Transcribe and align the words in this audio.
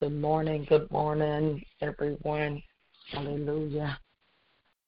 Good 0.00 0.14
morning, 0.14 0.64
good 0.68 0.90
morning, 0.90 1.62
everyone. 1.82 2.62
Hallelujah. 3.12 3.98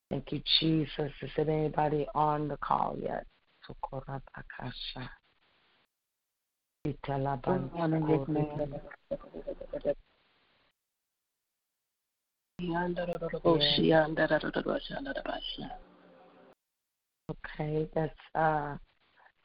Thank 0.08 0.32
you, 0.32 0.42
Jesus. 0.60 1.12
Is 1.20 1.30
there 1.36 1.50
anybody 1.50 2.06
on 2.14 2.48
the 2.48 2.56
call 2.58 2.96
yet? 2.98 3.27
Good 7.44 7.72
morning, 7.74 8.06
good 8.06 8.28
morning. 8.28 8.80
Okay, 17.30 17.88
that's 17.94 18.10
uh 18.34 18.77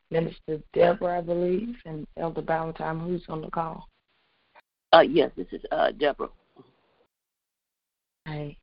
Minister 0.09 0.61
Deborah, 0.73 1.17
I 1.19 1.21
believe, 1.21 1.75
and 1.85 2.07
Elder 2.17 2.41
Valentine. 2.41 2.99
Who's 2.99 3.23
on 3.27 3.41
the 3.41 3.49
call? 3.49 3.87
Uh, 4.93 5.01
yes, 5.01 5.31
this 5.35 5.47
is 5.51 5.61
uh, 5.71 5.91
Deborah. 5.91 6.29
Hey. 8.25 8.57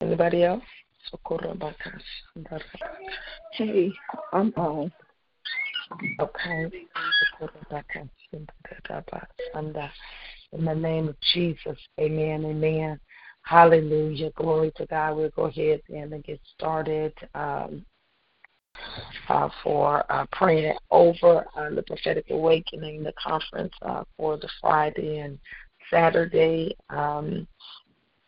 Anybody 0.00 0.44
else? 0.44 0.62
Hey, 3.52 3.92
I'm 4.32 4.52
on. 4.56 4.92
Okay. 6.20 6.70
In 10.52 10.64
the 10.64 10.74
name 10.74 11.08
of 11.08 11.16
Jesus, 11.32 11.78
amen, 12.00 12.44
amen. 12.44 13.00
Hallelujah. 13.42 14.30
Glory 14.36 14.72
to 14.76 14.86
God. 14.86 15.16
We'll 15.16 15.30
go 15.30 15.44
ahead 15.44 15.80
and 15.88 16.24
get 16.24 16.40
started. 16.54 17.12
Um, 17.34 17.84
uh, 19.28 19.48
for 19.62 20.04
uh, 20.10 20.26
praying 20.32 20.76
over 20.90 21.46
uh, 21.56 21.70
the 21.70 21.82
prophetic 21.82 22.26
awakening, 22.30 23.02
the 23.02 23.12
conference 23.22 23.72
uh, 23.82 24.04
for 24.16 24.36
the 24.36 24.48
Friday 24.60 25.18
and 25.18 25.38
Saturday. 25.90 26.76
Um, 26.88 27.46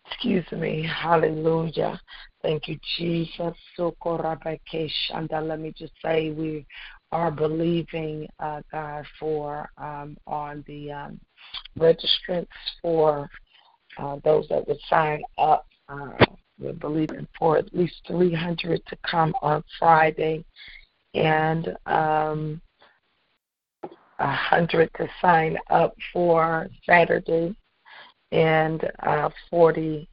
excuse 0.07 0.51
me. 0.53 0.87
Hallelujah. 0.87 2.01
Thank 2.43 2.69
you, 2.69 2.79
Jesus. 2.97 3.55
And 3.79 5.31
let 5.31 5.61
me 5.61 5.73
just 5.77 5.93
say 6.05 6.31
we 6.31 6.67
are 7.13 7.31
believing, 7.31 8.27
uh, 8.39 8.63
God, 8.71 9.05
for 9.19 9.71
um, 9.77 10.17
on 10.27 10.65
the 10.67 10.93
um, 10.93 11.21
registrants 11.79 12.47
for 12.81 13.29
uh, 13.99 14.17
those 14.25 14.49
that 14.49 14.67
would 14.67 14.81
sign 14.89 15.23
up. 15.39 15.67
Uh, 15.89 16.11
we're 16.59 16.73
believing 16.73 17.27
for 17.39 17.59
at 17.59 17.75
least 17.75 17.95
300 18.07 18.85
to 18.87 18.97
come 19.09 19.35
on 19.43 19.63
Friday 19.79 20.45
and 21.15 21.77
um, 21.87 22.61
100 24.19 24.91
to 24.97 25.09
sign 25.21 25.59
up 25.71 25.95
for 26.13 26.69
Saturday 26.87 27.55
and 28.31 28.91
uh, 29.01 29.29
40 29.51 30.09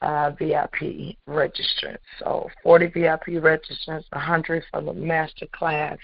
uh, 0.00 0.30
VIP 0.38 1.16
registrants. 1.28 1.98
So 2.20 2.48
40 2.62 2.86
VIP 2.88 3.26
registrants, 3.42 4.04
100 4.12 4.64
for 4.70 4.82
the 4.82 4.92
master 4.92 5.46
class, 5.52 5.98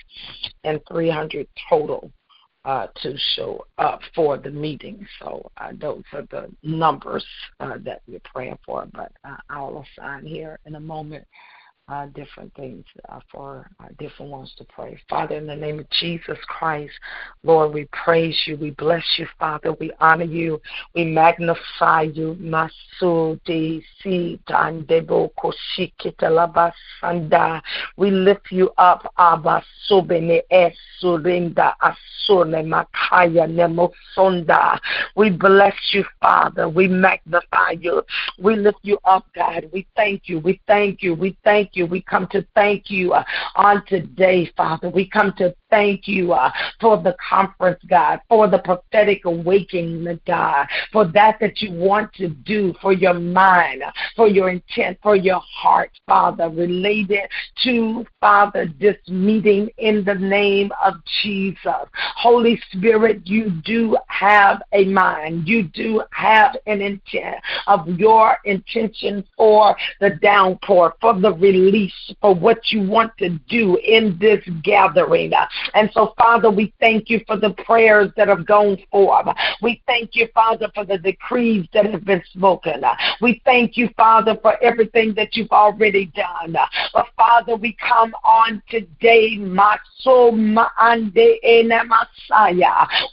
and 0.64 0.80
300 0.88 1.46
total 1.68 2.10
uh, 2.64 2.86
to 3.02 3.16
show 3.36 3.66
up 3.78 4.00
for 4.14 4.38
the 4.38 4.50
meeting. 4.50 5.06
So 5.20 5.50
uh, 5.58 5.72
those 5.78 6.02
are 6.12 6.26
the 6.30 6.50
numbers 6.62 7.24
uh, 7.60 7.78
that 7.84 8.02
we're 8.06 8.20
praying 8.24 8.58
for. 8.64 8.86
But 8.92 9.12
uh, 9.24 9.36
I'll 9.50 9.84
assign 9.98 10.24
here 10.24 10.58
in 10.64 10.74
a 10.76 10.80
moment 10.80 11.26
uh, 11.88 12.06
different 12.14 12.52
things 12.54 12.84
uh, 13.10 13.20
for 13.30 13.70
uh, 13.80 13.88
different 13.98 14.30
ones 14.30 14.52
to 14.56 14.64
pray. 14.64 14.98
Father, 15.08 15.36
in 15.36 15.46
the 15.46 15.54
name 15.54 15.80
of 15.80 15.90
Jesus 15.90 16.38
Christ, 16.46 16.92
Lord, 17.42 17.74
we 17.74 17.86
praise 17.92 18.40
you. 18.46 18.56
We 18.56 18.70
bless 18.70 19.04
you, 19.18 19.26
Father. 19.38 19.74
We 19.74 19.92
honor 20.00 20.24
you. 20.24 20.60
We 20.94 21.04
magnify 21.04 22.02
you. 22.02 22.36
We 27.96 28.10
lift 28.10 28.52
you 28.52 28.70
up. 28.78 29.14
We 35.16 35.30
bless 35.30 35.74
you, 35.92 36.04
Father. 36.20 36.68
We 36.68 36.88
magnify 36.88 37.70
you. 37.78 38.02
We 38.38 38.56
lift 38.56 38.78
you 38.82 38.98
up, 39.04 39.26
God. 39.34 39.68
We 39.72 39.86
thank 39.94 40.28
you. 40.28 40.40
We 40.40 40.60
thank 40.66 41.02
you. 41.02 41.14
We 41.14 41.36
thank 41.44 41.73
you. 41.76 41.86
We 41.86 42.00
come 42.02 42.26
to 42.28 42.46
thank 42.54 42.90
you 42.90 43.12
uh, 43.12 43.24
on 43.56 43.84
today, 43.86 44.50
Father. 44.56 44.88
We 44.88 45.08
come 45.08 45.32
to 45.38 45.54
thank 45.74 46.06
you 46.06 46.32
uh, 46.32 46.52
for 46.80 47.02
the 47.02 47.16
conference, 47.28 47.80
God, 47.88 48.20
for 48.28 48.46
the 48.46 48.60
prophetic 48.60 49.24
awakening, 49.24 50.20
God, 50.24 50.68
for 50.92 51.04
that 51.06 51.38
that 51.40 51.60
you 51.60 51.72
want 51.72 52.12
to 52.12 52.28
do 52.28 52.72
for 52.80 52.92
your 52.92 53.14
mind, 53.14 53.82
for 54.14 54.28
your 54.28 54.50
intent, 54.50 54.98
for 55.02 55.16
your 55.16 55.40
heart, 55.40 55.90
Father, 56.06 56.48
related 56.48 57.22
to, 57.64 58.06
Father, 58.20 58.68
this 58.78 58.96
meeting 59.08 59.68
in 59.78 60.04
the 60.04 60.14
name 60.14 60.70
of 60.80 60.94
Jesus. 61.22 61.88
Holy 62.16 62.62
Spirit, 62.70 63.22
you 63.24 63.50
do 63.64 63.96
have 64.06 64.62
a 64.72 64.84
mind. 64.84 65.48
You 65.48 65.64
do 65.64 66.04
have 66.12 66.56
an 66.66 66.80
intent 66.80 67.36
of 67.66 67.88
your 67.88 68.38
intention 68.44 69.24
for 69.36 69.76
the 70.00 70.10
downpour, 70.22 70.94
for 71.00 71.18
the 71.18 71.32
release, 71.32 72.14
for 72.20 72.32
what 72.32 72.70
you 72.70 72.88
want 72.88 73.10
to 73.18 73.30
do 73.48 73.76
in 73.78 74.16
this 74.20 74.40
gathering. 74.62 75.32
And 75.72 75.90
so, 75.92 76.12
Father, 76.18 76.50
we 76.50 76.72
thank 76.80 77.08
you 77.08 77.20
for 77.26 77.36
the 77.36 77.50
prayers 77.64 78.10
that 78.16 78.28
have 78.28 78.46
gone 78.46 78.78
forth. 78.90 79.26
We 79.62 79.82
thank 79.86 80.14
you, 80.14 80.28
Father, 80.34 80.68
for 80.74 80.84
the 80.84 80.98
decrees 80.98 81.66
that 81.72 81.86
have 81.86 82.04
been 82.04 82.22
spoken. 82.32 82.84
We 83.20 83.40
thank 83.44 83.76
you, 83.76 83.88
Father, 83.96 84.36
for 84.42 84.62
everything 84.62 85.14
that 85.14 85.36
you've 85.36 85.50
already 85.50 86.06
done. 86.06 86.56
But, 86.92 87.06
Father, 87.16 87.56
we 87.56 87.76
come 87.80 88.14
on 88.24 88.62
today, 88.68 89.36
Messiah. 89.38 89.86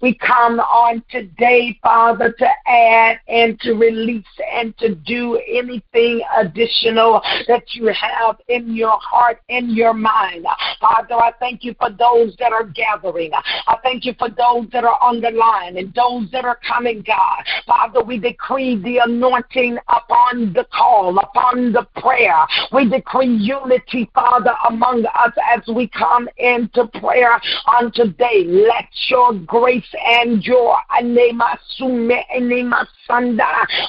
We 0.01 0.13
come 0.15 0.59
on 0.59 1.04
today, 1.09 1.80
Father, 1.81 2.31
to 2.38 2.47
add 2.68 3.19
and 3.27 3.59
to 3.62 3.74
release 3.74 4.25
and 4.54 4.77
to 4.80 4.95
do 4.95 5.39
anything 5.47 6.21
additional 6.38 7.21
that 7.47 7.63
you 7.74 7.88
have 7.88 8.38
in 8.47 8.75
your 8.75 9.00
heart, 9.00 9.42
in 9.50 9.69
your 9.69 9.94
mind. 9.94 10.45
Father, 10.80 11.15
I 11.15 11.31
thank 11.39 11.63
you 11.63 11.75
for 11.80 11.89
those 11.89 12.36
that 12.42 12.52
are 12.52 12.66
gathering. 12.66 13.32
I 13.34 13.78
thank 13.84 14.04
you 14.04 14.14
for 14.20 14.30
those 14.30 14.68
that 14.74 14.84
are 14.84 14.98
on 15.02 15.22
the 15.22 15.32
line 15.32 15.78
and 15.78 15.94
those 15.94 16.30
that 16.32 16.44
are 16.44 16.60
coming, 16.68 17.04
God. 17.06 17.44
Father, 17.66 18.04
we 18.04 18.18
decree 18.18 18.82
the 18.82 18.98
anointing 18.98 19.78
upon 19.88 20.52
the 20.54 20.66
call, 20.74 21.18
upon 21.18 21.72
the 21.72 21.88
prayer. 22.02 22.46
We 22.74 22.90
decree 22.90 23.34
unity, 23.34 24.10
Father, 24.14 24.54
among 24.68 25.06
us 25.06 25.34
as 25.56 25.62
we 25.74 25.88
come 25.88 26.28
into 26.38 26.88
prayer 27.00 27.40
on 27.68 27.92
today. 27.94 28.44
Let 28.46 28.90
your 29.08 29.34
grace 29.34 29.94
and 30.06 30.44
your 30.44 30.78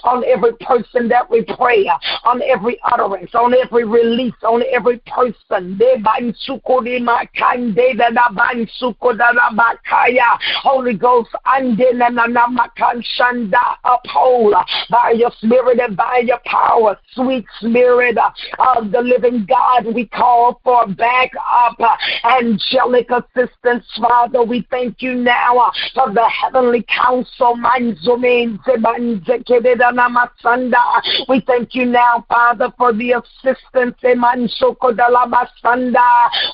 on 0.04 0.24
every 0.24 0.52
person 0.60 1.08
that 1.08 1.28
we 1.30 1.42
pray, 1.42 1.90
on 2.24 2.42
every 2.42 2.78
utterance, 2.84 3.30
on 3.34 3.54
every 3.54 3.84
release, 3.84 4.34
on 4.42 4.62
every 4.70 4.98
person. 5.06 5.78
Holy 10.62 10.94
Ghost, 10.94 11.30
uphold 13.84 14.54
by 14.90 15.10
your 15.10 15.30
spirit 15.42 15.80
and 15.80 15.96
by 15.96 16.22
your 16.24 16.40
power, 16.44 16.98
sweet 17.14 17.44
spirit 17.60 18.16
of 18.58 18.90
the 18.90 19.00
living 19.00 19.46
God. 19.48 19.94
We 19.94 20.06
call 20.06 20.60
for 20.64 20.86
back 20.86 21.30
up 21.38 21.78
angelic 22.24 23.10
assistance, 23.10 23.84
Father. 24.00 24.42
We 24.42 24.66
thank 24.70 25.02
you 25.02 25.14
now 25.14 25.70
for 25.94 26.12
the 26.12 26.28
heavenly 26.28 26.84
council. 26.84 27.56
We 31.28 31.40
thank 31.46 31.74
you 31.74 31.86
now, 31.86 32.24
Father, 32.28 32.72
for 32.76 32.92
the 32.92 33.12
assistance. 33.12 33.96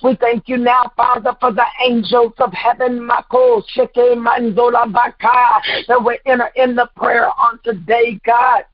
We 0.03 0.17
thank 0.17 0.49
you 0.49 0.57
now, 0.57 0.93
Father, 0.97 1.37
for 1.41 1.53
the 1.53 1.65
angels 1.85 2.33
of 2.39 2.53
heaven. 2.53 3.05
Mako, 3.05 3.63
Shike, 3.75 3.95
Manzola, 3.95 4.93
Baka, 4.93 5.61
that 5.89 6.05
we 6.05 6.19
enter 6.27 6.51
in 6.57 6.75
the 6.75 6.89
prayer 6.97 7.29
on 7.29 7.59
today, 7.65 8.21
God. 8.25 8.65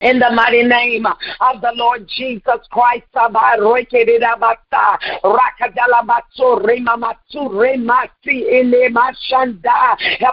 In 0.00 0.18
the 0.18 0.30
mighty 0.30 0.62
name 0.62 1.04
of 1.04 1.60
the 1.60 1.72
Lord 1.74 2.08
Jesus 2.08 2.66
Christ, 2.70 3.04
help 3.12 3.34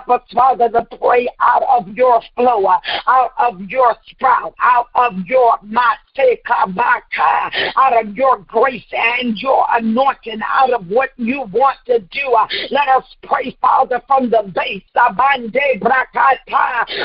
us, 0.09 0.21
Father, 0.33 0.69
to 0.69 0.88
pray 0.97 1.27
out 1.41 1.63
of 1.63 1.89
your 1.89 2.21
flow, 2.38 2.68
out 3.07 3.31
of 3.38 3.59
your 3.69 3.94
sprout, 4.09 4.56
out 4.62 4.88
of 4.95 5.18
your 5.25 5.57
out 7.77 8.05
of 8.05 8.15
your 8.15 8.39
grace 8.39 8.83
and 8.91 9.37
your 9.37 9.65
anointing, 9.71 10.39
out 10.47 10.71
of 10.73 10.87
what 10.87 11.09
you 11.17 11.41
want 11.51 11.77
to 11.85 11.99
do. 11.99 12.33
Uh, 12.37 12.47
let 12.71 12.87
us 12.89 13.03
pray, 13.23 13.55
Father, 13.61 14.01
from 14.07 14.29
the 14.29 14.51
base 14.53 14.83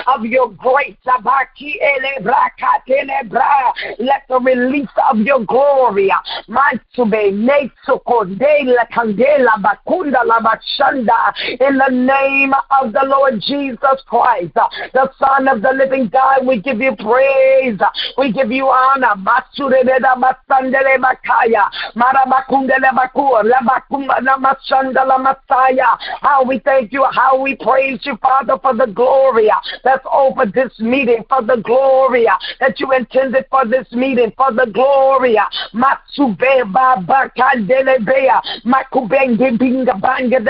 of 0.06 0.24
your 0.24 0.48
grace. 0.50 0.96
Let 3.98 4.22
the 4.28 4.40
release 4.40 4.88
of 5.10 5.18
your 5.18 5.44
glory 5.44 6.10
uh, 6.10 6.20
in 11.60 11.78
the 11.78 11.90
name 11.90 12.52
of 12.70 12.92
the 12.92 13.04
Lord 13.04 13.40
Jesus 13.40 14.02
Christ, 14.06 14.56
uh, 14.56 14.68
the 14.92 15.10
Son 15.18 15.48
of 15.48 15.62
the 15.62 15.72
living 15.72 16.08
God. 16.08 16.46
We 16.46 16.60
give 16.60 16.80
you 16.80 16.94
praise. 16.96 17.78
We 18.18 18.32
give 18.32 18.50
you 18.50 18.68
honor. 18.68 19.01
Masandele 19.02 20.98
Makaya, 20.98 21.68
Bakur, 21.96 23.44
Labakuma 23.44 24.18
Namashandala 24.20 25.18
Masaya. 25.18 25.98
How 26.20 26.44
we 26.44 26.58
thank 26.60 26.92
you, 26.92 27.04
how 27.12 27.40
we 27.40 27.56
praise 27.56 28.00
you, 28.04 28.16
Father, 28.22 28.58
for 28.60 28.74
the 28.74 28.86
glory 28.86 29.50
that's 29.84 30.04
over 30.10 30.46
this 30.46 30.72
meeting, 30.78 31.24
for 31.28 31.42
the 31.42 31.56
glory 31.56 32.28
that 32.60 32.78
you 32.80 32.92
intended 32.92 33.44
for 33.50 33.66
this 33.66 33.90
meeting, 33.92 34.32
for 34.36 34.52
the 34.52 34.66
glory. 34.72 35.38
Matsube 35.74 36.38
Makubenge 38.64 39.58
Binga 39.58 40.00
Banga 40.00 40.40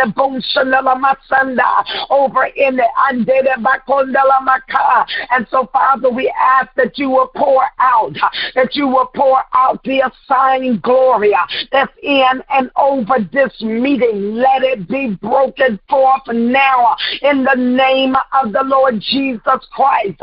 over 2.10 2.44
in 2.44 2.76
the 2.76 2.86
Andele 3.10 3.56
Maka. 3.58 5.06
And 5.30 5.46
so, 5.50 5.68
Father, 5.72 6.10
we 6.10 6.32
ask 6.38 6.68
that 6.76 6.98
you 6.98 7.10
will 7.10 7.28
pour 7.28 7.64
out 7.78 8.16
that 8.54 8.74
you 8.74 8.86
will 8.88 9.06
pour 9.14 9.42
out 9.54 9.82
the 9.84 10.00
assigned 10.00 10.82
glory 10.82 11.34
that's 11.70 11.92
in 12.02 12.42
and 12.50 12.70
over 12.76 13.16
this 13.32 13.52
meeting. 13.60 14.34
Let 14.34 14.62
it 14.62 14.88
be 14.88 15.18
broken 15.20 15.78
forth 15.88 16.26
now 16.28 16.96
in 17.22 17.44
the 17.44 17.54
name 17.54 18.14
of 18.42 18.52
the 18.52 18.62
Lord 18.64 19.00
Jesus 19.00 19.66
Christ. 19.72 20.20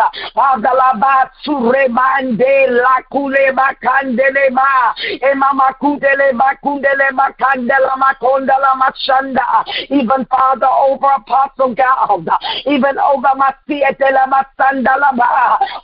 Even 9.89 10.25
Father 10.25 10.67
over 10.67 11.07
Apostle 11.07 11.75
God, 11.75 12.29
even 12.65 12.97
over 12.97 13.29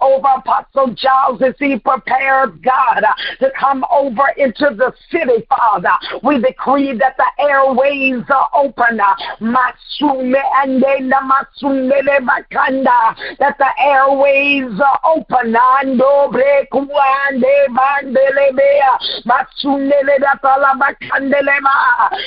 over 0.01 0.27
Apostle 0.37 0.93
Giles 0.95 1.41
as 1.41 1.53
he 1.59 1.77
God, 2.47 3.03
uh, 3.03 3.13
to 3.39 3.51
come 3.59 3.85
over 3.91 4.27
into 4.37 4.75
the 4.75 4.93
city, 5.11 5.45
Father. 5.49 5.91
We 6.23 6.39
decree 6.39 6.97
that 6.97 7.17
the 7.17 7.25
airways 7.39 8.23
are 8.29 8.49
open. 8.53 8.99
Uh, 8.99 9.15
that 13.39 13.55
the 13.57 13.69
airways 13.79 14.79
are 14.79 14.99
open. 15.05 15.51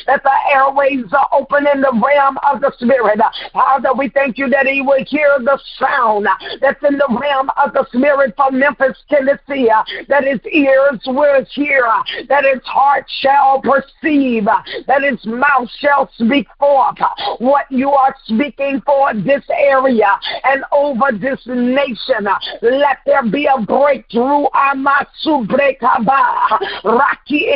That 0.07 0.23
the 0.25 0.39
airways 0.53 1.13
are 1.13 1.29
open 1.33 1.67
in 1.73 1.81
the 1.81 1.93
realm 1.93 2.39
of 2.51 2.61
the 2.61 2.73
Spirit. 2.79 3.21
Father, 3.53 3.93
we 3.97 4.09
thank 4.11 4.39
you 4.39 4.49
that 4.51 4.67
He 4.67 4.83
will 4.83 5.05
hear 5.05 5.39
the 5.39 5.59
sound 5.79 6.27
that's 6.61 6.83
in 6.85 6.99
the 6.99 7.19
realm 7.21 7.51
of 7.63 7.73
the 7.73 7.87
Spirit 7.93 8.35
from 8.37 8.59
Memphis, 8.59 8.97
Tennessee 9.09 9.69
that 10.09 10.25
his 10.25 10.41
ears 10.53 11.01
will 11.07 11.45
hear, 11.53 11.89
that 12.29 12.45
his 12.45 12.63
heart 12.65 13.07
shall 13.21 13.61
perceive, 13.61 14.45
that 14.45 15.03
his 15.03 15.25
mouth 15.25 15.69
shall 15.79 16.11
speak 16.15 16.49
forth 16.59 16.99
what 17.39 17.71
you 17.71 17.91
are 17.91 18.15
speaking 18.25 18.81
for 18.85 19.15
this 19.15 19.45
area 19.51 20.09
and 20.45 20.65
over 20.73 21.13
this 21.13 21.41
nation. 21.47 22.27
Let 22.63 22.99
there 23.07 23.29
be 23.29 23.47
a 23.47 23.61
breakthrough. 23.61 24.47
Amatsu 24.55 25.47
brekaba. 25.47 26.59
Raki 26.85 27.49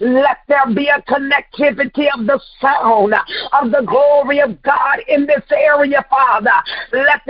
Let 0.00 0.38
there 0.48 0.66
be 0.74 0.88
a 0.88 1.02
connectivity 1.02 2.08
of 2.14 2.26
the 2.26 2.40
sound 2.60 3.14
of 3.52 3.70
the 3.70 3.82
glory 3.86 4.40
of 4.40 4.60
God 4.62 4.98
in 5.08 5.26
this 5.26 5.44
area, 5.50 6.04
Father. 6.08 6.50
Let 6.92 7.22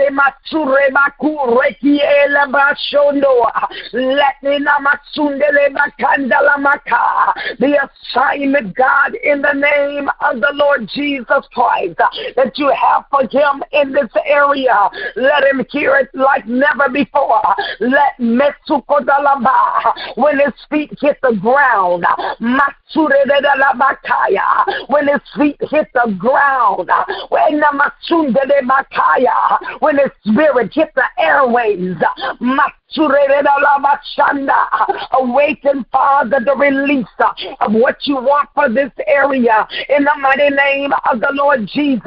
the 7.59 7.73
the 7.73 7.89
assignment, 7.89 8.75
God, 8.75 9.15
in 9.23 9.41
the 9.41 9.53
name 9.53 10.09
of 10.21 10.41
the 10.41 10.51
Lord 10.53 10.89
Jesus 10.93 11.47
Christ, 11.53 11.97
that 12.35 12.57
you 12.57 12.69
have 12.69 13.05
for 13.09 13.21
him 13.23 13.63
in 13.71 13.91
this 13.91 14.09
area. 14.25 14.89
Let 15.15 15.43
him 15.45 15.65
hear 15.69 15.95
it 15.97 16.09
like 16.13 16.47
never 16.47 16.89
before. 16.89 17.41
Let 17.79 18.17
Metsukodalaba, 18.19 20.15
when 20.15 20.39
his 20.39 20.53
feet 20.69 20.91
hit 20.99 21.17
the 21.21 21.35
ground, 21.39 22.05
when 24.87 25.07
his 25.07 25.21
feet 25.37 25.57
hit 25.69 25.87
the 25.93 26.15
ground, 26.17 26.89
when 29.79 29.97
his 29.97 30.11
spirit 30.25 30.73
hit 30.73 30.93
the 30.95 31.03
airways, 31.17 31.95
Ma 32.39 32.65
Awaken, 35.11 35.85
Father, 35.91 36.39
the 36.43 36.55
release 36.55 37.05
of 37.59 37.73
what 37.73 37.97
you 38.03 38.15
want 38.15 38.49
for 38.53 38.69
this 38.69 38.91
area 39.07 39.67
in 39.89 40.03
the 40.03 40.15
mighty 40.19 40.49
name 40.49 40.91
of 41.11 41.19
the 41.19 41.31
Lord 41.33 41.67
Jesus. 41.67 42.03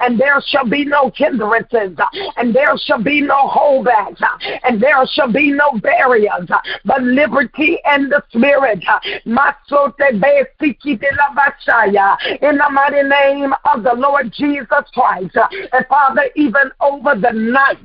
And 0.00 0.18
there 0.18 0.40
shall 0.46 0.66
be 0.68 0.84
no 0.84 1.10
hindrances, 1.14 1.96
and 2.36 2.54
there 2.54 2.76
shall 2.78 3.02
be 3.02 3.20
no 3.20 3.48
holdbacks, 3.48 4.22
and 4.64 4.80
there 4.80 5.04
shall 5.12 5.32
be 5.32 5.50
no 5.52 5.72
barriers, 5.80 6.48
but 6.84 7.02
liberty 7.02 7.78
and 7.84 8.10
the 8.10 8.22
Spirit. 8.28 8.84
In 12.42 12.56
the 12.56 12.70
mighty 12.70 13.02
name 13.02 13.54
of 13.72 13.82
the 13.82 13.94
Lord 13.94 14.32
Jesus 14.32 14.84
Christ. 14.92 15.36
And 15.72 15.86
Father, 15.88 16.24
even 16.36 16.70
over 16.80 17.14
the 17.14 17.32
night, 17.32 17.78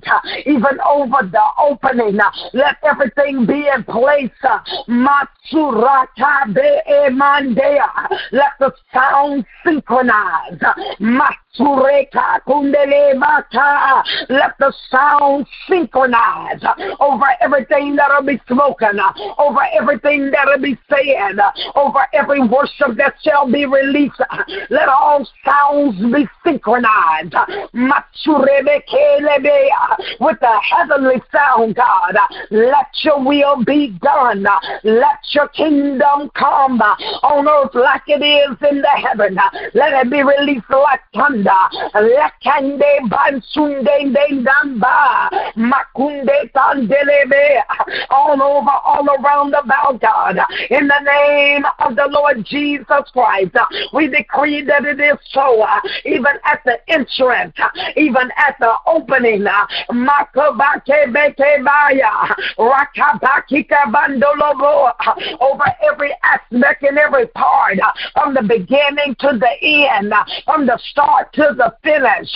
even 0.46 0.80
over 0.86 1.24
the 1.32 1.44
opening 1.60 2.20
Let 2.54 2.78
everything 2.84 3.46
be 3.46 3.68
in 3.68 3.84
place. 3.84 4.32
Matsuraka 4.88 6.54
be. 6.54 8.10
Let 8.32 8.52
the 8.60 8.74
sound 8.94 9.46
synchronize. 9.66 10.60
Matsureka 11.58 12.40
kundele 12.48 13.16
mata. 13.16 14.04
Let 14.30 14.58
the 14.60 14.74
sound 14.90 15.46
synchronize 15.70 16.64
over 17.00 17.26
everything 17.42 17.96
that'll 17.96 18.24
be 18.24 18.40
spoken, 18.50 19.00
over 19.38 19.62
everything 19.74 20.32
that'll 20.32 20.62
be 20.62 20.78
said, 20.90 21.40
over 21.76 22.08
every 22.14 22.42
worship 22.42 22.98
that 22.98 23.16
shall 23.24 23.52
be 23.52 23.66
released. 23.66 24.20
Let 24.70 24.90
all 24.90 25.28
sounds 25.46 25.98
be 26.12 26.28
synchronized 26.44 27.36
with 30.20 30.40
the 30.40 30.62
heavenly 30.72 31.22
sound, 31.32 31.76
God. 31.76 32.16
Let 32.52 32.88
your 33.04 33.24
will 33.24 33.64
be 33.64 33.98
done. 34.02 34.46
Let 34.84 35.20
your 35.32 35.48
kingdom 35.50 36.32
come 36.36 36.82
on 36.82 37.48
earth 37.48 37.76
like 37.76 38.04
it 38.08 38.24
is 38.24 38.58
in 38.70 38.82
the 38.82 38.88
heaven. 38.88 39.38
Let 39.74 39.94
it 40.06 40.10
be 40.10 40.24
released 40.24 40.70
like 40.70 41.02
thunder. 41.14 41.43
Lekande 41.96 43.10
bansunde 43.10 44.44
damba 44.44 45.30
makunde 45.56 46.52
tandelebe 46.54 47.64
all 48.10 48.42
over, 48.42 48.72
all 48.84 49.08
around 49.20 49.54
about 49.54 50.00
God. 50.02 50.38
In 50.70 50.88
the 50.88 51.00
name 51.00 51.66
of 51.80 51.96
the 51.96 52.08
Lord 52.10 52.46
Jesus 52.46 53.10
Christ, 53.12 53.56
we 53.94 54.08
decree 54.08 54.64
that 54.64 54.86
it 54.86 55.00
is 55.00 55.18
so. 55.32 55.66
Even 56.06 56.34
at 56.46 56.62
the 56.66 56.78
entrance, 56.88 57.56
even 57.96 58.30
at 58.38 58.56
the 58.60 58.74
opening, 58.88 59.46
over 65.42 65.66
every 65.84 66.16
aspect 66.24 66.84
and 66.84 66.98
every 66.98 67.28
part, 67.28 67.78
from 68.14 68.34
the 68.34 68.42
beginning 68.42 69.16
to 69.20 69.38
the 69.40 69.52
end, 69.62 70.14
from 70.46 70.66
the 70.66 70.80
start 70.92 71.33
to 71.34 71.54
the 71.58 71.74
finish. 71.84 72.36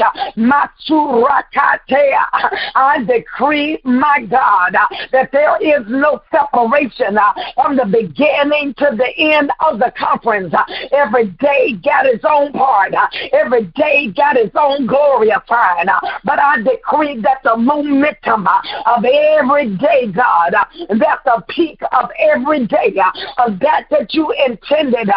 I 2.75 3.03
decree, 3.05 3.79
my 3.83 4.21
God, 4.29 4.75
that 5.11 5.31
there 5.31 5.57
is 5.61 5.85
no 5.87 6.21
separation 6.31 7.17
uh, 7.17 7.33
from 7.55 7.75
the 7.77 7.85
beginning 7.85 8.73
to 8.77 8.95
the 8.95 9.09
end 9.17 9.51
of 9.59 9.79
the 9.79 9.91
conference. 9.97 10.53
Every 10.91 11.27
day 11.39 11.73
got 11.83 12.05
its 12.05 12.23
own 12.27 12.51
part. 12.53 12.93
Every 13.33 13.65
day 13.75 14.11
got 14.15 14.37
its 14.37 14.55
own 14.55 14.87
glorifying. 14.87 15.87
But 16.23 16.39
I 16.39 16.61
decree 16.61 17.19
that 17.21 17.41
the 17.43 17.57
momentum 17.57 18.47
of 18.47 19.05
every 19.05 19.75
day, 19.77 20.07
God, 20.13 20.53
that 20.53 21.19
the 21.25 21.43
peak 21.49 21.79
of 21.91 22.09
every 22.19 22.65
day, 22.67 22.95
of 23.37 23.59
that 23.59 23.85
that 23.91 24.13
you 24.13 24.33
intended, 24.45 25.09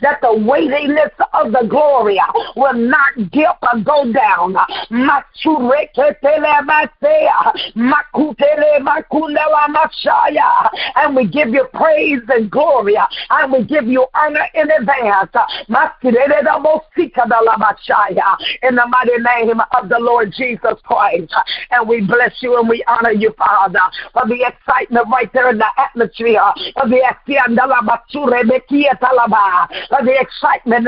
that 0.00 0.18
the 0.22 0.32
weightiness 0.90 1.12
of 1.32 1.52
the 1.52 1.66
glory 1.68 2.18
uh, 2.18 2.26
will 2.56 2.74
not 2.74 3.14
dip 3.30 3.56
or 3.62 3.80
go 3.82 4.12
down. 4.12 4.56
And 10.96 11.16
we 11.16 11.26
give 11.26 11.48
you 11.50 11.66
praise 11.72 12.20
and 12.28 12.50
glory, 12.50 12.96
uh, 12.96 13.06
and 13.30 13.52
we 13.52 13.64
give 13.64 13.86
you 13.86 14.06
honor 14.14 14.46
in 14.54 14.70
advance. 14.70 15.30
In 18.62 18.76
the 18.76 18.86
mighty 18.86 19.18
name 19.18 19.60
of 19.76 19.88
the 19.88 19.98
Lord 19.98 20.32
Jesus 20.36 20.78
Christ. 20.84 21.32
Uh, 21.36 21.42
and 21.70 21.88
we 21.88 22.00
bless 22.00 22.34
you 22.40 22.58
and 22.58 22.68
we 22.68 22.84
honor 22.86 23.12
you, 23.12 23.32
Father, 23.38 23.80
for 24.12 24.26
the 24.26 24.44
excitement 24.46 25.06
right 25.10 25.32
there 25.32 25.50
in 25.50 25.58
the 25.58 25.66
atmosphere 25.78 26.40
of 26.76 26.90
the 26.90 27.00
of 29.90 30.06
the 30.06 30.20
excitement 30.20 30.79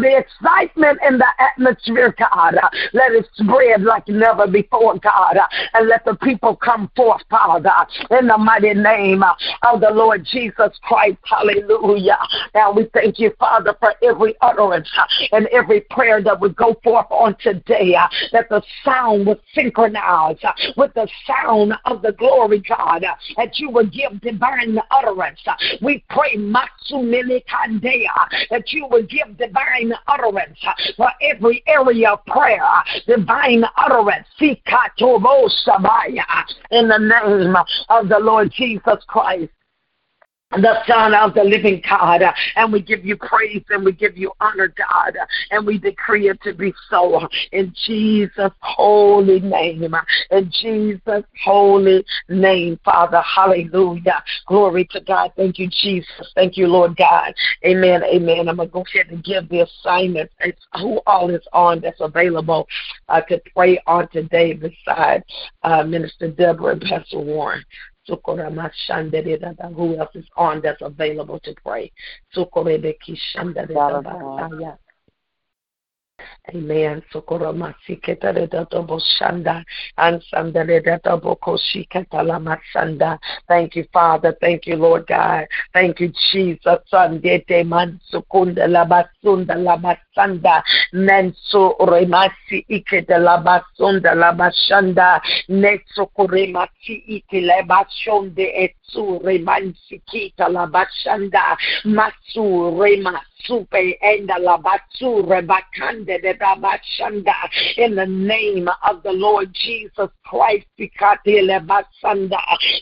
the 0.00 0.16
excitement 0.18 0.98
in 1.06 1.18
the 1.18 1.26
atmosphere, 1.38 2.14
God. 2.18 2.56
Let 2.92 3.12
it 3.12 3.26
spread 3.34 3.82
like 3.82 4.08
never 4.08 4.46
before, 4.46 4.98
God. 4.98 5.38
And 5.74 5.88
let 5.88 6.04
the 6.04 6.14
people 6.16 6.56
come 6.56 6.90
forth, 6.96 7.22
Father, 7.30 7.72
in 8.10 8.26
the 8.26 8.38
mighty 8.38 8.74
name 8.74 9.22
of 9.22 9.80
the 9.80 9.90
Lord 9.90 10.24
Jesus 10.24 10.78
Christ. 10.82 11.18
Hallelujah. 11.24 12.18
Now 12.54 12.72
we 12.72 12.88
thank 12.92 13.18
you, 13.18 13.32
Father, 13.38 13.76
for 13.80 13.94
every 14.02 14.34
utterance 14.40 14.88
and 15.32 15.46
every 15.48 15.82
prayer 15.90 16.22
that 16.22 16.40
would 16.40 16.56
go 16.56 16.76
forth 16.82 17.06
on 17.10 17.36
today, 17.42 17.96
that 18.32 18.48
the 18.48 18.62
sound 18.84 19.26
would 19.26 19.40
synchronize 19.54 20.36
with 20.76 20.92
the 20.94 21.08
sound 21.26 21.74
of 21.84 22.02
the 22.02 22.12
glory, 22.12 22.62
God, 22.66 23.04
that 23.36 23.58
you 23.58 23.70
would 23.70 23.92
give 23.92 24.20
divine 24.20 24.78
utterance. 24.90 25.40
We 25.80 26.04
pray, 26.08 26.36
Kandea, 26.36 26.68
that 28.50 28.72
you 28.72 28.86
would 28.90 29.08
give 29.08 29.36
divine 29.36 29.92
utterance 30.06 30.58
for 30.96 31.10
every 31.22 31.62
area 31.66 32.10
of 32.10 32.24
prayer, 32.26 32.62
divine 33.06 33.64
utterance. 33.76 34.26
In 36.70 36.88
the 36.88 36.98
name 36.98 37.56
of 37.88 38.08
the 38.08 38.18
Lord 38.18 38.52
Jesus 38.52 39.04
Christ 39.06 39.50
the 40.52 40.82
Son 40.86 41.14
of 41.14 41.34
the 41.34 41.44
living 41.44 41.82
God. 41.88 42.22
And 42.56 42.72
we 42.72 42.82
give 42.82 43.04
you 43.04 43.16
praise 43.16 43.62
and 43.70 43.84
we 43.84 43.92
give 43.92 44.16
you 44.16 44.32
honor, 44.40 44.68
God. 44.68 45.16
And 45.50 45.66
we 45.66 45.78
decree 45.78 46.28
it 46.28 46.42
to 46.42 46.52
be 46.52 46.74
so 46.88 47.28
in 47.52 47.72
Jesus' 47.86 48.50
holy 48.60 49.40
name. 49.40 49.94
In 50.30 50.50
Jesus' 50.50 51.24
holy 51.44 52.04
name, 52.28 52.80
Father. 52.84 53.22
Hallelujah. 53.22 54.22
Glory 54.46 54.86
to 54.86 55.00
God. 55.00 55.32
Thank 55.36 55.58
you, 55.58 55.68
Jesus. 55.68 56.32
Thank 56.34 56.56
you, 56.56 56.66
Lord 56.66 56.96
God. 56.96 57.32
Amen. 57.64 58.02
Amen. 58.02 58.48
I'm 58.48 58.56
going 58.56 58.68
to 58.68 58.72
go 58.72 58.84
ahead 58.92 59.10
and 59.10 59.22
give 59.22 59.48
the 59.48 59.60
assignment. 59.60 60.30
It's 60.40 60.60
who 60.78 61.00
all 61.06 61.30
is 61.30 61.46
on 61.52 61.80
that's 61.80 62.00
available 62.00 62.66
uh, 63.08 63.20
to 63.22 63.40
pray 63.54 63.80
on 63.86 64.08
today 64.08 64.54
beside 64.54 65.22
uh, 65.62 65.84
Minister 65.84 66.28
Deborah 66.28 66.72
and 66.72 66.82
Pastor 66.82 67.20
Warren. 67.20 67.64
Who 69.74 69.96
else 69.96 70.10
is 70.14 70.24
on 70.36 70.60
that's 70.62 70.82
available 70.82 71.40
to 71.40 71.54
pray? 71.64 71.92
Amen. 76.48 77.02
Socorro 77.12 77.52
masiketa 77.52 78.32
de 78.32 78.46
dobo 78.48 78.98
shanda 78.98 79.62
and 79.98 80.22
sandale 80.32 80.82
de 80.82 80.98
dobo 81.04 81.36
koshiketa 81.38 82.24
la 82.26 82.38
masanda. 82.38 83.18
Thank 83.46 83.76
you, 83.76 83.84
Father. 83.92 84.34
Thank 84.40 84.66
you, 84.66 84.76
Lord 84.76 85.06
God. 85.06 85.46
Thank 85.72 86.00
you, 86.00 86.12
Jesus. 86.32 86.78
Sandete 86.90 87.64
man 87.66 88.00
sukunda 88.10 88.66
la 88.68 88.84
basunda 88.84 89.54
la 89.56 89.76
basanda. 89.76 90.62
Nenso 90.94 91.76
remasi 91.78 92.64
ike 92.68 93.04
la 93.08 93.42
basunda 93.42 94.14
la 94.16 94.32
basanda. 94.32 95.20
Netso 95.48 96.06
koremasi 96.16 97.04
ike 97.06 97.40
le 97.42 97.62
basonde 97.64 98.48
etsu 98.56 99.20
remansi 99.22 100.00
kita 100.10 100.48
la 100.48 100.66
basanda. 100.66 101.56
Masu 101.84 102.80
remas 102.80 103.20
in 107.76 107.94
the 107.94 108.06
name 108.06 108.68
of 108.86 109.02
the 109.02 109.12
Lord 109.12 109.52
Jesus 109.52 110.08
Christ. 110.24 110.66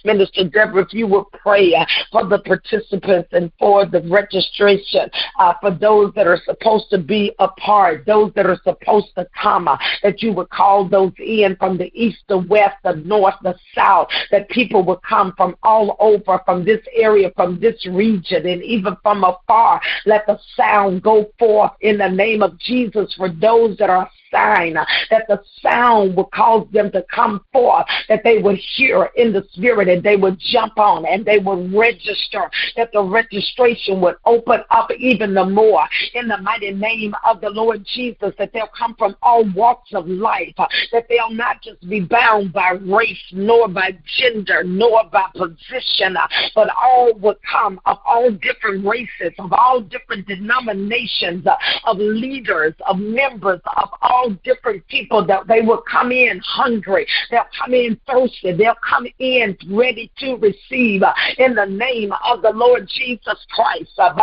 Minister 0.04 0.44
Deborah, 0.44 0.82
if 0.82 0.92
you 0.92 1.06
would 1.06 1.24
pray 1.32 1.74
for 2.12 2.26
the 2.26 2.38
participants 2.38 3.28
and 3.32 3.50
for 3.58 3.86
the 3.86 4.02
registration, 4.02 5.10
uh, 5.38 5.54
for 5.60 5.70
those 5.70 6.12
that 6.14 6.26
are 6.26 6.40
supposed 6.44 6.90
to 6.90 6.98
be 6.98 7.34
a 7.38 7.48
part, 7.48 8.04
those 8.06 8.32
that 8.34 8.46
are 8.46 8.60
supposed 8.64 9.08
to 9.16 9.26
come, 9.40 9.68
uh, 9.68 9.76
that 10.02 10.22
you 10.22 10.32
would 10.32 10.48
call 10.50 10.88
those 10.88 11.12
in 11.18 11.56
from 11.56 11.78
the 11.78 11.90
east, 11.94 12.18
the 12.28 12.38
west, 12.38 12.76
the 12.84 12.94
north, 13.04 13.34
the 13.42 13.54
south, 13.74 14.08
that 14.30 14.48
people 14.50 14.84
would 14.84 15.02
come 15.02 15.32
from 15.36 15.56
all 15.62 15.96
over, 16.00 16.40
from 16.44 16.64
this 16.64 16.80
area, 16.94 17.30
from 17.36 17.58
this 17.60 17.86
region, 17.86 18.46
and 18.46 18.62
even 18.62 18.96
from 19.02 19.24
afar. 19.24 19.80
Let 20.06 20.26
the 20.26 20.38
sound 20.56 21.02
go 21.02 21.26
forth 21.38 21.72
in 21.80 21.98
the 21.98 22.08
name 22.08 22.42
of 22.42 22.58
Jesus 22.58 23.14
for 23.14 23.28
those 23.28 23.76
that 23.78 23.90
are 23.90 24.10
sign 24.30 24.74
that 24.74 25.26
the 25.28 25.40
sound 25.62 26.16
would 26.16 26.30
cause 26.32 26.66
them 26.72 26.90
to 26.92 27.04
come 27.14 27.44
forth, 27.52 27.86
that 28.08 28.22
they 28.24 28.38
would 28.38 28.56
hear 28.56 29.10
in 29.16 29.32
the 29.32 29.46
spirit 29.52 29.88
and 29.88 30.02
they 30.02 30.16
would 30.16 30.38
jump 30.38 30.78
on 30.78 31.06
and 31.06 31.24
they 31.24 31.38
would 31.38 31.72
register, 31.74 32.50
that 32.76 32.90
the 32.92 33.02
registration 33.02 34.00
would 34.00 34.16
open 34.24 34.60
up 34.70 34.90
even 34.98 35.34
the 35.34 35.44
more 35.44 35.84
in 36.14 36.28
the 36.28 36.38
mighty 36.38 36.72
name 36.72 37.14
of 37.26 37.40
the 37.40 37.50
Lord 37.50 37.84
Jesus, 37.94 38.32
that 38.38 38.52
they'll 38.52 38.70
come 38.78 38.94
from 38.96 39.16
all 39.22 39.44
walks 39.54 39.92
of 39.94 40.06
life, 40.06 40.54
that 40.56 41.06
they'll 41.08 41.30
not 41.30 41.62
just 41.62 41.86
be 41.88 42.00
bound 42.00 42.52
by 42.52 42.70
race, 42.80 43.18
nor 43.32 43.68
by 43.68 43.96
gender, 44.18 44.62
nor 44.64 45.04
by 45.10 45.24
position, 45.34 46.16
but 46.54 46.68
all 46.80 47.12
would 47.14 47.36
come 47.50 47.80
of 47.86 47.98
all 48.06 48.30
different 48.30 48.84
races, 48.86 49.32
of 49.38 49.52
all 49.52 49.80
different 49.80 50.26
denominations, 50.26 51.46
of 51.84 51.98
leaders, 51.98 52.74
of 52.86 52.98
members, 52.98 53.60
of 53.76 53.88
all 54.02 54.17
all 54.18 54.30
different 54.44 54.86
people 54.88 55.24
that 55.26 55.46
they 55.46 55.60
will 55.60 55.82
come 55.90 56.10
in 56.12 56.40
hungry. 56.44 57.06
They'll 57.30 57.42
come 57.58 57.74
in 57.74 57.98
thirsty. 58.06 58.52
They'll 58.52 58.74
come 58.88 59.06
in 59.18 59.56
ready 59.70 60.10
to 60.18 60.36
receive 60.36 61.02
uh, 61.02 61.12
in 61.38 61.54
the 61.54 61.66
name 61.66 62.12
of 62.26 62.42
the 62.42 62.50
Lord 62.50 62.88
Jesus 62.88 63.46
Christ. 63.50 63.92
Uh, 63.98 64.14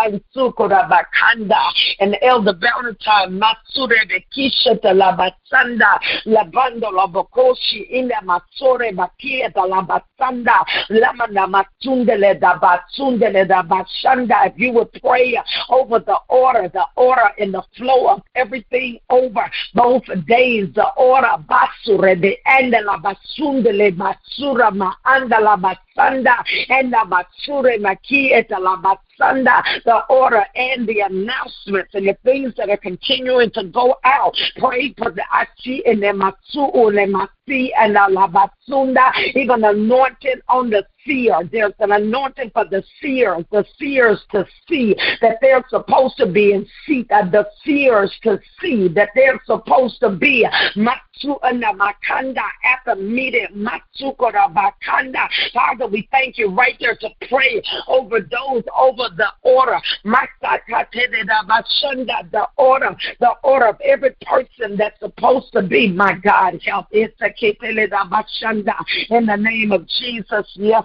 and 1.99 2.17
Elder 2.21 2.53
Valentine 2.59 3.39
the 13.47 13.63
Bashanda. 13.63 14.47
If 14.47 14.53
you 14.57 14.71
would 14.73 14.91
pray 14.93 15.37
over 15.69 15.99
the 15.99 16.17
order, 16.29 16.69
the 16.69 16.85
order 16.95 17.29
in 17.37 17.51
the 17.51 17.63
flow 17.77 18.07
of 18.09 18.21
everything 18.35 18.99
over 19.09 19.49
both 19.85 20.25
days, 20.25 20.67
the 20.73 20.87
order 20.97 21.37
Basure 21.47 22.19
the 22.19 22.35
end 22.47 22.71
de 22.71 22.79
Andela 22.79 22.99
Basundele 23.03 23.95
Basura 23.95 24.73
Ma 24.75 24.93
Andala 25.05 25.77
Basanda 25.97 26.43
and 26.69 26.91
the 26.91 27.05
Basure 27.07 27.79
Maki 27.79 28.31
Etala 28.33 28.81
Basanda, 28.81 29.63
the 29.85 30.01
order 30.09 30.45
and 30.55 30.87
the 30.87 31.01
announcements 31.01 31.93
and 31.93 32.07
the 32.07 32.17
things 32.23 32.53
that 32.57 32.69
are 32.69 32.77
continuing 32.77 33.49
to 33.51 33.63
go 33.65 33.95
out. 34.03 34.35
Pray 34.57 34.93
for 34.97 35.11
the 35.11 35.23
Achi 35.33 35.85
and 35.85 36.01
the 36.03 36.13
Matsu 36.13 36.71
Masi 36.73 37.69
and 37.77 37.95
the 37.95 37.99
Labasunda, 38.69 39.11
even 39.35 39.63
anointed 39.63 40.41
on 40.49 40.69
the 40.69 40.85
seer. 41.05 41.47
There's 41.51 41.73
an 41.79 41.91
anointing 41.91 42.51
for 42.51 42.65
the 42.65 42.83
seers, 43.01 43.45
the 43.51 43.65
seers 43.77 44.21
to 44.31 44.45
see 44.67 44.95
that 45.21 45.37
they're 45.41 45.63
supposed 45.69 46.17
to 46.17 46.25
be 46.25 46.53
in 46.53 46.67
seat, 46.85 47.07
the 47.09 47.47
seers 47.63 48.11
to 48.23 48.39
see 48.61 48.87
that 48.89 49.09
they're 49.15 49.41
supposed 49.45 49.99
to 50.01 50.09
be 50.09 50.47
Matsu 50.75 51.35
and 51.43 51.61
the 51.61 51.67
Makanda 51.67 52.37
at 52.39 52.79
the 52.85 52.95
meeting. 52.95 53.47
Matsukora 53.55 54.53
Bakanda. 54.53 55.27
Father, 55.53 55.84
we 55.87 56.07
thank 56.11 56.37
you 56.37 56.49
right 56.49 56.75
there 56.79 56.95
to 56.95 57.09
pray 57.29 57.61
over 57.87 58.19
those 58.19 58.63
over 58.77 59.09
the 59.15 59.27
order. 59.43 59.79
The 62.31 62.47
order, 62.57 62.95
the 63.19 63.31
order 63.43 63.67
of 63.67 63.81
every 63.81 64.15
person 64.25 64.77
that's 64.77 64.99
supposed 64.99 65.51
to 65.53 65.61
be, 65.61 65.91
my 65.91 66.13
God, 66.13 66.59
help. 66.65 66.87
In 66.91 67.09
the 69.25 69.37
name 69.37 69.71
of 69.71 69.87
Jesus, 69.87 70.51
yes, 70.55 70.83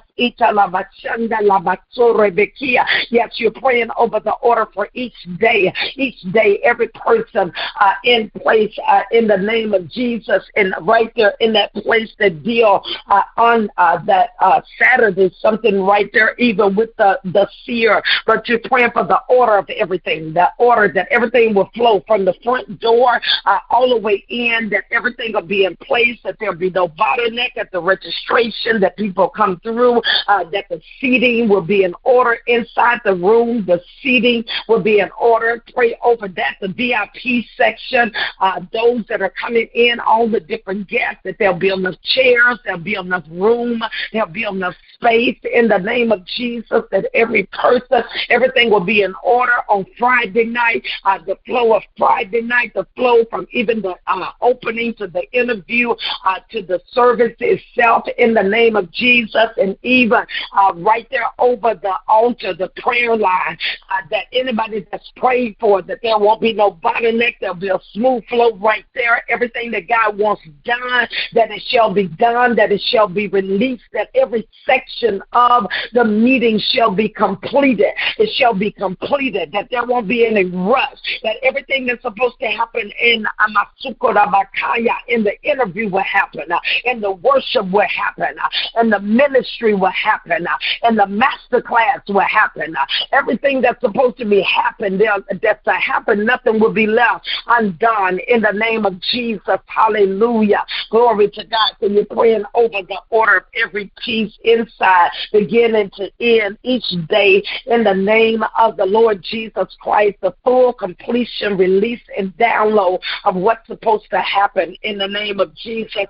Yes, 3.10 3.30
you're 3.36 3.50
praying 3.50 3.88
over 3.96 4.20
the 4.20 4.34
order 4.42 4.66
for 4.72 4.88
each 4.94 5.14
day, 5.38 5.72
each 5.96 6.20
day, 6.32 6.58
every 6.64 6.88
person 6.88 7.52
uh, 7.80 7.92
in 8.04 8.30
place 8.30 8.76
uh, 8.86 9.02
in 9.12 9.26
the 9.26 9.36
name 9.36 9.74
of 9.74 9.88
Jesus, 9.90 10.42
and 10.56 10.74
right 10.82 11.12
there 11.16 11.34
in 11.40 11.52
that 11.54 11.72
place 11.74 12.12
that 12.18 12.42
deal 12.42 12.82
uh, 13.08 13.22
on 13.36 13.68
uh, 13.76 13.98
that 14.04 14.30
uh, 14.40 14.60
Saturday, 14.90 15.34
something 15.40 15.82
right 15.82 16.10
there, 16.12 16.34
even 16.38 16.74
with 16.74 16.90
the 16.96 17.18
the 17.24 17.48
seer. 17.64 18.02
But 18.26 18.48
you're 18.48 18.60
praying 18.64 18.90
for 18.92 19.04
the 19.04 19.20
order 19.28 19.58
of 19.58 19.68
everything, 19.70 20.32
the 20.32 20.48
order 20.58 20.92
that 20.94 21.08
everything 21.10 21.54
will 21.54 21.70
flow 21.74 22.02
from 22.06 22.24
the 22.24 22.34
front 22.42 22.80
door 22.80 23.20
uh, 23.44 23.58
all 23.70 23.90
the 23.90 23.96
way 23.96 24.24
in, 24.28 24.68
that 24.70 24.84
everything 24.90 25.32
will 25.32 25.42
be 25.42 25.64
in 25.64 25.76
place, 25.76 26.18
that 26.24 26.36
there'll 26.40 26.54
be 26.54 26.70
no 26.70 26.88
bottleneck 26.88 27.56
at 27.56 27.70
the 27.72 27.80
registration, 27.80 28.80
that 28.80 28.96
people 28.96 29.28
come 29.28 29.60
through 29.62 30.00
uh, 30.28 30.44
that 30.50 30.66
the 30.68 30.80
seating 31.00 31.48
will 31.48 31.62
be 31.62 31.84
in 31.84 31.94
order 32.04 32.38
inside 32.46 33.00
the 33.04 33.14
room. 33.14 33.64
The 33.66 33.80
seating 34.02 34.44
will 34.68 34.82
be 34.82 35.00
in 35.00 35.10
order. 35.18 35.62
Pray 35.74 35.98
over 36.02 36.28
that. 36.28 36.56
The 36.60 36.68
VIP 36.68 37.44
section, 37.56 38.12
uh, 38.40 38.60
those 38.72 39.04
that 39.08 39.22
are 39.22 39.32
coming 39.40 39.68
in, 39.74 40.00
all 40.00 40.28
the 40.28 40.40
different 40.40 40.88
guests, 40.88 41.20
that 41.24 41.36
there'll 41.38 41.58
be 41.58 41.70
enough 41.70 41.96
chairs, 42.02 42.58
there'll 42.64 42.80
be 42.80 42.94
enough 42.94 43.24
room, 43.30 43.82
there'll 44.12 44.28
be 44.28 44.44
enough 44.44 44.74
space 44.94 45.38
in 45.52 45.68
the 45.68 45.78
name 45.78 46.12
of 46.12 46.24
Jesus, 46.26 46.82
that 46.90 47.06
every 47.14 47.48
person, 47.52 48.02
everything 48.28 48.70
will 48.70 48.84
be 48.84 49.02
in 49.02 49.14
order 49.24 49.56
on 49.68 49.86
Friday 49.98 50.44
night. 50.44 50.82
Uh, 51.04 51.18
the 51.26 51.36
flow 51.46 51.74
of 51.74 51.82
Friday 51.96 52.42
night, 52.42 52.72
the 52.74 52.86
flow 52.96 53.24
from 53.30 53.46
even 53.52 53.80
the 53.80 53.94
uh, 54.06 54.30
opening 54.40 54.94
to 54.94 55.06
the 55.06 55.22
interview 55.32 55.90
uh, 56.24 56.36
to 56.50 56.62
the 56.62 56.80
service 56.92 57.34
itself 57.40 58.04
in 58.18 58.34
the 58.34 58.42
name 58.42 58.76
of 58.76 58.90
Jesus 58.92 59.48
and 59.56 59.76
even 59.82 60.20
uh, 60.56 60.72
right 60.76 61.06
there 61.10 61.28
over 61.38 61.74
the 61.74 61.94
altar, 62.08 62.54
the 62.54 62.70
prayer 62.76 63.16
line, 63.16 63.58
uh, 63.90 64.02
that 64.10 64.24
anybody 64.32 64.86
that's 64.90 65.10
prayed 65.16 65.56
for, 65.58 65.82
that 65.82 65.98
there 66.02 66.18
won't 66.18 66.40
be 66.40 66.52
no 66.52 66.72
bottleneck, 66.72 67.34
there'll 67.40 67.54
be 67.54 67.68
a 67.68 67.80
smooth 67.92 68.24
flow 68.26 68.56
right 68.56 68.84
there. 68.94 69.22
Everything 69.30 69.70
that 69.70 69.88
God 69.88 70.18
wants 70.18 70.42
done, 70.64 71.08
that 71.34 71.50
it 71.50 71.62
shall 71.68 71.92
be 71.92 72.06
done, 72.06 72.56
that 72.56 72.72
it 72.72 72.80
shall 72.86 73.08
be 73.08 73.28
released, 73.28 73.84
that 73.92 74.08
every 74.14 74.48
section 74.70 75.22
of 75.32 75.66
the 75.92 76.04
meeting 76.04 76.60
shall 76.72 76.94
be 76.94 77.08
completed. 77.08 77.92
It 78.18 78.30
shall 78.36 78.54
be 78.54 78.70
completed, 78.70 79.50
that 79.52 79.68
there 79.70 79.84
won't 79.84 80.08
be 80.08 80.26
any 80.26 80.44
rush, 80.44 80.98
that 81.22 81.36
everything 81.42 81.86
that's 81.86 82.02
supposed 82.02 82.38
to 82.40 82.46
happen 82.46 82.90
in 83.00 83.26
Amasukura 83.40 84.26
Bakaya, 84.32 84.96
in 85.08 85.24
the 85.24 85.40
interview 85.42 85.88
will 85.88 86.02
happen, 86.02 86.50
uh, 86.52 86.58
in 86.84 87.00
the 87.00 87.12
worship 87.12 87.70
will 87.70 87.88
happen, 87.88 88.36
uh, 88.38 88.80
in 88.80 88.90
the 88.90 89.00
ministry 89.00 89.74
will 89.74 89.90
happen, 89.90 90.46
uh, 90.46 90.56
and 90.82 90.98
the 90.98 91.06
master 91.06 91.60
class 91.62 92.00
will 92.08 92.20
happen. 92.20 92.74
Uh, 92.76 92.86
everything 93.12 93.60
that's 93.60 93.80
supposed 93.80 94.16
to 94.18 94.24
be 94.24 94.42
happen, 94.42 94.98
there, 94.98 95.16
that's 95.42 95.64
to 95.64 95.72
happen, 95.72 96.24
nothing 96.24 96.60
will 96.60 96.72
be 96.72 96.86
left 96.86 97.26
undone 97.48 98.18
in 98.28 98.40
the 98.42 98.52
name 98.52 98.86
of 98.86 99.00
Jesus. 99.00 99.58
Hallelujah. 99.66 100.64
Glory 100.90 101.30
to 101.30 101.44
God. 101.44 101.72
So 101.80 101.86
you're 101.86 102.04
praying 102.04 102.44
over 102.54 102.82
the 102.86 103.00
order 103.10 103.38
of 103.38 103.44
every 103.62 103.90
piece 104.04 104.32
inside, 104.60 105.10
beginning 105.32 105.90
to 105.96 106.10
end 106.20 106.58
each 106.62 106.84
day 107.08 107.42
in 107.66 107.84
the 107.84 107.94
name 107.94 108.44
of 108.58 108.76
the 108.76 108.84
Lord 108.84 109.22
Jesus 109.22 109.76
Christ, 109.80 110.16
the 110.20 110.34
full 110.44 110.72
completion, 110.72 111.56
release, 111.56 112.00
and 112.16 112.36
download 112.36 113.00
of 113.24 113.34
what's 113.36 113.66
supposed 113.66 114.08
to 114.10 114.20
happen 114.20 114.74
in 114.82 114.98
the 114.98 115.08
name 115.08 115.40
of 115.40 115.54
Jesus. 115.54 116.06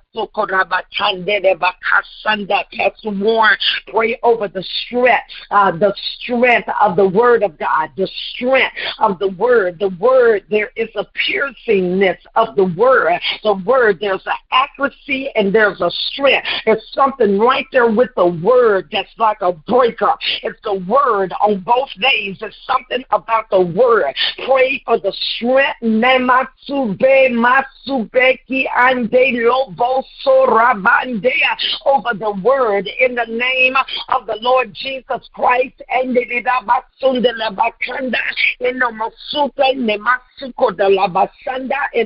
Pastor 2.77 3.11
Warren, 3.11 3.57
pray 3.89 4.19
over 4.23 4.49
the 4.49 4.65
strength, 4.87 5.25
uh, 5.51 5.73
the 5.73 5.95
strength 6.19 6.69
of 6.81 6.97
the 6.97 7.09
Word 7.09 7.43
of 7.43 7.59
God, 7.59 7.91
the 7.97 8.09
strength 8.35 8.77
of 8.99 9.19
the 9.19 9.29
Word. 9.29 9.79
The 9.79 9.95
Word, 10.01 10.45
there 10.51 10.71
is 10.77 10.89
a 10.97 11.07
piercingness 11.27 12.19
of 12.35 12.57
the 12.57 12.65
Word. 12.77 13.21
The 13.43 13.55
Word, 13.55 13.99
there's 14.01 14.23
an 14.27 14.33
accuracy 14.53 15.31
and 15.35 15.55
there's 15.55 15.81
a 15.81 15.91
strength. 16.13 16.47
There's 16.65 16.83
something 16.93 17.39
right 17.39 17.67
there 17.73 17.91
with 17.91 18.11
the 18.17 18.27
Word 18.31 18.89
that's 18.93 19.11
like 19.19 19.41
a 19.41 19.53
breaker. 19.53 20.13
It's 20.43 20.59
the 20.65 20.75
Word 20.75 21.33
on 21.41 21.61
both 21.61 21.91
days. 22.01 22.39
It's 22.41 22.57
something 22.67 23.05
about 23.11 23.51
the 23.51 23.61
Word. 23.61 24.15
Pray 24.47 24.83
for 24.85 24.99
the 24.99 25.13
strength. 25.13 25.77
Nematsube 25.83 27.31
masubeki 27.33 28.67
ande 28.77 29.33
lobo 29.47 30.03
sorabandea 30.25 31.57
over 31.85 32.15
the 32.15 32.33
Word 32.43 32.89
in 33.01 33.15
the 33.15 33.27
name 33.27 33.75
of 34.09 34.27
the 34.27 34.37
Lord 34.41 34.73
Jesus 34.75 35.29
Christ. 35.35 35.83
And 35.89 36.17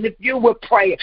if 0.05 0.15
you 0.19 0.39
would 0.39 0.61
pray, 0.63 0.97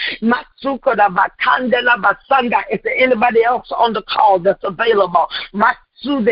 is 2.70 2.80
there 2.82 2.96
anybody 2.96 3.44
else 3.44 3.72
on 3.76 3.92
the 3.92 4.02
call 4.02 4.38
that's 4.38 4.64
available? 4.64 5.11
Sude 5.12 5.76
In 6.04 6.24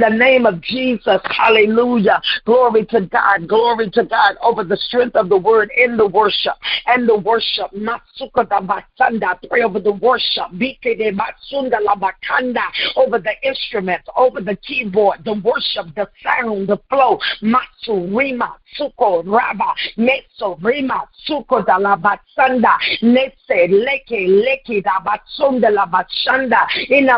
the 0.00 0.08
name 0.12 0.46
of 0.46 0.60
Jesus. 0.60 1.20
Hallelujah. 1.24 2.22
Glory 2.44 2.86
to 2.86 3.00
God. 3.00 3.48
Glory 3.48 3.90
to 3.90 4.04
God 4.04 4.36
over 4.42 4.62
the 4.62 4.76
strength 4.76 5.16
of 5.16 5.28
the 5.28 5.36
word 5.36 5.72
in 5.76 5.96
the 5.96 6.06
worship 6.06 6.54
and 6.86 7.08
the 7.08 7.16
worship. 7.18 7.72
Matsuko 7.74 8.48
da 8.48 8.60
Basanda. 8.60 9.40
Pray 9.48 9.62
over 9.62 9.80
the 9.80 9.92
worship. 9.92 10.50
Bike 10.52 10.78
de 10.82 11.10
Batsunda 11.12 11.78
la 11.82 11.96
Bakanda 11.96 12.62
over 12.96 13.18
the 13.18 13.32
instruments, 13.42 14.08
over 14.16 14.40
the 14.40 14.56
keyboard, 14.56 15.24
the 15.24 15.32
worship, 15.32 15.92
the 15.96 16.08
sound, 16.22 16.68
the 16.68 16.78
flow. 16.88 17.18
Matsu 17.42 18.16
Rema 18.16 18.56
Suko 18.78 19.24
Raba 19.24 19.74
Meso 19.96 20.62
Rema 20.62 21.08
Suko 21.28 21.64
da 21.66 21.76
la 21.76 21.96
Basanda 21.96 22.78
Nese 23.02 23.68
Leke 23.68 24.28
Leke 24.28 24.82
da 24.82 25.00
Batsu 25.00 25.39
Sonda 25.40 25.70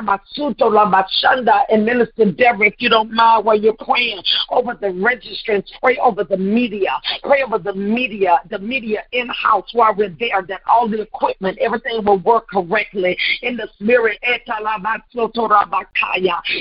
Masuto 0.00 0.70
La 0.72 0.90
Bachanda, 0.90 1.64
and 1.70 1.85
Minister 1.85 2.24
if 2.62 2.74
you 2.78 2.88
don't 2.88 3.12
mind, 3.12 3.44
while 3.44 3.58
you're 3.58 3.74
praying 3.74 4.22
over 4.50 4.74
the 4.74 4.88
registrants, 4.88 5.66
pray 5.82 5.98
over 5.98 6.22
the 6.24 6.37
media, 6.37 6.90
pray 7.24 7.42
over 7.42 7.58
the 7.58 7.74
media, 7.74 8.40
the 8.50 8.58
media 8.58 9.00
in 9.12 9.28
house 9.28 9.68
while 9.72 9.94
we're 9.96 10.14
there, 10.20 10.42
that 10.42 10.61
all 10.68 10.88
the 10.88 11.00
equipment, 11.00 11.58
everything 11.58 12.04
will 12.04 12.18
work 12.18 12.48
correctly. 12.48 13.16
In 13.42 13.56
the 13.56 13.68
spirit. 13.80 14.18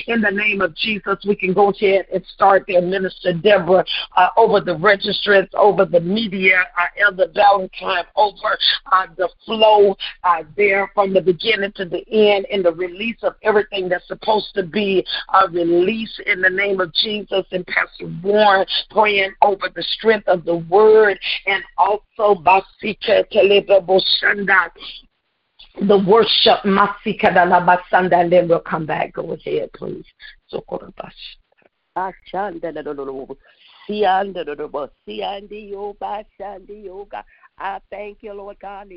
In 0.08 0.22
the 0.22 0.32
name 0.32 0.62
of 0.62 0.76
Jesus, 0.76 1.18
we 1.28 1.36
can 1.36 1.54
go 1.54 1.70
ahead 1.70 2.06
and 2.14 2.26
start 2.34 2.66
there, 2.68 2.82
Minister 2.82 3.34
Deborah, 3.34 3.86
uh, 4.18 4.30
over 4.38 4.62
the 4.62 4.76
registrants, 4.76 5.54
over 5.54 5.86
the 5.86 6.00
media, 6.00 6.64
uh, 6.78 6.86
Elder 7.06 7.28
Valentine, 7.34 8.06
over 8.16 8.58
uh, 8.92 9.08
the 9.18 9.30
flow 9.46 9.96
uh, 10.24 10.44
there 10.56 10.90
from 10.94 11.14
the 11.14 11.22
beginning 11.22 11.51
to 11.76 11.86
the 11.86 12.04
end, 12.12 12.46
in 12.50 12.64
the 12.64 12.72
release 12.74 13.18
of 13.24 13.36
everything 13.44 13.90
that's 13.90 14.08
supposed 14.08 14.54
to 14.56 14.64
be 14.64 15.06
a 15.34 15.48
release 15.50 16.20
in 16.26 16.42
the 16.42 16.50
name 16.50 16.80
of 16.80 16.94
Jesus. 16.94 17.46
And 17.52 17.66
Pastor 17.68 18.12
Warren 18.24 18.66
praying 18.90 19.34
over 19.42 19.70
the 19.74 19.84
strength 19.84 20.28
of 20.28 20.46
the 20.46 20.56
word 20.56 21.20
and 21.48 21.64
also 21.78 22.42
Basika 22.42 23.26
Teleboshanda 23.32 24.72
the 25.88 25.98
worship 26.06 26.66
Masika 26.66 27.28
Basanda, 27.32 28.20
and 28.20 28.32
then 28.32 28.48
we'll 28.48 28.60
come 28.60 28.86
back. 28.86 29.14
Go 29.14 29.32
ahead, 29.32 29.72
please. 29.74 30.06
Sokorabash. 30.52 31.12
I 37.58 37.80
thank 37.90 38.18
you, 38.22 38.34
Lord 38.34 38.60
God, 38.60 38.88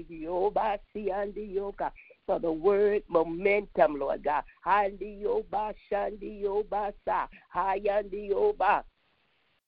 for 2.27 2.39
the 2.39 2.53
word 2.53 3.03
momentum, 3.09 3.99
Lord 3.99 4.25
God. 4.25 4.45
High 4.63 4.91
dioba 4.91 5.75
shandioba 5.91 6.93
sa. 7.05 7.29
High 7.51 7.81
dioba. 7.81 8.85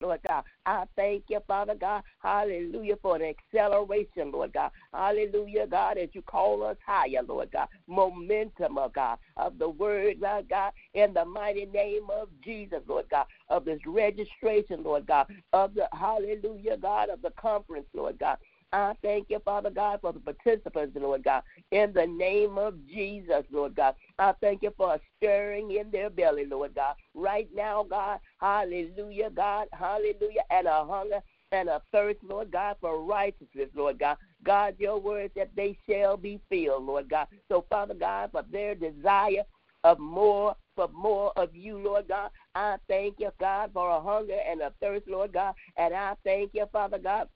Lord 0.00 0.20
God. 0.28 0.44
I 0.66 0.84
thank 0.96 1.24
you, 1.28 1.40
Father 1.46 1.74
God. 1.74 2.02
Hallelujah, 2.22 2.96
for 3.00 3.16
an 3.16 3.22
acceleration, 3.22 4.30
Lord 4.30 4.52
God. 4.52 4.70
Hallelujah, 4.92 5.66
God, 5.66 5.96
as 5.96 6.10
you 6.12 6.22
call 6.22 6.62
us 6.64 6.76
higher, 6.86 7.22
Lord 7.26 7.50
God. 7.52 7.68
Momentum, 7.86 8.78
of 8.78 8.92
God, 8.92 9.18
of 9.36 9.58
the 9.58 9.68
word, 9.68 10.16
Lord 10.20 10.48
God, 10.50 10.72
in 10.94 11.14
the 11.14 11.24
mighty 11.24 11.66
name 11.66 12.08
of 12.10 12.28
Jesus, 12.44 12.80
Lord 12.86 13.06
God, 13.10 13.26
of 13.48 13.64
this 13.64 13.80
registration, 13.86 14.82
Lord 14.82 15.06
God, 15.06 15.28
of 15.52 15.74
the 15.74 15.88
hallelujah, 15.92 16.76
God, 16.76 17.08
of 17.08 17.22
the 17.22 17.30
conference, 17.30 17.86
Lord 17.94 18.18
God. 18.18 18.36
I 18.72 18.94
thank 19.02 19.30
you, 19.30 19.40
Father 19.44 19.70
God, 19.70 20.00
for 20.00 20.12
the 20.12 20.20
participants, 20.20 20.96
Lord 21.00 21.24
God. 21.24 21.42
In 21.70 21.92
the 21.92 22.06
name 22.06 22.58
of 22.58 22.74
Jesus, 22.86 23.44
Lord 23.50 23.74
God. 23.76 23.94
I 24.18 24.32
thank 24.40 24.62
you 24.62 24.72
for 24.76 24.94
a 24.94 25.00
stirring 25.16 25.70
in 25.72 25.90
their 25.90 26.10
belly, 26.10 26.46
Lord 26.46 26.74
God. 26.74 26.96
Right 27.14 27.48
now, 27.54 27.84
God. 27.88 28.20
Hallelujah, 28.40 29.30
God. 29.30 29.68
Hallelujah. 29.72 30.42
And 30.50 30.66
a 30.66 30.84
hunger 30.84 31.20
and 31.52 31.68
a 31.68 31.80
thirst, 31.92 32.18
Lord 32.22 32.50
God, 32.50 32.76
for 32.80 33.02
righteousness, 33.02 33.70
Lord 33.74 33.98
God. 33.98 34.16
God, 34.44 34.74
your 34.78 34.98
word 35.00 35.30
that 35.36 35.50
they 35.56 35.78
shall 35.88 36.16
be 36.16 36.40
filled, 36.48 36.84
Lord 36.84 37.08
God. 37.08 37.28
So, 37.50 37.64
Father 37.70 37.94
God, 37.94 38.30
for 38.32 38.44
their 38.50 38.74
desire 38.74 39.44
of 39.84 39.98
more, 40.00 40.56
for 40.74 40.88
more 40.88 41.32
of 41.36 41.54
you, 41.54 41.78
Lord 41.78 42.08
God. 42.08 42.30
I 42.54 42.76
thank 42.88 43.20
you, 43.20 43.30
God, 43.38 43.70
for 43.72 43.88
a 43.90 44.00
hunger 44.00 44.38
and 44.48 44.60
a 44.60 44.72
thirst, 44.80 45.06
Lord 45.06 45.32
God. 45.32 45.54
And 45.76 45.94
I 45.94 46.14
thank 46.24 46.50
you, 46.54 46.66
Father 46.72 46.98
God, 46.98 47.28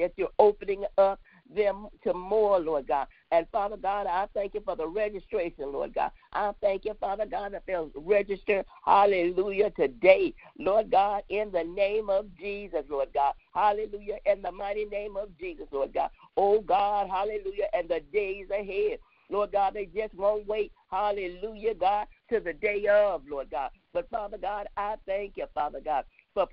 that 0.00 0.12
you're 0.16 0.28
opening 0.38 0.84
up 0.98 1.20
them 1.54 1.88
to 2.04 2.14
more, 2.14 2.58
Lord 2.60 2.86
God. 2.88 3.08
And 3.32 3.46
Father 3.52 3.76
God, 3.76 4.06
I 4.06 4.28
thank 4.34 4.54
you 4.54 4.62
for 4.64 4.76
the 4.76 4.86
registration, 4.86 5.72
Lord 5.72 5.94
God. 5.94 6.10
I 6.32 6.52
thank 6.60 6.84
you, 6.84 6.94
Father 7.00 7.26
God, 7.26 7.52
that 7.54 7.64
they'll 7.66 7.90
register, 7.94 8.64
hallelujah, 8.84 9.70
today, 9.70 10.34
Lord 10.58 10.90
God, 10.90 11.22
in 11.28 11.50
the 11.52 11.64
name 11.64 12.10
of 12.10 12.26
Jesus, 12.36 12.84
Lord 12.88 13.08
God. 13.14 13.34
Hallelujah, 13.54 14.18
in 14.26 14.42
the 14.42 14.52
mighty 14.52 14.84
name 14.86 15.16
of 15.16 15.36
Jesus, 15.38 15.66
Lord 15.72 15.92
God. 15.94 16.10
Oh 16.36 16.60
God, 16.60 17.08
hallelujah, 17.10 17.68
and 17.74 17.88
the 17.88 18.00
days 18.12 18.46
ahead. 18.50 18.98
Lord 19.30 19.52
God, 19.52 19.74
they 19.74 19.86
just 19.86 20.14
won't 20.14 20.46
wait, 20.46 20.72
hallelujah, 20.90 21.74
God, 21.74 22.08
to 22.30 22.40
the 22.40 22.52
day 22.52 22.86
of, 22.88 23.22
Lord 23.28 23.50
God. 23.50 23.70
But 23.92 24.10
Father 24.10 24.38
God, 24.38 24.68
I 24.76 24.96
thank 25.06 25.36
you, 25.36 25.46
Father 25.54 25.80
God, 25.84 26.04
for 26.34 26.46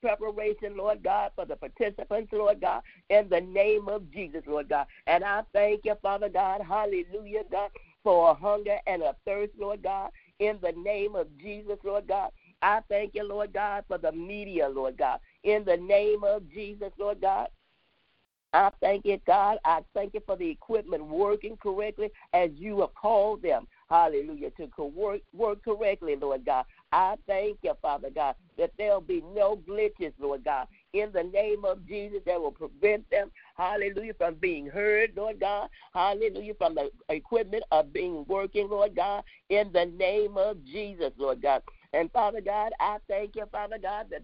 preparation, 0.00 0.76
Lord 0.76 1.02
God, 1.02 1.32
for 1.34 1.44
the 1.44 1.56
participants, 1.56 2.32
Lord 2.32 2.60
God, 2.60 2.82
in 3.10 3.28
the 3.28 3.40
name 3.40 3.88
of 3.88 4.10
Jesus, 4.12 4.42
Lord 4.46 4.68
God. 4.68 4.86
And 5.06 5.24
I 5.24 5.42
thank 5.52 5.84
you, 5.84 5.94
Father 6.02 6.28
God, 6.28 6.60
hallelujah, 6.62 7.42
God, 7.50 7.70
for 8.02 8.30
a 8.30 8.34
hunger 8.34 8.78
and 8.86 9.02
a 9.02 9.16
thirst, 9.24 9.52
Lord 9.58 9.82
God, 9.82 10.10
in 10.38 10.58
the 10.62 10.72
name 10.72 11.16
of 11.16 11.26
Jesus, 11.38 11.78
Lord 11.84 12.06
God. 12.06 12.30
I 12.62 12.80
thank 12.88 13.14
you, 13.14 13.24
Lord 13.24 13.52
God, 13.52 13.84
for 13.88 13.98
the 13.98 14.12
media, 14.12 14.68
Lord 14.68 14.96
God, 14.96 15.20
in 15.42 15.64
the 15.64 15.76
name 15.76 16.24
of 16.24 16.48
Jesus, 16.50 16.92
Lord 16.98 17.20
God. 17.20 17.48
I 18.54 18.70
thank 18.80 19.04
you, 19.04 19.20
God. 19.26 19.58
I 19.64 19.80
thank 19.94 20.14
you 20.14 20.22
for 20.24 20.36
the 20.36 20.48
equipment 20.48 21.04
working 21.04 21.56
correctly 21.56 22.12
as 22.32 22.50
you 22.54 22.80
have 22.82 22.94
called 22.94 23.42
them. 23.42 23.66
Hallelujah. 23.90 24.50
To 24.52 24.84
work, 24.84 25.22
work 25.32 25.64
correctly, 25.64 26.14
Lord 26.14 26.44
God. 26.44 26.64
I 26.94 27.16
thank 27.26 27.58
you, 27.62 27.74
Father 27.82 28.08
God, 28.08 28.36
that 28.56 28.70
there'll 28.78 29.00
be 29.00 29.20
no 29.34 29.56
glitches, 29.68 30.12
Lord 30.20 30.44
God. 30.44 30.68
In 30.92 31.10
the 31.12 31.24
name 31.24 31.64
of 31.64 31.84
Jesus, 31.88 32.20
that 32.24 32.40
will 32.40 32.52
prevent 32.52 33.10
them, 33.10 33.32
hallelujah, 33.56 34.14
from 34.14 34.34
being 34.36 34.68
heard, 34.68 35.10
Lord 35.16 35.40
God. 35.40 35.70
Hallelujah, 35.92 36.54
from 36.54 36.76
the 36.76 36.92
equipment 37.08 37.64
of 37.72 37.92
being 37.92 38.24
working, 38.28 38.68
Lord 38.68 38.94
God. 38.94 39.24
In 39.48 39.72
the 39.72 39.86
name 39.86 40.36
of 40.36 40.64
Jesus, 40.64 41.10
Lord 41.18 41.42
God. 41.42 41.64
And 41.92 42.12
Father 42.12 42.40
God, 42.40 42.70
I 42.78 42.98
thank 43.08 43.34
you, 43.34 43.44
Father 43.50 43.78
God, 43.82 44.06
that 44.10 44.22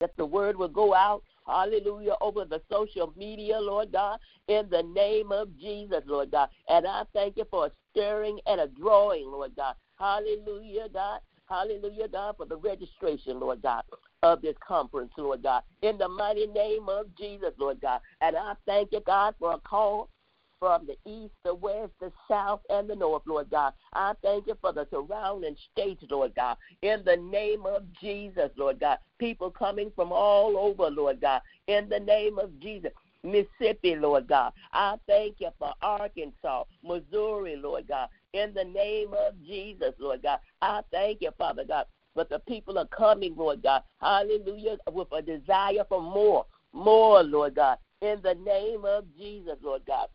that 0.00 0.16
the 0.16 0.26
word 0.26 0.56
will 0.56 0.68
go 0.68 0.94
out, 0.94 1.22
hallelujah, 1.46 2.14
over 2.22 2.44
the 2.46 2.60
social 2.70 3.12
media, 3.16 3.58
Lord 3.58 3.92
God, 3.92 4.18
in 4.48 4.68
the 4.70 4.82
name 4.82 5.30
of 5.32 5.58
Jesus, 5.58 6.02
Lord 6.06 6.30
God. 6.30 6.48
And 6.68 6.86
I 6.86 7.04
thank 7.14 7.36
you 7.36 7.46
for 7.50 7.70
stirring 7.92 8.38
and 8.46 8.60
a 8.60 8.66
drawing, 8.66 9.30
Lord 9.30 9.52
God. 9.56 9.74
Hallelujah, 9.98 10.88
God. 10.92 11.20
Hallelujah, 11.48 12.08
God, 12.08 12.36
for 12.36 12.46
the 12.46 12.56
registration, 12.56 13.38
Lord 13.38 13.62
God, 13.62 13.82
of 14.22 14.42
this 14.42 14.56
conference, 14.66 15.12
Lord 15.16 15.42
God. 15.42 15.62
In 15.82 15.96
the 15.96 16.08
mighty 16.08 16.46
name 16.46 16.88
of 16.88 17.06
Jesus, 17.16 17.52
Lord 17.58 17.80
God. 17.80 18.00
And 18.20 18.36
I 18.36 18.54
thank 18.66 18.90
you, 18.92 19.00
God, 19.06 19.34
for 19.38 19.52
a 19.52 19.58
call 19.58 20.08
from 20.58 20.86
the 20.86 20.96
east, 21.10 21.34
the 21.44 21.54
west, 21.54 21.92
the 22.00 22.10
south, 22.28 22.60
and 22.70 22.88
the 22.88 22.96
north, 22.96 23.22
Lord 23.26 23.50
God. 23.50 23.74
I 23.92 24.14
thank 24.22 24.46
you 24.46 24.56
for 24.60 24.72
the 24.72 24.88
surrounding 24.90 25.56
states, 25.72 26.02
Lord 26.10 26.34
God. 26.34 26.56
In 26.82 27.02
the 27.04 27.16
name 27.16 27.66
of 27.66 27.82
Jesus, 28.00 28.50
Lord 28.56 28.80
God. 28.80 28.98
People 29.18 29.50
coming 29.50 29.92
from 29.94 30.12
all 30.12 30.56
over, 30.56 30.90
Lord 30.90 31.20
God. 31.20 31.42
In 31.68 31.88
the 31.88 32.00
name 32.00 32.38
of 32.38 32.58
Jesus. 32.58 32.92
Mississippi, 33.22 33.96
Lord 33.96 34.28
God. 34.28 34.52
I 34.72 34.96
thank 35.06 35.36
you 35.40 35.50
for 35.58 35.72
Arkansas, 35.82 36.64
Missouri, 36.84 37.56
Lord 37.56 37.88
God. 37.88 38.08
In 38.36 38.52
the 38.52 38.64
name 38.64 39.14
of 39.14 39.32
Jesus, 39.46 39.94
Lord 39.98 40.22
God. 40.22 40.40
I 40.60 40.82
thank 40.92 41.22
you, 41.22 41.30
Father 41.38 41.64
God. 41.64 41.86
But 42.14 42.28
the 42.28 42.38
people 42.40 42.78
are 42.78 42.86
coming, 42.86 43.34
Lord 43.34 43.62
God. 43.62 43.82
Hallelujah. 43.98 44.76
With 44.92 45.08
a 45.12 45.22
desire 45.22 45.84
for 45.88 46.02
more, 46.02 46.44
more, 46.74 47.22
Lord 47.22 47.54
God. 47.54 47.78
In 48.02 48.20
the 48.22 48.34
name 48.34 48.84
of 48.84 49.06
Jesus, 49.16 49.56
Lord 49.62 49.82
God. 49.86 50.08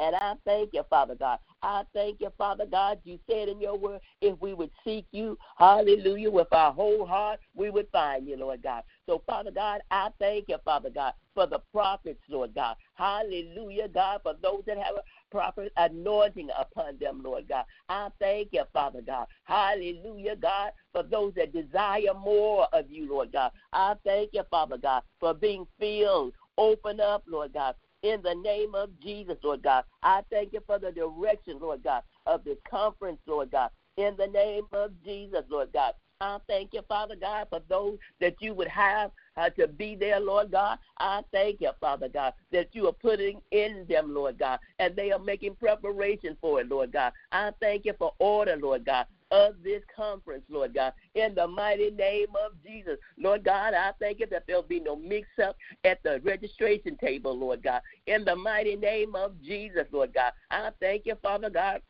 And 0.00 0.16
I 0.16 0.34
thank 0.44 0.70
you, 0.72 0.82
Father 0.90 1.14
God. 1.14 1.38
I 1.62 1.82
thank 1.92 2.20
you, 2.20 2.32
Father 2.38 2.64
God. 2.64 2.98
You 3.04 3.18
said 3.28 3.48
in 3.48 3.60
your 3.60 3.76
word, 3.76 4.00
if 4.22 4.40
we 4.40 4.54
would 4.54 4.70
seek 4.82 5.04
you, 5.12 5.36
hallelujah, 5.56 6.30
with 6.30 6.50
our 6.52 6.72
whole 6.72 7.04
heart, 7.04 7.38
we 7.54 7.68
would 7.68 7.86
find 7.92 8.26
you, 8.26 8.38
Lord 8.38 8.62
God. 8.62 8.82
So, 9.04 9.22
Father 9.26 9.50
God, 9.50 9.82
I 9.90 10.08
thank 10.18 10.46
you, 10.48 10.56
Father 10.64 10.88
God, 10.88 11.12
for 11.34 11.46
the 11.46 11.60
prophets, 11.70 12.22
Lord 12.30 12.54
God. 12.54 12.76
Hallelujah, 12.94 13.88
God, 13.88 14.20
for 14.22 14.34
those 14.42 14.62
that 14.66 14.78
have 14.78 14.94
proper 15.30 15.68
anointing 15.76 16.50
upon 16.58 16.98
them, 16.98 17.22
Lord 17.22 17.48
God. 17.48 17.64
I 17.88 18.08
thank 18.18 18.48
you, 18.52 18.64
Father 18.72 19.02
God. 19.02 19.26
Hallelujah, 19.44 20.36
God, 20.36 20.72
for 20.92 21.02
those 21.02 21.34
that 21.34 21.52
desire 21.52 22.14
more 22.18 22.66
of 22.72 22.90
you, 22.90 23.08
Lord 23.08 23.32
God. 23.32 23.52
I 23.72 23.94
thank 24.04 24.30
you, 24.32 24.42
Father 24.50 24.78
God, 24.78 25.02
for 25.18 25.34
being 25.34 25.66
filled. 25.78 26.34
Open 26.58 27.00
up, 27.00 27.22
Lord 27.26 27.52
God 27.54 27.74
in 28.02 28.22
the 28.22 28.34
name 28.34 28.74
of 28.74 28.88
Jesus, 29.00 29.36
Lord 29.42 29.62
God. 29.62 29.84
I 30.02 30.22
thank 30.30 30.52
you 30.52 30.60
for 30.66 30.78
the 30.78 30.90
direction, 30.90 31.58
Lord 31.60 31.82
God, 31.82 32.02
of 32.26 32.44
this 32.44 32.58
conference, 32.68 33.20
Lord 33.26 33.50
God. 33.50 33.70
In 33.96 34.16
the 34.16 34.26
name 34.26 34.64
of 34.72 34.92
Jesus, 35.04 35.42
Lord 35.50 35.72
God. 35.72 35.92
I 36.20 36.38
thank 36.46 36.74
you, 36.74 36.82
Father 36.86 37.16
God, 37.16 37.46
for 37.48 37.60
those 37.68 37.98
that 38.20 38.36
you 38.40 38.52
would 38.54 38.68
have 38.68 39.10
uh, 39.36 39.48
to 39.50 39.66
be 39.66 39.96
there, 39.96 40.20
Lord 40.20 40.50
God. 40.50 40.78
I 40.98 41.22
thank 41.32 41.60
you, 41.60 41.70
Father 41.80 42.08
God, 42.08 42.34
that 42.52 42.68
you 42.72 42.88
are 42.88 42.92
putting 42.92 43.40
in 43.52 43.86
them, 43.88 44.14
Lord 44.14 44.38
God, 44.38 44.58
and 44.78 44.94
they 44.94 45.12
are 45.12 45.18
making 45.18 45.54
preparation 45.54 46.36
for 46.40 46.60
it, 46.60 46.68
Lord 46.68 46.92
God. 46.92 47.12
I 47.32 47.52
thank 47.60 47.86
you 47.86 47.94
for 47.98 48.12
order, 48.18 48.56
Lord 48.56 48.84
God. 48.84 49.06
of 49.32 49.62
this 49.62 49.82
conference, 49.94 50.42
Lord 50.48 50.74
God, 50.74 50.92
in 51.14 51.34
the 51.36 51.46
mighty 51.46 51.90
name 51.92 52.30
of 52.44 52.52
Jesus. 52.64 52.98
Lord 53.16 53.44
God, 53.44 53.74
I 53.74 53.92
thank 54.00 54.18
you 54.18 54.26
that 54.26 54.42
there'll 54.46 54.62
be 54.62 54.80
no 54.80 54.96
mix 54.96 55.28
up 55.42 55.56
at 55.84 56.02
the 56.02 56.20
registration 56.24 56.96
table, 56.96 57.38
Lord 57.38 57.62
God, 57.62 57.80
in 58.06 58.24
the 58.24 58.34
mighty 58.34 58.74
name 58.74 59.14
of 59.14 59.40
Jesus, 59.40 59.86
Lord 59.92 60.12
God. 60.12 60.32
I 60.50 60.70
thank 60.80 61.06
you, 61.06 61.14
Father 61.22 61.48
God. 61.48 61.80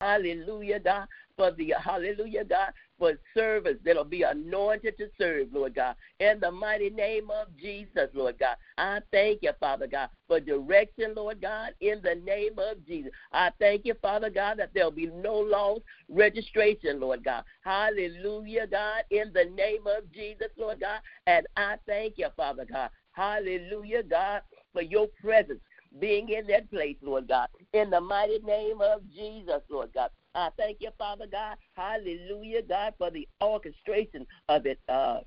Hallelujah, 0.00 0.80
God, 0.80 1.08
for 1.36 1.52
the 1.52 1.74
hallelujah, 1.82 2.44
God, 2.44 2.72
for 2.98 3.12
service 3.34 3.76
that'll 3.84 4.04
be 4.04 4.22
anointed 4.22 4.96
to 4.98 5.08
serve, 5.18 5.48
Lord 5.52 5.74
God. 5.74 5.96
In 6.18 6.40
the 6.40 6.50
mighty 6.50 6.90
name 6.90 7.30
of 7.30 7.48
Jesus, 7.56 8.08
Lord 8.14 8.38
God. 8.38 8.56
I 8.78 9.00
thank 9.12 9.42
you, 9.42 9.52
Father 9.60 9.86
God, 9.86 10.08
for 10.26 10.40
direction, 10.40 11.14
Lord 11.14 11.40
God, 11.40 11.70
in 11.80 12.00
the 12.02 12.14
name 12.14 12.58
of 12.58 12.84
Jesus. 12.86 13.12
I 13.32 13.50
thank 13.58 13.84
you, 13.84 13.94
Father 14.00 14.30
God, 14.30 14.58
that 14.58 14.70
there'll 14.74 14.90
be 14.90 15.06
no 15.06 15.34
loss 15.34 15.80
registration, 16.08 17.00
Lord 17.00 17.24
God. 17.24 17.44
Hallelujah, 17.62 18.66
God, 18.66 19.04
in 19.10 19.32
the 19.34 19.44
name 19.54 19.86
of 19.86 20.10
Jesus, 20.12 20.48
Lord 20.56 20.80
God. 20.80 21.00
And 21.26 21.46
I 21.56 21.76
thank 21.86 22.14
you, 22.16 22.28
Father 22.36 22.64
God. 22.64 22.90
Hallelujah, 23.12 24.02
God, 24.02 24.42
for 24.72 24.82
your 24.82 25.06
presence 25.22 25.60
being 26.00 26.28
in 26.28 26.46
that 26.48 26.70
place, 26.70 26.96
Lord 27.00 27.28
God. 27.28 27.48
In 27.72 27.90
the 27.90 28.00
mighty 28.00 28.38
name 28.40 28.80
of 28.80 29.00
Jesus, 29.10 29.62
Lord 29.70 29.90
God. 29.94 30.10
I 30.36 30.50
thank 30.58 30.78
you, 30.80 30.90
Father 30.98 31.26
God. 31.26 31.56
Hallelujah, 31.74 32.62
God, 32.62 32.94
for 32.98 33.10
the 33.10 33.26
orchestration 33.42 34.26
of 34.48 34.66
it, 34.66 34.78
uh, 34.88 35.20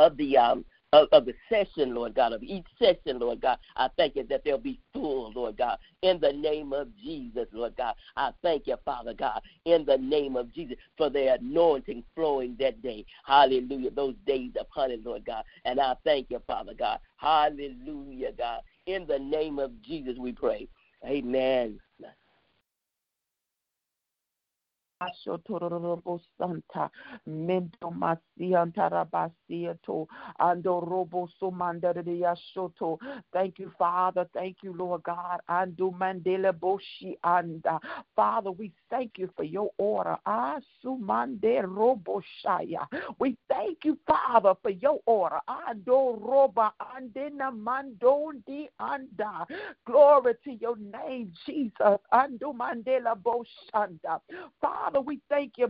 of 0.00 0.16
the 0.16 0.36
um, 0.36 0.64
of, 0.92 1.08
of, 1.12 1.26
the 1.26 1.34
session, 1.48 1.94
Lord 1.94 2.14
God, 2.14 2.32
of 2.32 2.42
each 2.42 2.66
session, 2.78 3.18
Lord 3.18 3.40
God. 3.40 3.58
I 3.76 3.88
thank 3.96 4.16
you 4.16 4.24
that 4.28 4.44
they'll 4.44 4.58
be 4.58 4.80
full, 4.92 5.32
Lord 5.32 5.56
God, 5.56 5.78
in 6.02 6.20
the 6.20 6.32
name 6.32 6.72
of 6.72 6.88
Jesus, 6.96 7.46
Lord 7.52 7.76
God. 7.76 7.94
I 8.16 8.30
thank 8.42 8.66
you, 8.66 8.76
Father 8.84 9.14
God, 9.14 9.40
in 9.64 9.84
the 9.84 9.98
name 9.98 10.36
of 10.36 10.52
Jesus, 10.52 10.76
for 10.96 11.08
the 11.10 11.34
anointing 11.34 12.04
flowing 12.14 12.56
that 12.60 12.82
day. 12.82 13.06
Hallelujah. 13.24 13.90
Those 13.90 14.14
days 14.26 14.52
of 14.58 14.66
honey, 14.70 15.00
Lord 15.04 15.24
God. 15.24 15.44
And 15.64 15.80
I 15.80 15.94
thank 16.04 16.30
you, 16.30 16.40
Father 16.46 16.74
God. 16.76 16.98
Hallelujah, 17.16 18.32
God. 18.36 18.60
In 18.86 19.06
the 19.06 19.18
name 19.18 19.58
of 19.60 19.70
Jesus, 19.82 20.16
we 20.18 20.32
pray. 20.32 20.68
Amen. 21.04 21.78
Santa 26.38 26.90
Thank 33.32 33.58
you, 33.58 33.72
Father. 33.78 34.26
Thank 34.34 34.56
you, 34.62 34.72
Lord 34.72 35.02
God. 35.02 35.40
Ando 35.48 35.92
Mandela 35.92 36.52
Boshi 36.52 37.16
Anda. 37.24 37.80
Father, 38.16 38.50
we 38.50 38.72
thank 38.90 39.12
you 39.18 39.30
for 39.36 39.44
your 39.44 39.70
order. 39.78 40.16
Asumande 40.26 41.62
Robo 41.66 42.22
Shaya. 42.44 42.86
We 43.18 43.36
thank 43.48 43.84
you, 43.84 43.98
Father, 44.06 44.54
for 44.62 44.70
your 44.70 45.00
order. 45.06 45.38
Ando 45.48 46.20
Roba 46.20 46.72
Andena 46.80 47.50
Mandondi 47.52 48.68
Anda. 48.78 49.46
Glory 49.86 50.34
to 50.44 50.52
your 50.52 50.76
name, 50.76 51.32
Jesus. 51.46 51.98
Ando 52.12 52.54
Mandela 52.54 53.16
Boshanda. 53.16 54.20
Father, 54.60 54.93
Father, 54.94 55.04
we 55.04 55.20
thank 55.28 55.58
you, 55.58 55.66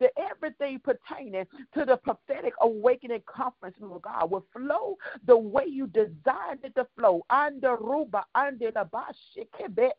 that 0.00 0.12
everything 0.16 0.80
pertaining 0.80 1.46
to 1.74 1.84
the 1.84 1.96
prophetic 1.98 2.54
awakening 2.62 3.22
conference, 3.26 3.76
Lord 3.80 4.02
God, 4.02 4.30
will 4.30 4.46
flow 4.52 4.96
the 5.26 5.36
way 5.36 5.64
you 5.66 5.86
designed 5.88 6.60
it 6.64 6.74
to 6.76 6.86
flow. 6.96 7.22
Under 7.28 7.76
Ruba, 7.76 8.24
under 8.34 8.70
the 8.70 8.88
Bashikebe. 8.92 9.90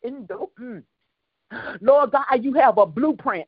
Lord 1.81 2.11
God, 2.11 2.25
you 2.41 2.53
have 2.53 2.77
a 2.77 2.85
blueprint. 2.85 3.47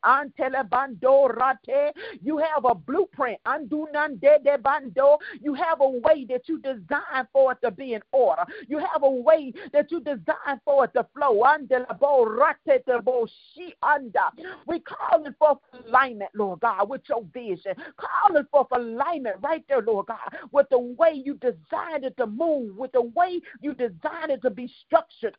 You 2.22 2.38
have 2.38 2.66
a 2.66 2.76
blueprint. 2.76 3.40
You 5.42 5.54
have 5.54 5.82
a 5.82 5.90
way 5.90 6.26
that 6.30 6.48
you 6.48 6.60
designed 6.60 7.28
for 7.32 7.52
it 7.52 7.58
to 7.64 7.72
be 7.72 7.94
in 7.94 8.02
order. 8.12 8.44
You 8.68 8.80
have 8.80 9.04
a 9.04 9.10
way 9.10 9.54
that 9.74 9.92
you 9.92 10.00
designed 10.00 10.62
for 10.66 10.86
it 10.86 10.94
to 10.94 11.06
flow. 11.16 11.44
Under. 11.44 11.86
We 14.68 14.80
calling 14.80 15.36
for 15.38 15.60
alignment, 15.86 16.32
Lord 16.34 16.60
God, 16.62 16.90
with 16.90 17.02
your 17.08 17.24
vision. 17.34 17.74
Calling 17.98 18.46
for 18.52 18.68
alignment 18.72 19.38
right 19.42 19.64
there, 19.68 19.82
Lord 19.82 20.08
God, 20.08 20.36
with 20.52 20.70
the 20.70 20.80
way 20.80 21.22
you 21.24 21.36
designed 21.36 22.04
it 22.04 22.18
to 22.18 22.26
move, 22.28 22.76
with 22.78 22.92
the 22.94 23.02
way 23.02 23.42
you 23.62 23.74
designed 23.74 24.32
it 24.32 24.42
to 24.42 24.50
be 24.50 24.68
structured. 24.86 25.36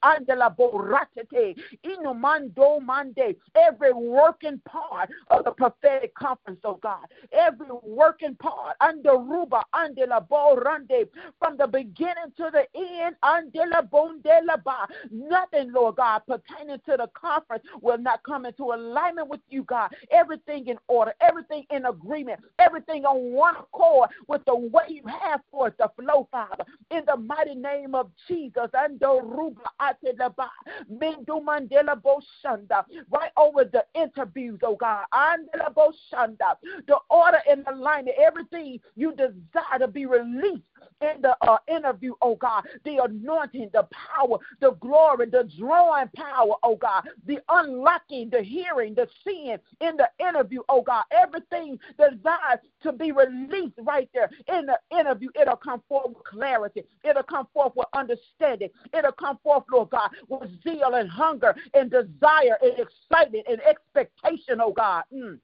Mando 2.14 2.51
Monday, 2.56 3.36
every 3.54 3.92
working 3.92 4.60
part 4.64 5.10
of 5.30 5.44
the 5.44 5.50
prophetic 5.50 6.14
conference, 6.14 6.60
oh 6.64 6.78
God, 6.82 7.06
every 7.32 7.66
working 7.82 8.34
part 8.36 8.76
under 8.80 9.16
Ruba, 9.18 9.62
under 9.72 10.06
la 10.06 10.20
Borande, 10.20 11.08
from 11.38 11.56
the 11.56 11.66
beginning 11.66 12.32
to 12.36 12.50
the 12.52 12.66
end, 12.78 13.16
under 13.22 13.64
la 13.70 13.82
Bonde 13.82 14.26
la 14.44 14.56
Ba. 14.56 14.86
Nothing, 15.10 15.72
Lord 15.72 15.96
God, 15.96 16.22
pertaining 16.26 16.78
to 16.86 16.96
the 16.96 17.08
conference 17.14 17.64
will 17.80 17.98
not 17.98 18.22
come 18.24 18.46
into 18.46 18.64
alignment 18.72 19.28
with 19.28 19.40
you, 19.48 19.64
God. 19.64 19.90
Everything 20.10 20.66
in 20.68 20.78
order, 20.88 21.12
everything 21.20 21.64
in 21.70 21.86
agreement, 21.86 22.40
everything 22.58 23.04
on 23.04 23.32
one 23.32 23.56
accord 23.56 24.10
with 24.28 24.44
the 24.46 24.54
way 24.54 24.84
you 24.88 25.02
have 25.06 25.40
for 25.50 25.68
it 25.68 25.78
to 25.78 25.90
flow, 25.98 26.28
Father. 26.30 26.64
In 26.90 27.02
the 27.06 27.16
mighty 27.16 27.54
name 27.54 27.94
of 27.94 28.10
Jesus, 28.28 28.68
under 28.78 29.20
Ruba, 29.22 29.62
Atelaba, 29.80 30.48
Mendu 30.92 31.42
Mandela 31.44 32.00
Boshanda, 32.42 32.84
right 33.10 33.30
over 33.36 33.64
the 33.64 33.84
interviews, 33.94 34.60
oh 34.62 34.76
God. 34.76 35.04
The 35.12 35.72
Boshanda. 35.74 36.56
The 36.86 36.96
order 37.10 37.38
and 37.48 37.64
line, 37.78 38.06
everything 38.18 38.80
you 38.96 39.14
desire 39.14 39.78
to 39.78 39.88
be 39.88 40.06
released 40.06 40.62
in 41.02 41.22
the 41.22 41.36
uh, 41.42 41.58
interview, 41.68 42.14
oh 42.22 42.36
God. 42.36 42.64
The 42.84 43.02
anointing, 43.04 43.70
the 43.72 43.86
power, 43.92 44.38
the 44.60 44.72
glory, 44.72 45.26
the 45.30 45.48
drawing 45.58 46.08
power, 46.16 46.54
oh 46.62 46.76
God. 46.76 47.04
The 47.26 47.40
unlocking, 47.48 48.30
the 48.30 48.42
hearing, 48.42 48.94
the 48.94 49.08
seeing 49.26 49.58
in 49.80 49.96
the 49.96 50.08
interview, 50.20 50.62
oh 50.68 50.82
God. 50.82 51.04
Everything 51.10 51.78
desired 51.98 52.60
to 52.82 52.92
be 52.92 53.12
released 53.12 53.78
right 53.82 54.08
there 54.14 54.30
in 54.48 54.66
the 54.66 54.78
interview. 54.96 55.28
It'll 55.40 55.56
come 55.56 55.82
forth 55.88 56.08
with 56.14 56.24
clarity. 56.24 56.82
It'll 57.04 57.22
come 57.22 57.46
forth 57.52 57.72
with 57.76 57.88
understanding. 57.94 58.70
It'll 58.96 59.12
come 59.12 59.38
forth, 59.42 59.64
Lord 59.72 59.90
God, 59.90 60.10
with 60.28 60.50
zeal 60.62 60.94
and 60.94 61.08
hunger 61.08 61.54
and 61.74 61.90
desire 61.90 62.58
and 62.62 62.78
excitement 62.78 63.46
and 63.48 63.60
expectation, 63.62 64.60
oh 64.60 64.72
God. 64.72 65.04
Mm. 65.12 65.38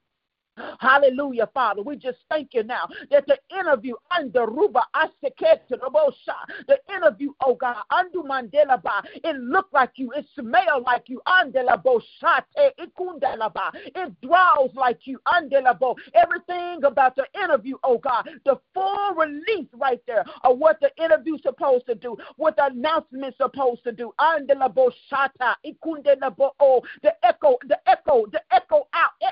Hallelujah, 0.79 1.49
Father. 1.53 1.81
We 1.81 1.95
just 1.95 2.19
thank 2.29 2.53
you 2.53 2.63
now 2.63 2.87
that 3.11 3.25
the 3.27 3.37
interview 3.57 3.95
under 4.17 4.47
Ruba 4.49 4.83
the 6.67 6.77
interview, 6.93 7.31
oh 7.45 7.55
God, 7.55 7.77
under 7.89 8.19
Mandela 8.19 8.81
Ba, 8.81 9.03
it 9.23 9.35
looked 9.37 9.73
like 9.73 9.91
you, 9.95 10.11
it 10.11 10.25
smelled 10.35 10.83
like 10.85 11.07
you, 11.07 11.21
Andela 11.27 11.81
Boshate, 11.83 12.43
it 12.55 14.21
draws 14.21 14.69
like 14.75 14.99
you, 15.05 15.19
Andela 15.27 15.77
Bo. 15.77 15.95
Everything 16.13 16.83
about 16.83 17.15
the 17.15 17.25
interview, 17.41 17.75
oh 17.83 17.97
God, 17.97 18.27
the 18.45 18.59
full 18.73 19.13
release 19.15 19.67
right 19.73 20.01
there 20.07 20.25
of 20.43 20.57
what 20.57 20.79
the 20.81 20.91
interview's 21.01 21.41
supposed 21.41 21.85
to 21.87 21.95
do, 21.95 22.17
what 22.37 22.55
the 22.55 22.65
announcement's 22.65 23.37
supposed 23.37 23.83
to 23.83 23.91
do, 23.91 24.11
Andela 24.19 24.73
Boshata, 24.73 25.55
Ikundela 25.65 26.35
Bo, 26.35 26.51
oh, 26.59 26.81
the 27.03 27.13
echo, 27.23 27.57
the 27.67 27.77
echo, 27.89 28.25
the 28.31 28.41
echo 28.51 28.87
out, 28.93 29.11
eh, 29.21 29.29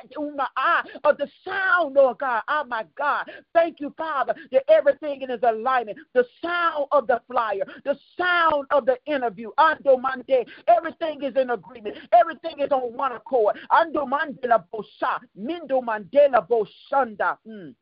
ah, 0.57 0.83
of 1.03 1.16
the 1.17 1.29
sound, 1.45 1.95
Lord 1.95 2.19
God. 2.19 2.43
Oh 2.47 2.63
my 2.67 2.85
God. 2.97 3.29
Thank 3.53 3.79
you, 3.79 3.93
Father, 3.97 4.35
that 4.51 4.63
everything 4.69 5.21
is 5.21 5.39
alignment. 5.43 5.97
The 6.13 6.25
sound 6.41 6.85
of 6.91 7.07
the 7.07 7.21
flyer, 7.27 7.63
the 7.83 7.97
sound 8.17 8.67
of 8.71 8.85
the 8.85 8.97
interview. 9.05 9.51
Ando 9.59 10.01
mande. 10.01 10.45
Everything 10.67 11.23
is 11.23 11.35
in 11.35 11.51
agreement. 11.51 11.97
Everything 12.11 12.59
is 12.59 12.71
on 12.71 12.93
one 12.93 13.11
accord. 13.13 13.57
Ando 13.71 14.07
mandela 14.07 14.63
bosha. 14.73 15.19
Mindo 15.37 15.81
mandela 15.81 16.47
boshanda. 16.47 17.37
Mm. 17.47 17.73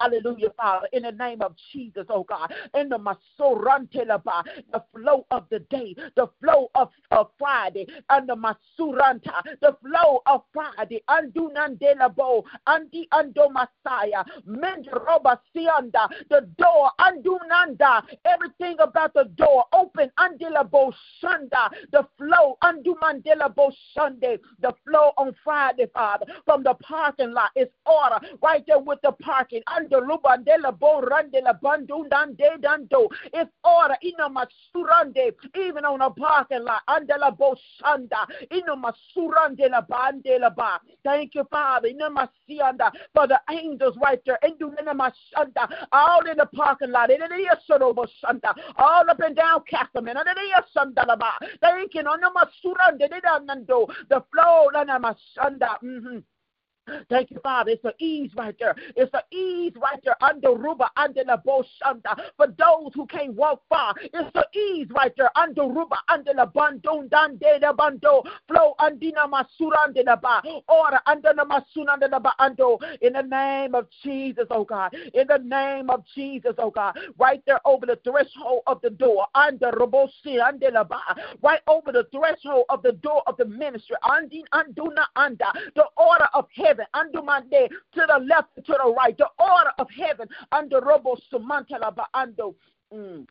Hallelujah, 0.00 0.50
Father. 0.56 0.88
In 0.92 1.02
the 1.02 1.12
name 1.12 1.42
of 1.42 1.54
Jesus, 1.72 2.06
oh 2.08 2.24
God. 2.24 2.52
In 2.74 2.88
the 2.88 2.98
Masorantelaba, 2.98 4.44
the 4.72 4.82
flow 4.94 5.26
of 5.30 5.46
the 5.50 5.60
day, 5.70 5.94
the 6.16 6.28
flow 6.40 6.70
of, 6.74 6.90
of 7.10 7.28
Friday, 7.38 7.86
and 8.10 8.28
the 8.28 8.36
Masuranta, 8.36 9.42
the 9.60 9.76
flow 9.82 10.22
of 10.26 10.42
Friday, 10.52 11.02
Andunandelabo, 11.08 12.44
Andi 12.66 13.08
Ando 13.12 13.50
Messiah, 13.50 14.24
Mendroba 14.48 15.38
Sianda, 15.54 16.08
the 16.30 16.48
door, 16.56 16.90
Andunanda, 17.00 18.02
everything 18.24 18.76
about 18.80 19.12
the 19.14 19.24
door, 19.36 19.64
open, 19.72 20.10
Andelabo 20.18 20.92
Shanda, 21.22 21.68
the 21.92 22.06
flow, 22.16 22.56
Andumandelabo 22.62 23.72
Sunday, 23.94 24.38
the 24.60 24.72
flow 24.86 25.12
on 25.18 25.34
Friday, 25.44 25.86
Father, 25.92 26.26
from 26.44 26.62
the 26.62 26.74
parking 26.74 27.32
lot 27.32 27.50
is 27.56 27.68
order 27.86 28.18
right 28.42 28.64
there 28.66 28.78
with 28.78 28.98
the 29.02 29.12
parking 29.12 29.57
working 29.58 29.62
under 29.74 30.06
Rubandela 30.06 30.78
Bo 30.78 31.02
Randela 31.02 31.58
Bandundande 31.60 32.60
Dando. 32.60 33.08
It's 33.32 33.50
order 33.64 33.96
ina 34.02 34.28
masurande, 34.28 35.32
even 35.56 35.84
on 35.84 36.00
a 36.02 36.10
parking 36.10 36.64
lot. 36.64 36.82
Andela 36.88 37.36
Bo 37.36 37.56
Shanda. 37.80 38.26
Ina 38.52 38.76
masurande 38.76 39.70
la 39.70 39.82
bandela 39.82 40.54
ba. 40.54 40.80
Thank 41.04 41.34
you, 41.34 41.44
Father. 41.50 41.88
Ina 41.88 42.10
masianda 42.10 42.90
for 43.14 43.26
the 43.26 43.40
angels 43.50 43.96
right 44.02 44.20
there. 44.26 44.38
Indumina 44.44 44.94
mashanda. 44.94 45.68
All 45.92 46.26
in 46.28 46.36
the 46.36 46.46
parking 46.46 46.90
lot. 46.90 47.10
Ina 47.10 47.28
yesoro 47.28 47.94
shanda. 48.22 48.54
All 48.76 49.08
up 49.08 49.20
and 49.20 49.36
down 49.36 49.62
Castleman. 49.68 50.16
Ina 50.16 50.34
yesanda 50.34 51.06
la 51.06 51.16
ba. 51.16 51.32
Thank 51.60 51.94
you. 51.94 52.00
Ina 52.00 52.30
masurande. 52.30 53.08
The 54.08 54.22
flow. 54.32 54.68
Ina 54.74 55.00
mashanda. 55.00 55.78
Mm-hmm. 55.82 56.18
Thank 57.08 57.30
you, 57.30 57.40
Father. 57.42 57.72
It's 57.72 57.84
an 57.84 57.92
ease 57.98 58.30
right 58.36 58.54
there. 58.58 58.74
It's 58.96 59.12
an 59.14 59.20
ease 59.36 59.72
right 59.80 60.00
there 60.04 60.22
under 60.22 60.54
Ruba, 60.54 60.90
under 60.96 61.24
the 61.24 61.40
Boshanda. 61.46 62.18
For 62.36 62.46
those 62.46 62.92
who 62.94 63.06
can't 63.06 63.34
walk 63.34 63.62
far, 63.68 63.94
it's 64.00 64.30
an 64.34 64.42
ease 64.54 64.88
right 64.90 65.12
there 65.16 65.36
under 65.36 65.62
Ruba, 65.62 65.96
under 66.08 66.32
the 66.34 66.46
Bandon, 66.46 67.08
Dande, 67.08 67.60
the 67.60 67.74
Bando, 67.76 68.22
flow 68.46 68.74
Andina 68.80 69.28
Masurande, 69.28 70.04
the 70.04 70.18
Ba, 70.20 70.42
order 70.68 71.00
under 71.06 71.32
the 71.34 71.46
under 71.88 72.08
the 72.08 72.20
Bando, 72.20 72.78
in 73.00 73.12
the 73.12 73.22
name 73.22 73.74
of 73.74 73.86
Jesus, 74.02 74.46
oh 74.50 74.64
God. 74.64 74.94
In 75.14 75.26
the 75.26 75.38
name 75.38 75.90
of 75.90 76.04
Jesus, 76.14 76.54
oh 76.58 76.70
God. 76.70 76.98
Right 77.18 77.42
there 77.46 77.60
over 77.64 77.86
the 77.86 77.98
threshold 78.04 78.62
of 78.66 78.80
the 78.82 78.90
door, 78.90 79.26
under 79.34 79.70
Robosi, 79.72 80.40
under 80.44 80.70
the 80.70 80.84
Ba, 80.88 81.00
right 81.42 81.60
over 81.66 81.92
the 81.92 82.06
threshold 82.12 82.64
of 82.68 82.82
the 82.82 82.92
door 82.92 83.22
of 83.26 83.36
the 83.36 83.44
ministry, 83.44 83.96
Andin, 84.04 84.44
Anduna, 84.52 85.04
Anda, 85.16 85.52
the 85.74 85.84
order 85.96 86.28
of 86.34 86.46
heaven 86.54 86.77
heaven, 86.78 86.86
under 86.94 87.22
my 87.22 87.40
day, 87.50 87.68
to 87.94 88.06
the 88.06 88.24
left 88.24 88.54
to 88.56 88.62
the 88.82 88.94
right, 88.96 89.16
the 89.16 89.28
order 89.38 89.70
of 89.78 89.88
heaven, 89.90 90.28
under 90.52 90.80
Robo 90.80 91.16
Sumantala 91.32 91.94
Ando. 92.14 92.54
Mm. 92.92 93.26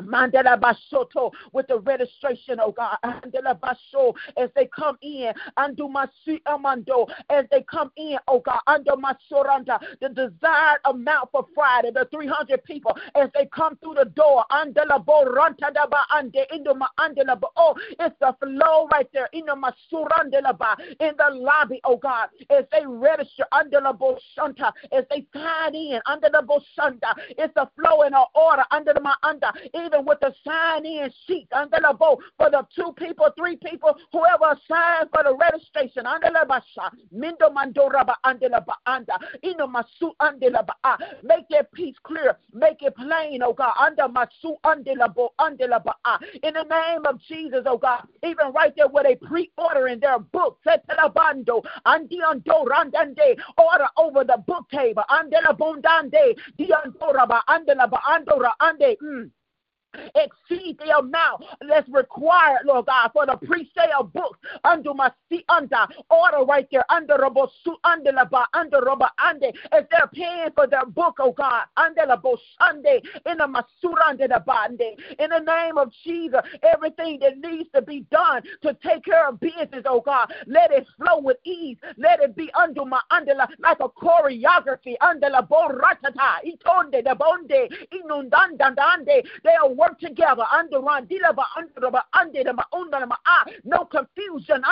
Mandela 0.00 0.58
Basoto 0.58 1.30
with 1.52 1.66
the 1.68 1.78
registration, 1.80 2.58
oh 2.60 2.72
God. 2.72 2.96
Mandela 3.04 3.58
Baso 3.58 4.14
as 4.36 4.50
they 4.56 4.66
come 4.66 4.96
in, 5.02 5.32
Andu 5.58 5.92
Masi 5.92 6.40
Amando. 6.46 7.08
As 7.30 7.44
they 7.50 7.62
come 7.62 7.90
in, 7.96 8.18
oh 8.28 8.40
God, 8.40 8.60
under 8.66 8.92
Masoranda, 8.92 9.78
the 10.00 10.08
desired 10.08 10.80
amount 10.84 11.30
for 11.30 11.46
Friday, 11.54 11.90
the 11.92 12.06
300 12.10 12.62
people 12.64 12.96
as 13.14 13.28
they 13.34 13.46
come 13.54 13.76
through 13.76 13.94
the 13.94 14.06
door, 14.06 14.44
Andela 14.50 15.04
Boranta 15.04 15.72
Daba 15.74 16.02
Ande, 16.14 16.46
Induma 16.52 16.86
Andela 16.98 17.40
Oh, 17.56 17.74
it's 17.98 18.16
the 18.20 18.34
flow 18.40 18.88
right 18.92 19.08
there, 19.12 19.28
in 19.32 19.44
the 19.46 19.52
Masurandela 19.56 20.56
Ba, 20.56 20.76
in 21.00 21.12
the 21.16 21.34
lobby, 21.34 21.80
oh 21.84 21.96
God, 21.96 22.28
as 22.50 22.64
they 22.72 22.86
register 22.86 23.44
under 23.52 23.80
the 23.80 23.92
Boshanta, 23.92 24.72
as 24.92 25.04
they 25.10 25.26
sign 25.34 25.74
in 25.74 26.00
under 26.06 26.28
the 26.30 26.42
Boshanta, 26.42 27.14
it's 27.30 27.54
a 27.56 27.68
flow 27.76 28.02
in 28.02 28.14
an 28.14 28.24
order 28.34 28.64
under 28.70 28.92
the 28.92 29.02
under 29.22 29.50
even 29.84 30.04
with 30.04 30.20
the 30.20 30.32
sign 30.46 30.86
in 30.86 31.10
sheet 31.26 31.48
under 31.52 31.78
the 31.80 31.94
boat 31.94 32.22
for 32.36 32.50
the 32.50 32.66
two 32.74 32.92
people, 32.96 33.28
three 33.36 33.56
people, 33.56 33.96
whoever 34.12 34.58
signed 34.68 35.08
for 35.12 35.22
the 35.24 35.36
registration. 35.36 36.06
Under 36.06 36.28
the 36.28 36.46
basha, 36.46 36.90
mindo 37.14 37.50
mandoraba 37.50 38.14
under 38.24 38.48
the 38.48 38.62
baanda, 38.66 39.18
ino 39.44 39.66
masu 39.66 40.12
under 40.20 40.50
the 40.50 40.64
ba. 40.66 40.98
Make 41.22 41.48
their 41.48 41.64
peace 41.64 41.96
clear, 42.02 42.36
make 42.52 42.82
it 42.82 42.94
plain, 42.96 43.42
oh 43.42 43.52
God, 43.52 43.74
under 43.80 44.04
masu 44.08 44.56
under 44.64 44.94
the 44.94 45.08
bo 45.14 45.32
under 45.38 45.66
the 45.66 45.80
ba. 45.84 46.18
In 46.42 46.54
the 46.54 46.64
name 46.64 47.06
of 47.06 47.20
Jesus, 47.20 47.62
oh 47.66 47.78
God, 47.78 48.06
even 48.22 48.52
right 48.52 48.72
there 48.76 48.88
where 48.88 49.04
they 49.04 49.16
pre-ordering 49.16 50.00
their 50.00 50.18
bando, 50.18 51.62
andi 51.86 52.18
ando 52.24 52.66
randande, 52.66 53.36
order 53.58 53.88
over 53.96 54.24
the 54.24 54.42
book 54.46 54.68
table, 54.70 55.02
under 55.08 55.38
the 55.46 55.54
bondande, 55.54 56.36
diandoraba 56.58 57.40
under 57.48 57.74
the 57.74 57.88
ba 57.88 57.98
andora 58.08 58.52
ande. 58.60 58.96
Mm 59.02 59.30
exceed 60.14 60.78
the 60.78 60.96
amount 60.98 61.44
that's 61.68 61.88
required, 61.88 62.66
Lord 62.66 62.86
God, 62.86 63.10
for 63.12 63.26
the 63.26 63.36
pre-sale 63.46 64.04
books 64.04 64.38
under 64.64 64.94
my 64.94 65.10
seat 65.28 65.44
under 65.48 65.86
order 66.10 66.44
right 66.44 66.66
there 66.70 66.84
under 66.90 67.16
Robosu 67.16 67.74
under 67.84 68.12
the 68.12 68.46
under 68.54 68.80
Roba 68.84 69.10
Ande 69.18 69.54
as 69.72 69.84
they're 69.90 70.10
paying 70.12 70.50
for 70.54 70.66
their 70.66 70.86
book, 70.86 71.16
oh 71.18 71.32
God, 71.32 71.64
under 71.76 72.06
the 72.06 72.16
Boshande 72.16 73.00
in 73.26 73.38
the 73.38 73.44
Masura 73.44 74.08
under 74.08 74.28
the 74.28 74.42
Bande. 74.46 74.98
In 75.18 75.30
the 75.30 75.40
name 75.40 75.78
of 75.78 75.92
Jesus, 76.04 76.40
everything 76.62 77.18
that 77.20 77.38
needs 77.38 77.68
to 77.74 77.82
be 77.82 78.06
done 78.10 78.42
to 78.62 78.76
take 78.84 79.04
care 79.04 79.28
of 79.28 79.40
business, 79.40 79.84
oh 79.86 80.02
God, 80.04 80.32
let 80.46 80.70
it 80.70 80.86
flow 80.96 81.20
with 81.20 81.38
ease. 81.44 81.76
Let 81.96 82.20
it 82.20 82.36
be 82.36 82.50
under 82.54 82.84
my 82.84 83.00
under 83.10 83.34
like 83.34 83.78
a 83.80 83.88
choreography 83.88 84.94
under 85.00 85.28
the 85.30 85.46
Boratata, 85.48 86.40
Itonde 86.44 87.04
the 87.04 87.14
Bonde, 87.14 87.70
Inundandande. 87.92 89.22
They 89.44 89.54
are 89.62 89.68
work 89.82 89.98
together. 89.98 90.44
Under 90.52 90.80
one 90.80 91.06
the 91.08 91.18
the 92.44 93.16
no 93.64 93.84
confusion. 93.84 94.62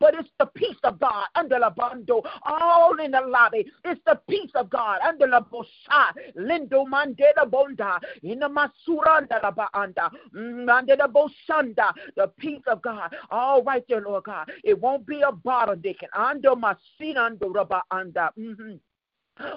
But 0.00 0.14
it's 0.14 0.28
the 0.38 0.46
peace 0.46 0.76
of 0.84 0.98
God. 0.98 1.26
Under 1.34 1.58
la 1.58 1.70
bando. 1.70 2.22
All 2.44 2.98
in 2.98 3.10
the 3.10 3.20
lobby. 3.20 3.70
It's 3.84 4.00
the 4.06 4.20
peace 4.28 4.50
of 4.54 4.70
God. 4.70 5.00
Under 5.06 5.26
la 5.26 5.40
bosha. 5.40 6.12
Lindo 6.36 6.86
mandela 6.86 7.44
bonda. 7.46 7.98
In 8.22 8.38
the 8.40 8.48
masuranda 8.48 9.42
la 9.42 9.50
baanda. 9.50 10.10
Under 10.34 10.96
the 10.96 11.08
boshanda. 11.08 11.92
The 12.16 12.28
peace 12.38 12.62
of 12.66 12.82
God. 12.82 13.14
All 13.30 13.62
right 13.62 13.84
there, 13.88 14.00
Lord 14.00 14.24
God. 14.24 14.50
It 14.64 14.80
won't 14.80 15.06
be 15.06 15.20
a 15.20 15.32
bottleneck. 15.32 15.96
Under 16.16 16.56
my 16.56 16.74
sin 16.98 17.16
under 17.16 17.46
raba 17.46 17.82
under. 17.90 18.30
Mm-hmm. 18.38 18.76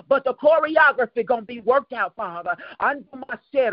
But 0.07 0.23
the 0.23 0.33
choreography 0.33 1.25
gonna 1.25 1.43
be 1.43 1.61
worked 1.61 1.93
out, 1.93 2.15
Father. 2.15 2.55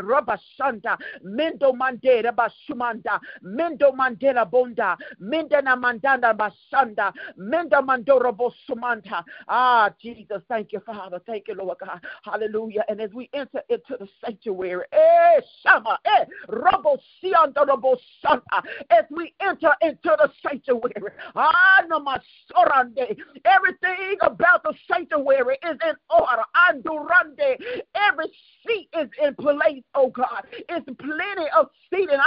Rabashanda, 0.02 0.98
Mendo 1.24 1.72
Mandela 1.72 2.32
Bashumanda, 2.34 3.20
Mendo 3.42 3.94
Mandela 3.94 4.48
Bonda, 4.50 4.96
Mendana 5.20 5.78
Mandana 5.78 6.34
Bashanda, 6.34 7.12
Menda 7.38 7.84
Mandora 7.84 8.32
Bosumanta. 8.32 9.22
Ah, 9.48 9.90
Jesus, 10.00 10.42
thank 10.48 10.72
you, 10.72 10.80
Father. 10.80 11.20
Thank 11.26 11.48
you, 11.48 11.54
Lord 11.54 11.78
God. 11.78 12.00
Hallelujah. 12.24 12.84
And 12.88 13.00
as 13.00 13.12
we 13.12 13.28
enter 13.32 13.62
into 13.68 13.96
the 13.98 14.08
sanctuary, 14.24 14.84
eh, 14.92 15.40
Shama, 15.62 15.98
eh, 16.04 16.24
Robo 16.48 16.98
Sianda 17.22 17.66
Robo 17.66 17.96
Shanta, 18.20 18.62
as 18.90 19.04
we 19.10 19.34
enter 19.40 19.72
into 19.82 19.98
the 20.04 20.30
sanctuary, 20.46 21.12
ah, 21.34 21.82
Namasorande, 21.90 23.16
everything 23.44 24.16
about 24.22 24.62
the 24.62 24.74
sanctuary 24.90 25.58
is 25.64 25.78
in 25.88 25.91
order. 26.10 26.42
Andurande. 26.56 27.56
Every 27.94 28.26
seat 28.66 28.88
is 28.98 29.08
in 29.22 29.34
place, 29.34 29.82
oh 29.94 30.08
God. 30.08 30.44
It's 30.50 30.86
plenty 30.98 31.48
of 31.56 31.68
seating. 31.90 32.18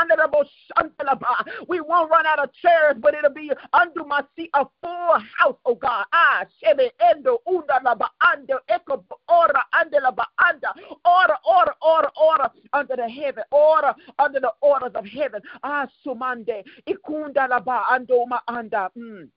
We 1.68 1.82
won't 1.82 2.12
run 2.12 2.26
out 2.26 2.40
of 2.40 2.54
chairs, 2.54 2.96
but 3.00 3.14
it'll 3.14 3.34
be 3.34 3.52
under 3.74 4.04
my 4.06 4.22
seat 4.36 4.50
a 4.54 4.66
full 4.82 5.20
house, 5.38 5.58
oh 5.66 5.76
God. 5.76 6.06
Ah, 6.14 6.46
Shebe 6.64 6.90
Endo 7.00 7.40
Undalaba 7.48 8.08
Ando 8.24 8.58
Echo 8.70 9.04
Order 9.30 9.60
Andalaba 9.74 10.26
Anda. 10.40 10.74
Order, 11.06 11.36
order, 11.48 11.74
order, 11.82 12.10
order 12.16 12.50
under 12.74 12.96
the 12.96 13.10
heaven. 13.10 13.44
Order 13.52 13.94
under 14.20 14.40
the 14.40 14.52
orders 14.62 14.92
of 14.96 15.06
heaven. 15.06 15.42
Ah, 15.64 15.88
Sumande. 16.06 16.64
Ikundalaba 16.88 17.84
Andoma 17.86 18.40
Anda. 18.48 18.90
Mm. 18.98 19.30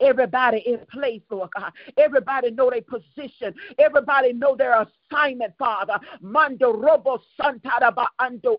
Everybody 0.00 0.62
in 0.66 0.78
place, 0.90 1.22
Lord 1.30 1.50
God. 1.56 1.72
Everybody 1.96 2.50
know 2.50 2.70
their 2.70 2.82
position. 2.82 3.54
Everybody 3.78 4.32
know 4.32 4.56
their 4.56 4.86
assignment, 5.10 5.54
Father. 5.58 5.98
Mando 6.20 6.72
robo 6.72 7.20
santara 7.40 7.94
ba 7.94 8.08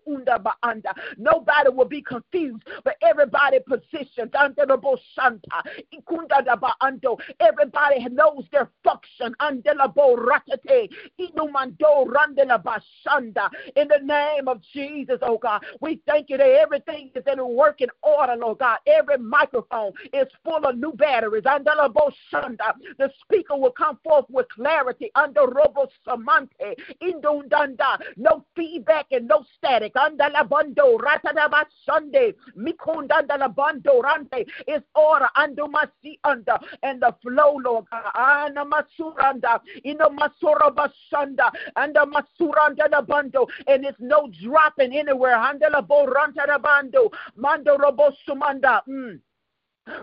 unda 0.06 0.38
ba 0.38 0.54
anda. 0.62 0.94
Nobody 1.16 1.70
will 1.70 1.84
be 1.86 2.02
confused, 2.02 2.62
but 2.84 2.96
everybody 3.02 3.58
positioned. 3.66 4.32
Ando 4.32 4.68
robo 4.68 4.96
santa. 5.14 5.62
Ikunda 5.92 6.44
da 6.44 6.56
ba 6.56 6.74
ando. 6.82 7.18
Everybody 7.40 8.04
knows 8.10 8.44
their 8.52 8.70
function. 8.82 9.34
Andela 9.40 9.92
bo 9.94 10.16
ratate. 10.16 10.88
Inumando 11.20 12.06
randela 12.06 12.62
ba 12.62 12.80
shanda. 13.06 13.48
In 13.76 13.88
the 13.88 14.00
name 14.02 14.48
of 14.48 14.60
Jesus, 14.72 15.18
oh 15.22 15.38
God, 15.38 15.64
we 15.80 16.00
thank 16.06 16.30
you 16.30 16.36
that 16.36 16.46
everything 16.46 17.10
is 17.14 17.24
in 17.30 17.38
working 17.54 17.88
order, 18.02 18.36
Lord 18.36 18.58
God. 18.58 18.78
Every 18.86 19.18
microphone 19.18 19.92
is 20.12 20.26
full 20.44 20.64
of 20.64 20.76
new 20.76 20.92
batteries. 21.14 21.44
The 21.44 23.10
speaker 23.22 23.56
will 23.56 23.70
come 23.70 23.98
forth 24.04 24.26
with 24.28 24.46
clarity. 24.48 25.10
Under 25.14 25.42
robo 25.42 25.88
samanta 26.06 26.48
ante 26.60 26.82
indundanda. 27.02 27.98
No 28.16 28.44
feedback 28.56 29.06
and 29.10 29.28
no 29.28 29.44
static. 29.56 29.92
Under 29.96 30.24
andala 30.24 30.48
bando 30.48 30.98
ratadaba 30.98 31.64
sunday 31.86 32.32
mikundanda 32.56 33.38
la 33.38 33.48
bando 33.48 34.00
rante 34.02 34.46
is 34.66 34.82
order. 34.94 35.28
Under 35.36 35.64
masi 35.64 36.18
under. 36.24 36.58
And 36.82 37.00
the 37.00 37.14
flow 37.22 37.60
lord 37.64 37.84
ana 38.14 38.64
masuranda 38.64 39.60
ino 39.84 40.08
masura 40.10 40.74
basanda 40.74 41.50
and 41.76 41.94
the 41.94 42.06
masuranda 42.06 42.90
la 42.90 43.02
bando 43.02 43.46
and 43.66 43.84
it's 43.84 43.98
no 44.00 44.28
dropping 44.42 44.96
anywhere. 44.96 45.36
Andala 45.36 45.86
boranta 45.86 46.46
la 46.46 46.58
bando 46.58 47.10
mando 47.36 47.76
robosumanda 47.76 48.80
mm. 48.88 49.20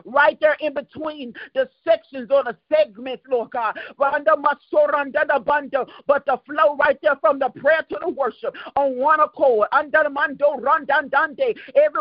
Right 0.05 0.39
there 0.39 0.55
in 0.59 0.73
between 0.73 1.33
the 1.53 1.69
sections 1.83 2.29
or 2.31 2.43
the 2.43 2.57
segments, 2.69 3.23
Lord 3.29 3.51
God. 3.51 3.77
But 3.97 4.25
the 6.25 6.39
flow 6.45 6.75
right 6.77 6.97
there 7.01 7.15
from 7.21 7.39
the 7.39 7.49
prayer 7.49 7.83
to 7.89 7.97
the 8.01 8.09
worship 8.09 8.55
on 8.75 8.97
one 8.97 9.19
accord. 9.19 9.67
Every 9.73 9.91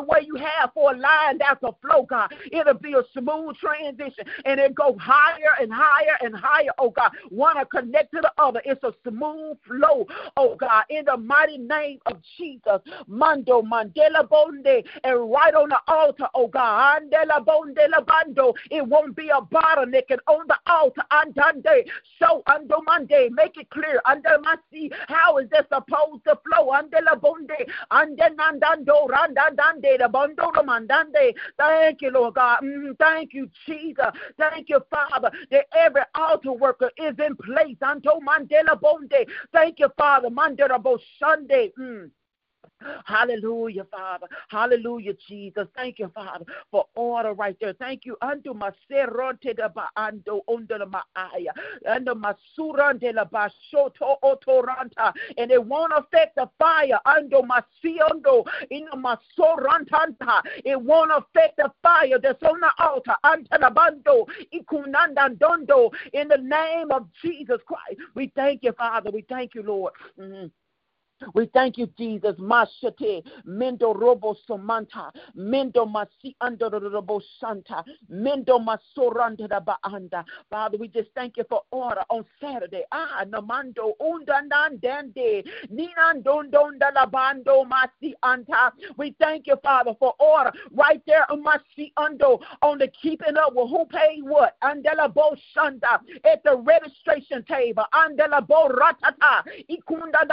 way 0.01 0.21
you 0.27 0.35
have 0.37 0.73
for 0.75 0.93
a 0.93 0.97
line, 0.97 1.39
that's 1.39 1.63
a 1.63 1.73
flow, 1.81 2.03
God. 2.09 2.33
It'll 2.53 2.75
be 2.75 2.95
a 2.95 3.03
smooth 3.13 3.57
transition 3.57 4.25
and 4.45 4.61
it 4.61 4.75
go 4.75 4.97
higher 4.99 5.55
and 5.61 5.73
higher 5.73 6.17
and 6.23 6.35
higher, 6.35 6.71
oh 6.79 6.91
God. 6.91 7.13
One 7.29 7.57
to 7.57 7.65
connect 7.67 8.13
to 8.13 8.21
the 8.21 8.33
other. 8.39 8.61
It's 8.65 8.83
a 8.85 8.93
smooth 9.09 9.57
flow, 9.67 10.07
oh 10.37 10.57
God. 10.57 10.85
In 10.91 11.05
the 11.05 11.17
mighty 11.17 11.59
name 11.59 11.99
of 12.07 12.19
Jesus. 12.37 12.81
Mando 13.07 13.63
Mandela 13.63 14.29
Bonde. 14.29 14.85
And 15.05 15.31
right 15.31 15.55
on 15.55 15.69
the 15.71 15.81
altar, 15.89 16.29
oh 16.35 16.49
God. 16.49 17.03
Andela 17.03 17.45
Bonde 17.45 17.70
it 17.77 18.87
won't 18.87 19.17
be 19.17 19.29
a 19.29 19.41
bottleneck 19.41 20.11
and 20.11 20.21
on 20.29 20.47
the 20.47 20.59
altar. 20.67 21.03
Andande. 21.13 21.87
So 22.19 22.43
under 22.47 22.77
Monday, 22.85 23.29
make 23.31 23.57
it 23.57 23.71
clear. 23.71 24.01
Under 24.07 24.39
my 24.43 24.57
see 24.73 24.91
how 25.09 25.39
is 25.39 25.49
this 25.51 25.65
supposed 25.73 26.25
to 26.25 26.39
flow? 26.47 26.71
Under 26.71 26.99
la 27.03 27.17
bonde. 27.17 27.51
Under 27.91 28.29
nandando 28.31 29.09
randandande. 29.09 29.99
The 29.99 30.09
bondo 30.09 30.51
mandande. 30.53 31.35
Thank 31.59 32.03
you, 32.03 32.11
Lord 32.11 32.35
God. 32.35 32.61
Mm, 32.63 32.99
thank 32.99 33.33
you, 33.33 33.49
Jesus. 33.67 34.07
Thank 34.39 34.69
you, 34.69 34.81
Father, 34.91 35.31
that 35.51 35.67
every 35.77 36.03
altar 36.15 36.53
worker 36.53 36.91
is 36.97 37.15
in 37.19 37.37
place. 37.37 37.77
Anto 37.83 38.21
mandela 38.21 38.81
bonde. 38.81 39.27
Thank 39.53 39.79
you, 39.79 39.89
Father. 39.97 40.29
Mandela 40.29 40.83
bo 40.83 40.99
Sunday. 41.19 41.73
Mm. 41.79 42.11
Hallelujah, 43.05 43.85
Father. 43.91 44.27
Hallelujah, 44.49 45.13
Jesus. 45.29 45.67
Thank 45.77 45.99
you, 45.99 46.11
Father, 46.15 46.45
for 46.71 46.87
order 46.95 47.35
right 47.35 47.57
there. 47.61 47.75
Thank 47.75 48.05
you. 48.05 48.17
Unto 48.23 48.55
my 48.55 48.71
seronte 48.91 49.55
de 49.55 49.69
ba 49.69 49.89
under 49.97 50.87
maaya. 50.87 51.53
Under 51.87 52.15
my 52.15 52.35
surante 52.57 53.13
la 53.15 53.25
bashoto 53.25 54.17
otoranta. 54.23 55.13
And 55.37 55.51
it 55.51 55.63
won't 55.63 55.93
affect 55.95 56.37
the 56.37 56.49
fire. 56.59 56.99
Under 57.05 57.43
my 57.43 57.63
siondo. 57.85 58.47
In 58.71 58.89
my 58.97 59.17
sorantanta. 59.39 60.41
It 60.65 60.81
won't 60.81 61.11
affect 61.13 61.59
the 61.59 61.71
fire 61.83 62.19
that's 62.23 62.43
on 62.43 62.61
the 62.61 62.71
altar. 62.79 63.17
Ante 63.25 63.59
la 63.61 63.71
bando. 63.71 64.27
Ikunanda 64.55 65.37
dondo. 65.37 65.91
In 66.15 66.29
the 66.29 66.39
name 66.39 66.91
of 66.93 67.07
Jesus 67.23 67.61
Christ. 67.67 68.01
We 68.15 68.33
thank 68.35 68.63
you, 68.63 68.73
Father. 68.73 69.11
We 69.11 69.23
thank 69.29 69.55
you, 69.55 69.63
Lord. 69.63 69.93
Mm-hmm. 70.19 70.47
We 71.35 71.47
thank 71.47 71.79
you, 71.79 71.87
Jesus. 71.99 72.37
Mashate, 72.39 73.23
Mendo 73.47 73.95
Robo 73.95 74.37
Somanta, 74.49 75.11
Mendo 75.37 75.87
Masi 75.87 76.35
under 76.41 76.69
Robo 76.71 77.21
Santa, 77.41 77.85
Mendo 78.11 78.59
Masoranda 78.59 79.49
Baanda. 79.65 80.25
Father, 80.49 80.79
we 80.79 80.89
just 80.89 81.09
thank 81.15 81.37
you 81.37 81.45
for 81.49 81.63
order 81.71 82.03
on 82.09 82.25
Saturday. 82.41 82.83
Ah, 82.93 83.25
Namando 83.29 83.95
Undandan 84.01 84.81
Dande, 84.81 85.45
Ninan 85.73 86.23
Don 86.23 86.51
Don 86.51 86.79
Dalabando 86.79 87.67
Masi 87.69 88.15
Anta. 88.25 88.73
We 88.97 89.15
thank 89.21 89.47
you, 89.47 89.57
Father, 89.63 89.93
for 89.99 90.15
order 90.19 90.53
right 90.73 91.03
there 91.07 91.31
on 91.31 91.45
Masi 91.45 91.93
Undo 91.97 92.39
on 92.63 92.79
the 92.79 92.89
keeping 93.03 93.37
up 93.37 93.55
with 93.55 93.69
who 93.69 93.85
paid 93.87 94.23
what. 94.23 94.57
Andela 94.63 95.13
Bo 95.13 95.37
Shanda 95.55 96.01
at 96.25 96.43
the 96.45 96.57
registration 96.57 97.45
table. 97.45 97.85
Andela 97.95 98.47
Bo 98.47 98.69
Ratata, 98.69 99.45
Ikunda 99.71 100.27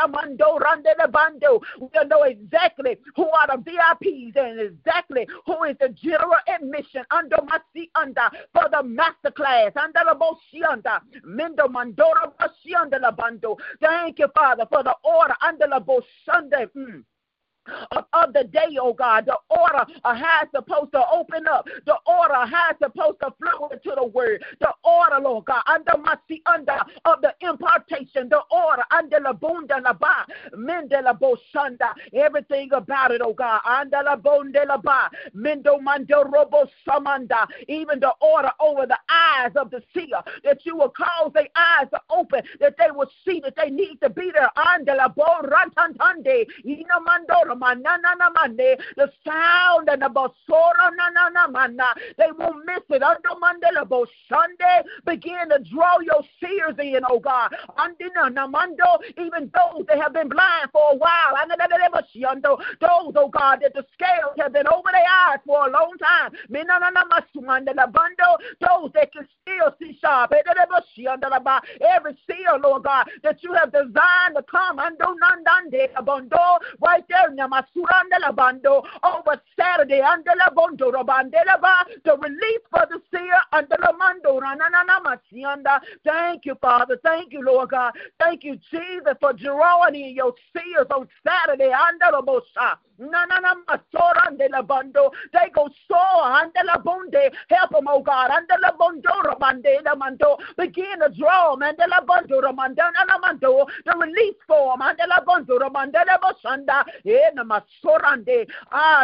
Mando 0.84 1.12
bando. 1.12 1.62
We 1.80 1.88
know 2.08 2.24
exactly 2.24 2.98
who 3.16 3.30
are 3.30 3.48
the 3.48 3.64
VIPs 3.64 4.36
and 4.36 4.60
exactly 4.60 5.28
who 5.46 5.64
is 5.64 5.76
the 5.80 5.90
general 5.90 6.38
admission 6.48 7.04
under 7.12 7.38
my 7.46 7.60
seat 7.74 7.92
under 7.96 8.30
for 8.54 8.70
the 8.72 8.84
master 8.84 9.32
class. 9.32 9.72
Under 9.76 10.02
the 10.06 10.16
Boshianda. 10.16 11.02
Mendo 11.26 11.70
Mandora 11.70 12.32
Boshianda 12.40 13.16
bando. 13.16 13.58
Thank 13.82 14.20
you, 14.20 14.28
Father, 14.36 14.66
for 14.70 14.84
the 14.84 14.96
order 15.04 15.36
under 15.42 15.68
the 15.68 15.80
Boshande. 15.80 16.70
Mm 16.76 17.04
of, 17.92 18.06
of 18.14 18.34
the 18.34 18.44
day, 18.46 18.78
oh 18.80 18.94
God. 18.94 19.26
The 19.26 19.38
order 19.50 19.86
has 20.04 20.48
supposed 20.54 20.92
to 20.94 21.04
open 21.12 21.48
up. 21.48 21.68
The 21.86 21.96
order 22.06 22.46
has 22.46 22.76
supposed 22.82 23.20
to 23.22 23.34
flow 23.40 23.70
into 23.70 23.94
the 23.96 24.06
word. 24.06 24.44
The 24.60 24.72
order, 24.84 25.20
Lord 25.22 25.46
God, 25.46 25.64
under 25.68 25.98
my 26.02 26.18
see 26.28 26.42
under 26.46 26.78
of 27.06 27.22
the 27.22 27.34
impartation. 27.42 28.30
The 28.30 28.42
order 28.52 28.84
under 28.92 29.20
la 29.20 29.34
bunda 29.34 29.80
la 29.84 29.94
ba, 29.94 30.26
mende 30.56 30.96
la 31.04 31.14
boshanda. 31.14 31.94
Everything 32.14 32.70
about 32.74 33.12
it, 33.12 33.22
oh 33.24 33.34
God. 33.34 33.62
Under 33.66 34.02
la 34.04 34.16
bonde 34.16 34.60
la 34.68 34.78
ba, 34.78 35.10
mendo 35.36 35.82
mando 35.82 36.24
robo 36.24 36.68
samanda. 36.88 37.48
Even 37.68 38.00
the 38.00 38.12
order 38.22 38.52
over 38.60 38.86
the 38.86 38.98
eyes 39.10 39.52
of 39.56 39.70
the 39.72 39.82
seer, 39.94 40.22
that 40.44 40.66
you 40.66 40.76
will 40.76 40.90
cause 40.90 41.32
their 41.34 41.48
eyes 41.56 41.88
to 41.94 42.00
open, 42.10 42.42
that 42.60 42.76
they 42.78 42.92
will 42.92 43.10
see 43.26 43.40
that 43.42 43.56
they 43.56 43.70
need 43.70 43.98
to 44.02 44.10
be 44.10 44.32
there. 44.34 44.50
Under 44.58 44.96
la 44.96 45.08
bo 45.08 45.26
rantantande, 45.44 46.46
ina 46.66 47.00
mandora 47.06 47.57
the 47.58 49.12
sound 49.26 49.90
and 49.90 50.02
the 50.02 50.10
basora 50.10 50.92
na 50.96 51.10
mana. 51.48 51.94
They 52.18 52.32
won't 52.38 52.66
miss 52.66 52.84
it. 52.90 53.04
Under 53.04 53.30
mandela 53.30 53.88
Sunday, 54.30 54.84
begin 55.06 55.50
to 55.50 55.60
draw 55.72 56.00
your 56.00 56.24
seers 56.40 56.76
in, 56.80 57.02
oh 57.10 57.20
God. 57.20 57.54
Andina 57.78 58.30
namando, 58.34 59.00
even 59.18 59.52
those 59.54 59.86
that 59.88 59.98
have 59.98 60.14
been 60.14 60.30
blind 60.30 60.72
for 60.72 60.94
a 60.94 60.96
while. 60.96 61.36
Those, 62.80 63.14
oh 63.16 63.30
God, 63.30 63.60
that 63.62 63.74
the 63.74 63.86
scales 63.94 64.36
have 64.40 64.54
been 64.54 64.68
over 64.68 64.90
their 64.92 65.06
eyes 65.06 65.40
for 65.46 65.68
a 65.68 65.72
long 65.72 65.96
time. 66.00 66.32
Those 66.50 66.66
that 68.94 69.12
can 69.14 69.28
still 69.42 69.76
see 69.80 69.98
sharp. 70.02 70.34
Every 70.34 72.18
seer, 72.28 72.58
Lord 72.62 72.84
God, 72.84 73.10
that 73.24 73.42
you 73.44 73.54
have 73.54 73.72
designed 73.72 74.36
to 74.36 74.44
come 74.50 74.78
right 74.78 74.94
there 77.10 77.32
masuranda 77.48 78.18
over 79.04 79.42
Saturday 79.60 80.02
under 80.02 80.34
la 80.38 80.50
bondo 80.54 80.92
robandela 80.92 81.60
ba 81.62 81.86
the 82.04 82.18
release 82.18 82.66
for 82.70 82.86
the 82.90 83.00
seer 83.12 83.40
under 83.54 83.78
la 83.82 83.92
mando 83.94 84.40
ranana 84.40 84.84
masianda. 85.04 85.80
Thank 86.06 86.46
you, 86.46 86.56
Father. 86.62 87.00
Thank 87.04 87.34
you, 87.34 87.44
Lord 87.44 87.70
God. 87.70 87.94
Thank 88.20 88.44
you, 88.44 88.58
Jesus, 88.72 89.16
for 89.20 89.34
drawing 89.34 89.96
in 89.96 90.16
your 90.16 90.34
seers 90.54 90.88
on 90.94 91.08
Saturday 91.26 91.72
under 91.72 92.12
the 92.12 92.24
bosa. 92.26 92.78
Na 93.00 93.26
na 93.26 93.40
na 93.40 93.54
masorande 93.70 94.50
la 94.50 94.62
bando. 94.64 95.12
They 95.32 95.50
go 95.54 95.70
soar 95.88 96.42
under 96.42 96.62
la 96.66 96.78
bonde. 96.78 97.32
Help 97.50 97.72
them, 97.72 97.88
oh 97.88 98.02
God. 98.02 98.32
Under 98.32 98.56
la 98.62 98.72
bondo 98.72 99.10
robande 99.24 99.84
la. 99.86 99.96
Begin 100.58 101.00
to 101.00 101.10
draw 101.18 101.56
man 101.56 101.76
de 101.76 101.86
la 101.88 102.02
bondo 102.02 102.42
romanda 102.42 102.92
na 103.08 103.18
mando. 103.20 103.68
The 103.86 103.96
release 103.98 104.36
form 104.48 104.82
under 104.82 105.06
la 105.08 105.22
bondo 105.22 105.60
romanda 105.60 106.04
bosanda. 106.22 106.84
Eh, 107.06 107.30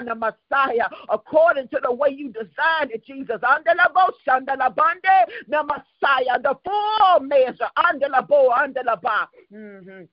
Na 0.03 0.15
Messiah. 0.15 0.89
According 1.09 1.67
to 1.69 1.79
the 1.81 1.91
way 1.91 2.09
you 2.09 2.31
designed 2.31 2.91
it, 2.91 3.05
Jesus. 3.05 3.39
Under 3.43 3.73
the 3.75 4.73
bande 4.75 5.31
na 5.47 5.63
Messiah. 5.63 6.39
The 6.41 6.55
full 6.63 7.19
measure 7.21 7.69
under 7.75 8.09
la 8.09 8.21
bo 8.21 8.51
under. 8.51 8.81
Mm-hmm. 8.83 10.03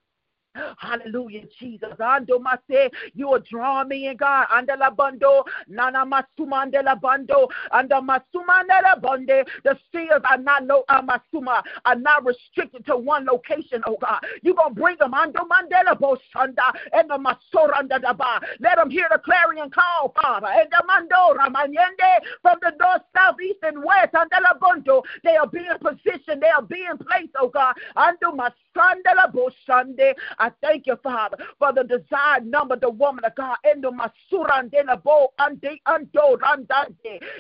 Hallelujah, 0.79 1.45
Jesus. 1.59 1.91
Ando 2.01 2.41
mase, 2.41 2.91
you 3.15 3.29
are 3.31 3.39
drawing 3.39 3.89
me 3.89 4.09
in 4.09 4.17
God. 4.17 4.47
Anda 4.51 4.77
la 4.77 4.91
bando, 4.91 5.45
nana 5.69 6.05
la 6.05 6.95
bando, 6.97 7.49
anda 7.73 8.01
masuma 8.01 8.61
anda 8.61 8.81
la 8.83 8.97
bande. 8.97 9.47
The 9.65 9.79
seers 9.93 10.21
are 10.29 10.39
not 10.39 10.65
no 10.67 10.85
uh, 10.89 11.03
masuma 11.03 11.63
are 11.85 11.95
not 11.95 12.25
restricted 12.25 12.85
to 12.87 12.97
one 12.97 13.27
location. 13.27 13.83
Oh 13.87 13.97
God, 14.01 14.21
you 14.43 14.55
gonna 14.55 14.75
bring 14.75 14.97
them 14.99 15.13
ando 15.13 15.47
mandela 15.49 15.97
bosanda 15.99 16.73
and 16.93 17.09
the 17.09 17.19
masora 17.19 17.79
anda 17.79 18.01
da 18.01 18.13
ba. 18.13 18.41
Let 18.59 18.77
them 18.77 18.91
hear 18.91 19.09
the 19.11 19.19
clarion 19.19 19.71
call, 19.71 20.13
Father. 20.21 20.49
And 20.49 20.69
the 20.71 20.83
mando 20.87 21.39
ramanyende 21.39 22.27
from 22.43 22.59
the 22.61 22.73
north, 22.81 23.03
south, 23.15 23.37
east, 23.41 23.61
and 23.63 23.79
west. 23.85 24.15
Anda 24.17 24.41
la 24.43 24.55
bando, 24.61 25.03
they 25.23 25.37
are 25.37 25.47
being 25.47 25.67
positioned. 25.81 26.43
They 26.43 26.49
are 26.49 26.63
being 26.63 26.99
placed. 26.99 27.35
Oh 27.39 27.49
God, 27.49 27.75
ando 27.97 28.35
masanda 28.37 29.15
la 29.15 29.29
bosande. 29.29 30.15
I 30.41 30.51
thank 30.63 30.87
you, 30.87 30.97
Father, 31.03 31.37
for 31.59 31.73
the 31.73 31.85
desired 31.85 32.47
number, 32.47 32.77
the 32.77 32.91
woman 32.91 33.25
of 33.25 33.35
God, 33.35 33.57
in 33.65 33.81
the 33.81 33.91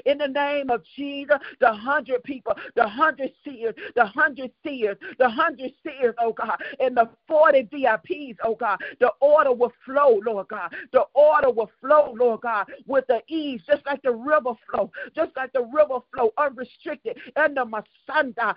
in 0.04 0.18
the 0.18 0.28
name 0.28 0.70
of 0.70 0.82
Jesus, 0.96 1.36
the 1.60 1.72
hundred 1.72 2.22
people, 2.24 2.54
the 2.76 2.86
hundred 2.86 3.32
seers, 3.44 3.74
the 3.96 4.04
hundred 4.04 4.50
seers, 4.64 4.96
the 5.18 5.28
hundred 5.28 5.72
seers, 5.82 6.14
oh 6.20 6.32
God, 6.32 6.56
and 6.78 6.96
the 6.96 7.08
40 7.26 7.62
VIPs, 7.64 8.36
oh 8.44 8.54
God, 8.54 8.78
the 9.00 9.10
order 9.20 9.52
will 9.52 9.72
flow, 9.84 10.20
Lord 10.24 10.48
God. 10.48 10.72
The 10.92 11.04
order 11.14 11.50
will 11.50 11.70
flow, 11.80 12.14
Lord 12.16 12.42
God, 12.42 12.66
with 12.86 13.06
the 13.08 13.20
ease, 13.28 13.62
just 13.66 13.84
like 13.86 14.02
the 14.02 14.12
river 14.12 14.52
flow, 14.70 14.90
just 15.14 15.30
like 15.36 15.52
the 15.52 15.62
river 15.62 16.00
flow, 16.12 16.32
unrestricted. 16.36 17.16
And 17.36 17.56
the 17.56 17.64
Masanda. 17.64 18.54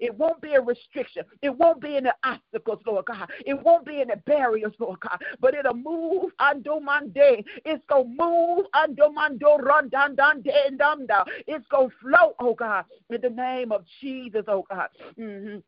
It 0.00 0.14
won't 0.14 0.40
be 0.40 0.54
a 0.54 0.60
restriction. 0.60 1.24
It 1.42 1.50
won't 1.50 1.80
be 1.80 1.96
any 1.96 2.10
obstacles, 2.78 2.94
Lord 2.94 3.06
God. 3.06 3.30
It 3.44 3.62
won't 3.62 3.86
be 3.86 4.00
any 4.00 4.14
barriers, 4.26 4.72
Lord 4.78 5.00
God. 5.00 5.18
But 5.40 5.54
it'll 5.54 5.74
move 5.74 6.32
ando 6.40 6.82
mande. 6.82 7.44
It's 7.64 7.82
gonna 7.88 8.04
move 8.04 8.66
ando 8.74 9.12
mando 9.12 9.58
run 9.58 9.88
down 9.88 10.14
down 10.14 10.42
down 10.76 11.06
down. 11.06 11.24
It's 11.46 11.66
gonna 11.70 11.88
flow, 12.00 12.34
oh 12.40 12.54
God, 12.54 12.84
in 13.10 13.20
the 13.20 13.30
name 13.30 13.72
of 13.72 13.84
Jesus, 14.00 14.44
oh 14.48 14.64
God. 14.70 14.88
Mm-hmm. 15.18 15.58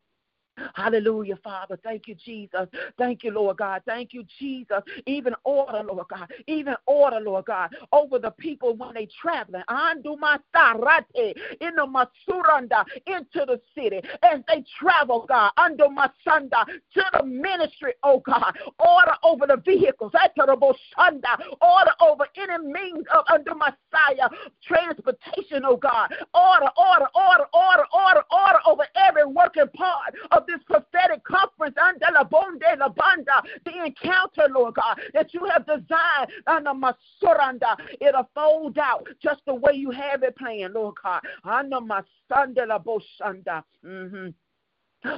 Hallelujah, 0.75 1.37
Father. 1.43 1.79
Thank 1.83 2.07
you, 2.09 2.15
Jesus. 2.15 2.69
Thank 2.99 3.25
you, 3.25 3.33
Lord 3.33 3.57
God. 3.59 3.83
Thank 3.87 4.13
you, 4.13 4.25
Jesus. 4.39 4.81
Even 5.07 5.35
order, 5.45 5.83
Lord 5.83 6.07
God. 6.09 6.31
Even 6.47 6.75
order, 6.87 7.21
Lord 7.21 7.47
God, 7.47 7.71
over 7.93 8.19
the 8.19 8.31
people 8.33 8.75
when 8.77 8.95
they 8.95 9.09
traveling. 9.21 9.63
Andu 9.69 10.17
masarate 10.19 11.35
in 11.61 11.75
the 11.77 11.87
masuranda 11.87 12.85
into 13.07 13.47
the 13.47 13.61
city 13.75 14.01
as 14.23 14.41
they 14.49 14.65
travel, 14.79 15.25
God. 15.29 15.53
Under 15.57 15.87
masanda 15.89 16.67
to 16.95 17.03
the 17.19 17.25
ministry, 17.25 17.95
oh 18.03 18.21
God. 18.21 18.57
Order 18.79 19.15
over 19.23 19.47
the 19.47 19.57
vehicles. 19.57 20.13
Order 20.17 21.93
over 22.01 22.27
any 22.37 22.65
means 22.67 23.07
of 23.15 23.25
under 23.31 23.55
Messiah 23.55 24.29
transportation, 24.67 25.63
oh 25.65 25.77
God. 25.77 26.13
Order, 26.35 26.71
order, 26.77 27.07
order, 27.15 27.47
order, 27.53 27.85
order, 27.93 28.23
order 28.31 28.59
over 28.67 28.87
every 29.09 29.25
working 29.25 29.69
part 29.75 30.15
of 30.31 30.47
this 30.51 30.63
prophetic 30.67 31.23
conference 31.25 31.77
under 31.81 32.07
la 32.13 32.25
bonde 32.25 32.65
la 32.79 32.89
banda, 32.89 33.43
the 33.65 33.85
encounter, 33.85 34.49
Lord 34.51 34.75
God, 34.75 35.01
that 35.15 35.33
you 35.33 35.45
have 35.47 35.67
designed 35.67 36.31
under 36.47 36.71
masuranda. 36.71 37.77
It'll 38.01 38.29
fold 38.35 38.79
out 38.79 39.07
just 39.23 39.43
the 39.47 39.55
way 39.55 39.73
you 39.75 39.91
have 39.91 40.23
it 40.23 40.37
planned, 40.37 40.75
Lord 40.75 40.95
God. 41.03 41.21
Under 41.45 41.79
masanda 41.79 42.67
la 42.67 42.79
boshanda. 42.79 43.63
Mm-hmm. 43.85 44.29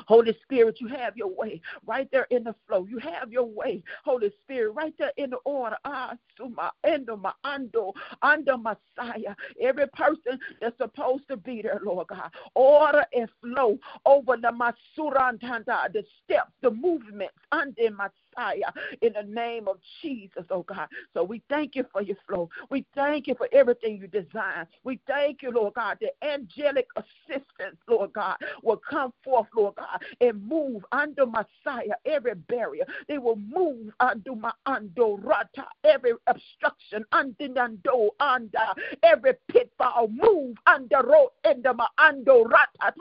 Holy 0.07 0.37
Spirit, 0.43 0.77
you 0.81 0.89
have 0.89 1.17
your 1.17 1.35
way 1.35 1.61
right 1.87 2.09
there 2.13 2.27
in 2.31 2.45
the 2.45 2.55
flow. 2.67 2.87
You 2.89 2.99
have 2.99 3.33
your 3.33 3.45
way, 3.45 3.83
Holy 4.05 4.33
Spirit, 4.43 4.73
right 4.73 4.95
there 4.99 5.13
in 5.17 5.31
the 5.31 5.39
order. 5.45 5.77
Ah, 5.85 6.15
suma, 6.37 6.73
endo, 6.85 7.17
ma, 7.17 7.33
ando, 7.45 7.93
under 8.23 8.57
Messiah. 8.57 9.35
Every 9.61 9.87
person 9.89 10.39
that's 10.61 10.77
supposed 10.79 11.29
to 11.29 11.37
be 11.37 11.63
there, 11.63 11.81
Lord 11.85 12.09
God. 12.09 12.31
Order 12.55 13.05
and 13.13 13.29
flow 13.41 13.79
over 14.07 14.37
the 14.37 14.53
masurantanda, 14.53 15.93
the 15.93 16.05
steps, 16.25 16.53
the 16.63 16.71
movements 16.71 17.35
under 17.53 17.91
Messiah. 17.91 18.13
Messiah 18.37 18.73
in 19.01 19.13
the 19.13 19.23
name 19.23 19.69
of 19.69 19.79
Jesus, 20.01 20.45
oh 20.51 20.63
God. 20.63 20.89
So 21.15 21.25
we 21.25 21.43
thank 21.49 21.75
you 21.75 21.85
for 21.93 22.03
your 22.03 22.17
flow. 22.27 22.49
We 22.71 22.85
thank 22.95 23.27
you 23.27 23.35
for 23.35 23.49
everything 23.53 23.99
you 23.99 24.09
design. 24.09 24.67
We 24.85 25.01
thank 25.07 25.43
you, 25.43 25.51
Lord 25.51 25.75
God, 25.75 25.99
the 26.01 26.11
angelic 26.27 26.87
assistance, 26.97 27.77
Lord 27.89 28.13
God, 28.13 28.37
will 28.63 28.81
come 28.89 29.13
forth, 29.25 29.47
Lord 29.57 29.75
God, 29.77 30.03
and 30.21 30.47
move 30.47 30.85
under 30.93 31.27
Messiah 31.27 31.95
every 32.07 32.35
barrier. 32.35 32.85
They 33.09 33.19
will 33.19 33.37
move 33.37 33.93
under 34.01 34.35
my 34.35 34.53
ando 34.67 35.19
rata, 35.23 35.67
every 35.85 36.13
obstruction 36.27 37.05
under 37.13 37.49
ando 37.49 38.11
under 38.21 38.59
every 39.03 39.35
pitfall, 39.49 40.09
move 40.09 40.57
under 40.67 41.03
road 41.03 41.31
into 41.49 41.73
my 41.75 41.87
rata 41.99 42.93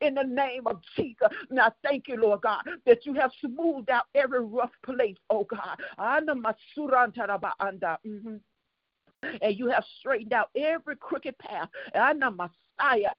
in 0.00 0.14
the 0.14 0.22
name 0.22 0.66
of 0.66 0.80
Jesus. 0.96 1.28
Now 1.50 1.72
thank 1.82 2.08
you, 2.08 2.16
Lord 2.20 2.42
God, 2.42 2.62
that 2.86 3.06
you 3.06 3.14
have 3.14 3.30
smoothed 3.40 3.90
out 3.90 4.04
every 4.14 4.44
rough 4.44 4.69
rough 4.70 4.96
place, 4.96 5.16
oh 5.28 5.44
God. 5.44 5.76
I 5.98 6.20
know 6.20 6.34
my. 6.34 6.54
Mm-hmm. 8.06 8.36
And 9.42 9.58
you 9.58 9.68
have 9.68 9.84
straightened 9.98 10.32
out 10.32 10.48
every 10.56 10.96
crooked 10.96 11.36
path. 11.38 11.68
Messiah, 12.80 13.10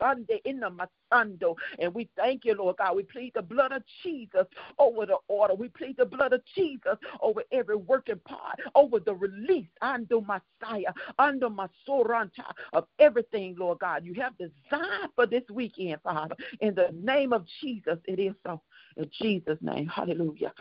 Sunday 0.00 0.40
in 0.44 0.60
the 0.60 0.70
Masando. 0.70 1.56
And 1.78 1.94
we 1.94 2.08
thank 2.16 2.44
you, 2.44 2.54
Lord 2.54 2.76
God. 2.78 2.96
We 2.96 3.04
plead 3.04 3.32
the 3.34 3.42
blood 3.42 3.72
of 3.72 3.82
Jesus 4.02 4.46
over 4.78 5.06
the 5.06 5.18
order. 5.28 5.54
We 5.54 5.68
plead 5.68 5.96
the 5.96 6.06
blood 6.06 6.32
of 6.32 6.42
Jesus 6.54 6.96
over 7.20 7.42
every 7.52 7.76
working 7.76 8.20
part, 8.24 8.60
over 8.74 9.00
the 9.00 9.14
release 9.14 9.68
under 9.80 10.20
Messiah, 10.20 10.92
under 11.18 11.48
Masoranta 11.48 12.52
of 12.72 12.86
everything, 12.98 13.56
Lord 13.58 13.78
God. 13.80 14.04
You 14.04 14.14
have 14.14 14.34
designed 14.38 15.10
for 15.14 15.26
this 15.26 15.44
weekend, 15.52 16.00
Father. 16.02 16.36
In 16.60 16.74
the 16.74 16.90
name 16.94 17.32
of 17.32 17.46
Jesus, 17.60 17.98
it 18.06 18.18
is 18.18 18.34
so. 18.44 18.60
In 18.96 19.10
Jesus' 19.20 19.58
name, 19.62 19.86
hallelujah. 19.86 20.52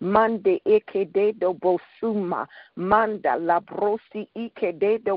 Mande 0.00 0.60
bosuma, 1.60 2.46
manda 2.76 3.36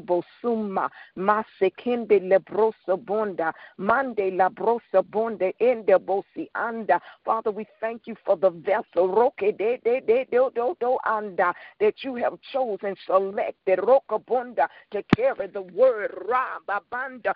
bosuma, 0.02 0.90
masekende 1.18 2.20
bonda, 3.06 3.54
mande 3.78 4.32
bonde 5.12 5.54
ende 5.60 5.98
bosi 6.00 6.50
anda. 6.56 7.02
Father, 7.26 7.52
we 7.52 7.66
thank 7.80 8.08
you 8.08 8.16
for 8.26 8.36
the 8.36 8.50
vessel, 8.50 9.08
roke 9.08 9.38
de 9.40 9.78
de 9.84 10.02
de 10.02 10.26
do 10.32 10.50
do 10.56 10.76
do 10.80 10.98
anda, 11.06 11.54
that 11.80 12.04
you 12.04 12.16
have 12.16 12.38
chosen, 12.52 12.96
selected, 13.06 13.80
roka 13.84 14.20
bonda, 14.20 14.68
to 14.92 15.04
carry 15.16 15.48
the 15.48 15.62
word, 15.62 16.12
ra 16.28 16.60
babanda, 16.68 17.34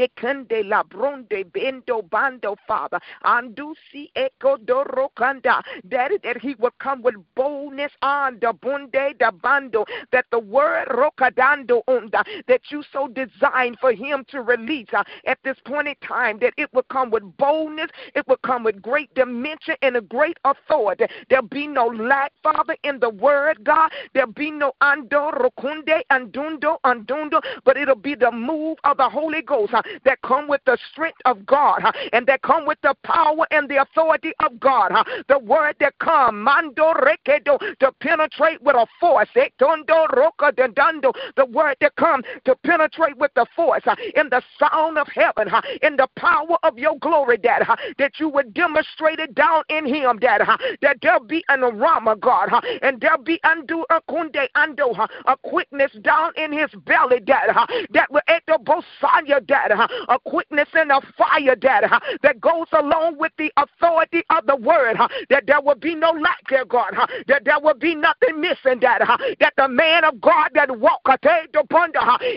meshekende 0.00 0.68
la 0.68 0.82
bronde 0.82 1.44
bendo 1.52 2.02
bando, 2.02 2.56
Father. 2.66 3.00
Andusi 3.24 4.10
eko 4.14 4.56
dorokanda. 4.58 5.62
Daddy, 5.88 6.18
that 6.22 6.38
he 6.40 6.54
would 6.58 6.76
come 6.78 7.02
with 7.02 7.14
boldness 7.34 7.92
on 8.02 8.38
the 8.40 8.52
bunde 8.52 9.18
da 9.18 9.30
bando. 9.30 9.84
That 10.12 10.26
the 10.30 10.38
word 10.38 10.88
rokadando 10.88 11.82
onda 11.88 12.24
that 12.46 12.60
you 12.70 12.82
so 12.92 13.08
designed 13.08 13.78
for 13.80 13.92
him 13.92 14.24
to 14.30 14.42
release 14.42 14.88
uh, 14.92 15.02
at 15.26 15.38
this 15.44 15.56
point 15.64 15.88
in 15.88 15.94
time, 16.06 16.38
that 16.40 16.54
it 16.56 16.72
would 16.72 16.88
come 16.88 17.10
with 17.10 17.24
boldness, 17.36 17.90
it 18.14 18.26
would 18.28 18.42
come 18.42 18.64
with 18.64 18.80
great 18.82 19.12
dimension 19.14 19.74
and 19.82 19.96
a 19.96 20.00
great 20.00 20.38
authority. 20.44 21.06
There'll 21.28 21.46
be 21.46 21.66
no 21.66 21.86
lack, 21.86 22.32
Father, 22.42 22.76
in 22.84 22.98
the 23.00 23.10
word, 23.10 23.62
God. 23.64 23.90
There'll 24.14 24.32
be 24.32 24.50
no 24.50 24.72
ando 24.82 25.32
rokunde 25.32 26.00
andundo 26.10 26.78
andundo, 26.84 27.40
but 27.64 27.76
it'll 27.76 27.94
be 27.94 28.14
the 28.14 28.30
move 28.30 28.78
of 28.84 28.96
the 28.96 29.08
Holy 29.08 29.42
Ghost 29.42 29.74
uh, 29.74 29.82
that 30.04 30.20
come 30.22 30.48
with 30.48 30.60
the 30.66 30.78
strength 30.92 31.18
of 31.24 31.44
God 31.46 31.82
and 32.12 32.26
that 32.26 32.42
come 32.42 32.66
with 32.66 32.78
the 32.82 32.94
power 33.04 33.46
and 33.50 33.68
the 33.68 33.82
authority 33.82 34.32
of 34.40 34.58
God. 34.60 34.92
The 35.28 35.38
word 35.38 35.76
that 35.80 35.98
come, 35.98 36.42
mando 36.42 36.92
rekedo, 36.94 37.58
to 37.78 37.92
penetrate 38.00 38.62
with 38.62 38.76
a 38.76 38.86
force. 38.98 39.28
Eh, 39.36 39.48
Etondo 39.60 40.06
roka 40.16 40.52
dando, 40.52 41.12
the 41.36 41.46
word 41.46 41.76
that 41.80 41.94
come 41.96 42.22
to 42.44 42.54
penetrate 42.64 43.16
with 43.16 43.32
the 43.34 43.46
force 43.54 43.82
in 44.16 44.28
the 44.30 44.42
sound 44.58 44.98
of 44.98 45.06
heaven, 45.08 45.48
in 45.82 45.96
the 45.96 46.08
power 46.16 46.56
of 46.62 46.78
your 46.78 46.98
glory, 46.98 47.36
Dad, 47.36 47.62
that 47.98 48.12
you 48.18 48.28
would 48.28 48.54
demonstrate 48.54 49.18
it 49.18 49.34
down 49.34 49.62
in 49.68 49.86
him, 49.86 50.18
Dad, 50.18 50.42
that 50.82 50.98
there'll 51.02 51.24
be 51.24 51.44
an 51.48 51.62
aroma, 51.62 52.16
God, 52.16 52.50
and 52.82 53.00
there'll 53.00 53.22
be 53.22 53.40
undo 53.44 53.84
akunde 53.90 54.46
ando, 54.56 54.94
huh? 54.94 55.06
a 55.26 55.36
quickness 55.36 55.90
down 56.02 56.32
in 56.36 56.52
his 56.52 56.70
belly, 56.86 57.20
Dad, 57.20 57.54
that 57.90 58.10
will 58.10 58.20
at 58.28 58.42
the 58.46 58.58
bosanya, 58.64 59.44
Dad? 59.46 59.72
A 60.08 60.18
quickness 60.24 60.68
and 60.74 60.90
a 60.90 61.00
fire, 61.16 61.56
Dad, 61.56 61.84
huh? 61.84 62.00
that 62.22 62.40
goes 62.40 62.66
along 62.72 63.18
with 63.18 63.32
the 63.38 63.52
authority 63.56 64.22
of 64.30 64.46
the 64.46 64.56
word, 64.56 64.96
that 65.28 65.46
there 65.46 65.60
will 65.60 65.74
be 65.74 65.94
no 65.94 66.10
lack, 66.10 66.38
dear 66.48 66.64
God, 66.64 66.94
that 67.28 67.44
there 67.44 67.60
will 67.60 67.74
be 67.74 67.94
nothing 67.94 68.40
missing, 68.40 68.80
that, 68.80 69.00
that 69.40 69.52
the 69.56 69.68
man 69.68 70.04
of 70.04 70.20
God 70.20 70.50
that 70.54 70.78
walk 70.78 71.00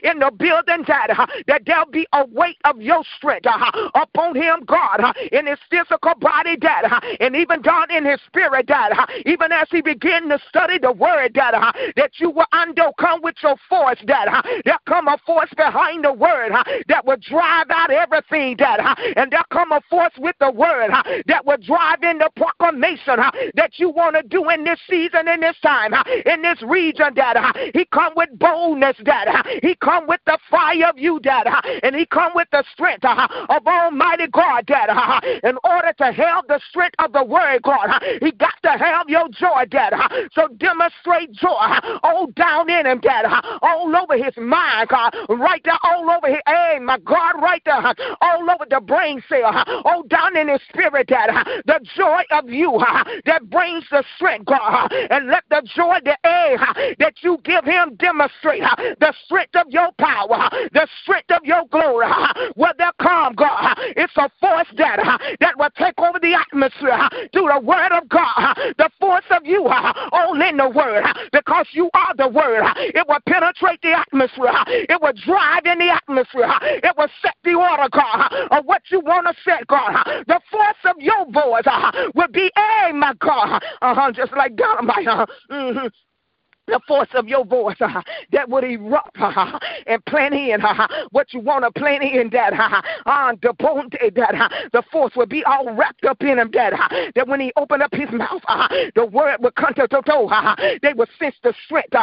in 0.03 0.19
the 0.19 0.31
building, 0.37 0.83
that, 0.87 1.29
that 1.47 1.61
there'll 1.65 1.85
be 1.85 2.07
a 2.13 2.25
weight 2.25 2.57
of 2.65 2.81
your 2.81 3.03
strength 3.17 3.47
upon 3.95 4.35
him, 4.35 4.63
God, 4.65 5.01
in 5.31 5.47
his 5.47 5.59
physical 5.69 6.13
body, 6.19 6.57
that, 6.61 7.03
and 7.19 7.35
even 7.35 7.61
down 7.61 7.91
in 7.91 8.05
his 8.05 8.19
spirit, 8.27 8.67
that, 8.67 9.09
even 9.25 9.51
as 9.51 9.67
he 9.71 9.81
begin 9.81 10.29
to 10.29 10.39
study 10.47 10.77
the 10.79 10.91
word, 10.91 11.33
that, 11.35 11.53
that 11.95 12.11
you 12.17 12.29
will 12.29 12.45
undo 12.51 12.91
come 12.99 13.21
with 13.21 13.35
your 13.41 13.55
force, 13.69 13.99
that, 14.07 14.43
there 14.65 14.77
come 14.87 15.07
a 15.07 15.17
force 15.25 15.49
behind 15.55 16.03
the 16.03 16.13
word 16.13 16.51
that 16.87 17.05
will 17.05 17.17
drive 17.33 17.65
out 17.71 17.89
everything, 17.89 18.55
that, 18.59 18.79
and 19.17 19.31
there 19.31 19.43
come 19.51 19.71
a 19.71 19.81
force 19.89 20.13
with 20.19 20.35
the 20.39 20.51
word 20.51 20.91
that 21.25 21.45
will 21.45 21.57
drive 21.57 22.03
in 22.03 22.19
the 22.19 22.29
proclamation 22.35 23.17
that 23.55 23.71
you 23.77 23.89
want 23.89 24.15
to 24.15 24.21
do 24.23 24.49
in 24.49 24.63
this 24.63 24.79
season, 24.87 25.27
in 25.27 25.39
this 25.39 25.55
time, 25.63 25.93
in 26.25 26.43
this 26.43 26.61
region, 26.61 27.13
Dad. 27.15 27.37
He 27.73 27.85
come 27.85 28.13
with 28.15 28.29
boldness, 28.37 28.97
Dad. 29.03 29.45
He 29.63 29.75
come 29.75 30.07
with 30.07 30.21
the 30.25 30.37
fire 30.49 30.87
of 30.87 30.99
you, 30.99 31.19
Dad. 31.19 31.47
And 31.81 31.95
he 31.95 32.05
come 32.05 32.33
with 32.35 32.47
the 32.51 32.63
strength 32.71 33.03
of 33.03 33.67
Almighty 33.67 34.27
God, 34.27 34.65
Dad. 34.67 34.89
In 35.43 35.57
order 35.63 35.93
to 35.97 36.11
have 36.11 36.45
the 36.47 36.59
strength 36.69 36.95
of 36.99 37.13
the 37.13 37.23
word, 37.23 37.63
God, 37.63 37.89
he 38.21 38.31
got 38.31 38.53
to 38.63 38.71
have 38.77 39.09
your 39.09 39.27
joy, 39.29 39.65
Dad. 39.69 39.93
So 40.33 40.49
demonstrate 40.57 41.31
joy 41.31 41.49
all 42.03 42.27
down 42.35 42.69
in 42.69 42.85
him, 42.85 42.99
Dad. 42.99 43.25
All 43.61 43.91
over 43.95 44.23
his 44.23 44.35
mind, 44.37 44.89
God. 44.89 45.15
Right 45.29 45.61
there, 45.63 45.77
all 45.83 46.09
over 46.09 46.27
his, 46.27 46.41
hey, 46.45 46.77
my 46.81 46.99
God. 46.99 47.22
God, 47.23 47.41
right 47.41 47.61
there, 47.65 47.93
all 48.21 48.49
over 48.49 48.65
the 48.69 48.81
brain 48.81 49.23
cell, 49.29 49.51
oh, 49.85 50.03
down 50.09 50.35
in 50.35 50.49
his 50.49 50.59
spirit, 50.69 51.07
that 51.09 51.63
the 51.65 51.79
joy 51.95 52.21
of 52.31 52.49
you 52.49 52.81
that 53.25 53.49
brings 53.49 53.85
the 53.91 54.03
strength, 54.15 54.45
God, 54.45 54.91
and 54.91 55.27
let 55.27 55.43
the 55.49 55.61
joy, 55.75 55.99
the 56.03 56.17
air 56.25 56.57
that 56.99 57.15
you 57.21 57.39
give 57.43 57.63
him 57.63 57.95
demonstrate 57.95 58.63
the 58.99 59.13
strength 59.25 59.55
of 59.55 59.67
your 59.69 59.89
power, 59.99 60.49
the 60.73 60.87
strength 61.01 61.31
of 61.31 61.45
your 61.45 61.63
glory. 61.71 62.07
Where 62.55 62.73
there 62.77 62.91
come, 63.01 63.33
God, 63.35 63.75
it's 63.95 64.13
a 64.17 64.29
force 64.39 64.67
that 64.77 64.99
that 65.39 65.57
will 65.57 65.69
take 65.77 65.97
over 65.99 66.19
the 66.19 66.33
atmosphere 66.33 67.09
through 67.31 67.49
the 67.53 67.59
word 67.63 67.91
of 67.91 68.09
God. 68.09 68.55
The 68.77 68.89
force 68.99 69.25
of 69.31 69.45
you, 69.45 69.67
all 69.67 70.41
in 70.41 70.57
the 70.57 70.69
word, 70.69 71.03
because 71.31 71.67
you 71.71 71.89
are 71.93 72.13
the 72.17 72.27
word. 72.27 72.63
It 72.77 73.07
will 73.07 73.19
penetrate 73.27 73.81
the 73.81 73.93
atmosphere. 73.93 74.51
It 74.67 75.01
will 75.01 75.13
drive 75.25 75.65
in 75.65 75.79
the 75.79 75.89
atmosphere. 75.89 76.51
It 76.83 76.95
will 76.97 77.02
set 77.21 77.35
the 77.43 77.53
order, 77.53 77.89
God, 77.91 78.33
of 78.51 78.65
what 78.65 78.81
you 78.89 78.99
want 78.99 79.27
to 79.27 79.33
set, 79.43 79.67
God. 79.67 80.03
The 80.27 80.39
force 80.51 80.83
of 80.85 80.95
your 80.99 81.25
voice 81.31 81.65
will 82.15 82.27
be, 82.31 82.51
hey, 82.55 82.91
my 82.93 83.13
God, 83.19 83.63
uh-huh, 83.81 84.11
just 84.11 84.33
like 84.33 84.55
dynamite. 84.55 85.07
Uh, 85.07 85.25
mm-hmm 85.51 85.87
the 86.67 86.79
force 86.87 87.09
of 87.13 87.27
your 87.27 87.45
voice 87.45 87.75
uh, 87.81 88.01
that 88.31 88.49
would 88.49 88.63
erupt 88.63 89.17
uh, 89.19 89.59
and 89.85 90.03
plant 90.05 90.33
in 90.33 90.61
uh, 90.61 90.87
what 91.11 91.33
you 91.33 91.39
want 91.39 91.63
to 91.63 91.79
plant 91.79 92.03
in 92.03 92.29
that 92.29 92.53
on 93.05 93.37
the 93.41 93.53
bone 93.53 93.89
that 94.15 94.35
uh, 94.35 94.49
the 94.71 94.81
force 94.91 95.11
would 95.15 95.29
be 95.29 95.43
all 95.43 95.73
wrapped 95.75 96.05
up 96.05 96.21
in 96.21 96.39
him 96.39 96.49
that 96.53 96.73
uh, 96.73 96.87
that 97.15 97.27
when 97.27 97.39
he 97.39 97.51
opened 97.57 97.81
up 97.81 97.93
his 97.93 98.09
mouth 98.11 98.41
uh, 98.47 98.67
the 98.95 99.05
word 99.05 99.37
would 99.41 99.55
come 99.55 99.73
to 99.73 99.87
toe 99.87 100.29
they 100.81 100.93
would 100.93 101.09
sense 101.19 101.35
the 101.43 101.53
strength 101.65 101.93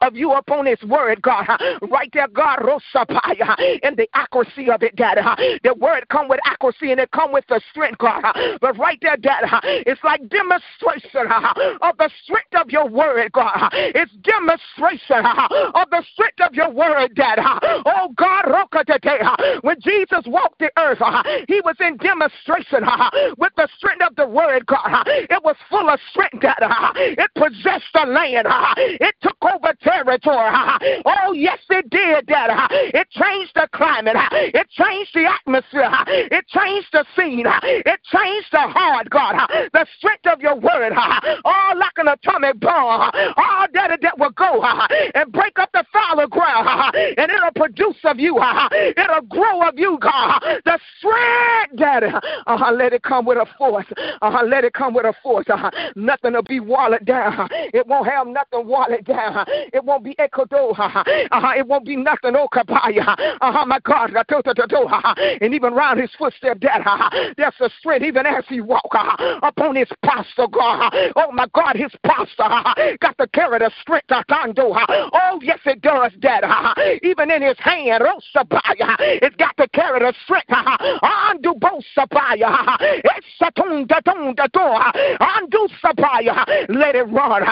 of 0.00 0.16
you 0.16 0.32
upon 0.32 0.66
his 0.66 0.80
word 0.82 1.20
God 1.20 1.46
right 1.90 2.10
there 2.12 2.28
God 2.28 2.60
rosapaya 2.60 3.50
uh, 3.50 3.56
and 3.82 3.96
the 3.96 4.08
accuracy 4.14 4.70
of 4.70 4.82
it 4.82 4.94
that 4.96 5.18
the 5.62 5.74
word 5.74 6.08
come 6.08 6.28
with 6.28 6.40
accuracy 6.44 6.90
and 6.90 7.00
it 7.00 7.10
come 7.10 7.32
with 7.32 7.44
the 7.48 7.60
strength 7.70 7.98
God 7.98 8.22
but 8.60 8.78
right 8.78 8.98
there 9.02 9.16
that 9.22 9.60
it's 9.86 10.02
like 10.02 10.20
demonstration 10.28 11.30
of 11.82 11.96
the 11.98 12.10
strength 12.22 12.54
of 12.54 12.70
your 12.70 12.88
word 12.88 13.30
God 13.32 13.52
uh, 13.54 14.05
it's 14.06 14.14
demonstration 14.22 15.24
of 15.74 15.90
the 15.90 16.02
strength 16.12 16.40
of 16.40 16.54
your 16.54 16.70
word, 16.70 17.14
Dad. 17.14 17.38
Oh 17.88 18.12
God, 18.16 18.44
when 19.62 19.76
Jesus 19.80 20.22
walked 20.26 20.58
the 20.58 20.70
earth, 20.78 21.00
he 21.48 21.60
was 21.64 21.76
in 21.80 21.96
demonstration 21.96 22.84
with 23.38 23.52
the 23.56 23.68
strength 23.76 24.02
of 24.02 24.16
the 24.16 24.26
word, 24.26 24.66
God. 24.66 25.04
It 25.06 25.42
was 25.42 25.56
full 25.70 25.88
of 25.88 25.98
strength, 26.10 26.40
Dad. 26.40 26.56
It 26.96 27.30
possessed 27.34 27.90
the 27.94 28.06
land. 28.06 28.46
It 28.76 29.14
took 29.22 29.36
over 29.42 29.72
territory. 29.82 30.50
Oh, 31.04 31.32
yes, 31.32 31.58
it 31.70 31.88
did, 31.90 32.26
Dad. 32.26 32.50
It 32.70 33.08
changed 33.10 33.52
the 33.54 33.68
climate. 33.72 34.16
It 34.32 34.68
changed 34.70 35.10
the 35.14 35.26
atmosphere. 35.26 35.90
It 36.06 36.46
changed 36.48 36.88
the 36.92 37.04
scene. 37.16 37.46
It 37.46 38.00
changed 38.12 38.48
the 38.52 38.66
heart, 38.66 39.08
God. 39.10 39.48
The 39.72 39.86
strength 39.98 40.26
of 40.26 40.40
your 40.40 40.56
word. 40.56 40.92
All 41.44 41.78
like 41.78 41.96
an 41.96 42.08
atomic 42.08 42.60
bomb. 42.60 43.10
Oh, 43.14 43.66
that 43.72 43.90
that 44.02 44.18
will 44.18 44.30
go 44.30 44.62
and 45.14 45.32
break 45.32 45.58
up 45.58 45.70
the 45.72 45.84
fallow 45.92 46.26
ground, 46.26 46.68
and 46.94 47.30
it'll 47.30 47.52
produce 47.54 47.96
of 48.04 48.18
you, 48.18 48.38
it'll 48.96 49.22
grow 49.28 49.66
of 49.66 49.78
you, 49.78 49.98
God. 50.00 50.40
The 50.64 50.78
strength, 50.98 51.76
Daddy, 51.76 52.08
uh, 52.46 52.72
let 52.72 52.92
it 52.92 53.02
come 53.02 53.24
with 53.24 53.38
a 53.38 53.46
force. 53.58 53.86
Uh, 54.22 54.42
let 54.46 54.64
it 54.64 54.72
come 54.72 54.94
with 54.94 55.06
a 55.06 55.14
force. 55.22 55.46
Uh, 55.48 55.70
nothing 55.94 56.32
will 56.32 56.42
be 56.42 56.60
walled 56.60 57.04
down. 57.04 57.48
It 57.52 57.86
won't 57.86 58.06
have 58.08 58.26
nothing 58.26 58.66
walled 58.66 59.04
down. 59.04 59.44
It 59.48 59.84
won't 59.84 60.04
be 60.04 60.18
echoed. 60.18 60.46
Uh, 60.52 61.52
it 61.56 61.66
won't 61.66 61.84
be 61.84 61.96
nothing 61.96 62.34
okabaya. 62.34 63.16
Uh, 63.40 63.64
my 63.66 63.80
God, 63.80 64.12
and 65.40 65.54
even 65.54 65.72
round 65.72 66.00
his 66.00 66.10
footstep, 66.18 66.60
Dad, 66.60 66.82
there's 67.36 67.54
a 67.60 67.70
strength 67.78 68.04
even 68.04 68.26
as 68.26 68.44
he 68.48 68.60
walk 68.60 68.94
upon 69.42 69.76
his 69.76 69.88
pastor, 70.04 70.46
God. 70.50 70.92
Oh 71.16 71.32
my 71.32 71.46
God, 71.52 71.76
his 71.76 71.92
pastor 72.04 72.96
got 73.00 73.16
to 73.18 73.26
carry 73.32 73.58
the. 73.58 73.70
Oh, 74.88 75.38
yes, 75.42 75.58
it 75.64 75.80
does, 75.82 76.12
Dad. 76.20 76.44
Even 77.02 77.30
in 77.30 77.42
his 77.42 77.58
hand, 77.58 78.02
oh 78.04 78.20
it's 78.28 79.36
got 79.36 79.56
to 79.56 79.68
carry 79.68 80.00
the 80.00 80.12
strength. 80.24 80.48
Satun 83.40 83.86
datun 83.86 84.34
dator. 84.34 84.92
Andu 85.20 85.68
sapaya. 85.82 86.44
Let 86.68 86.94
it 86.94 87.04
run 87.04 87.42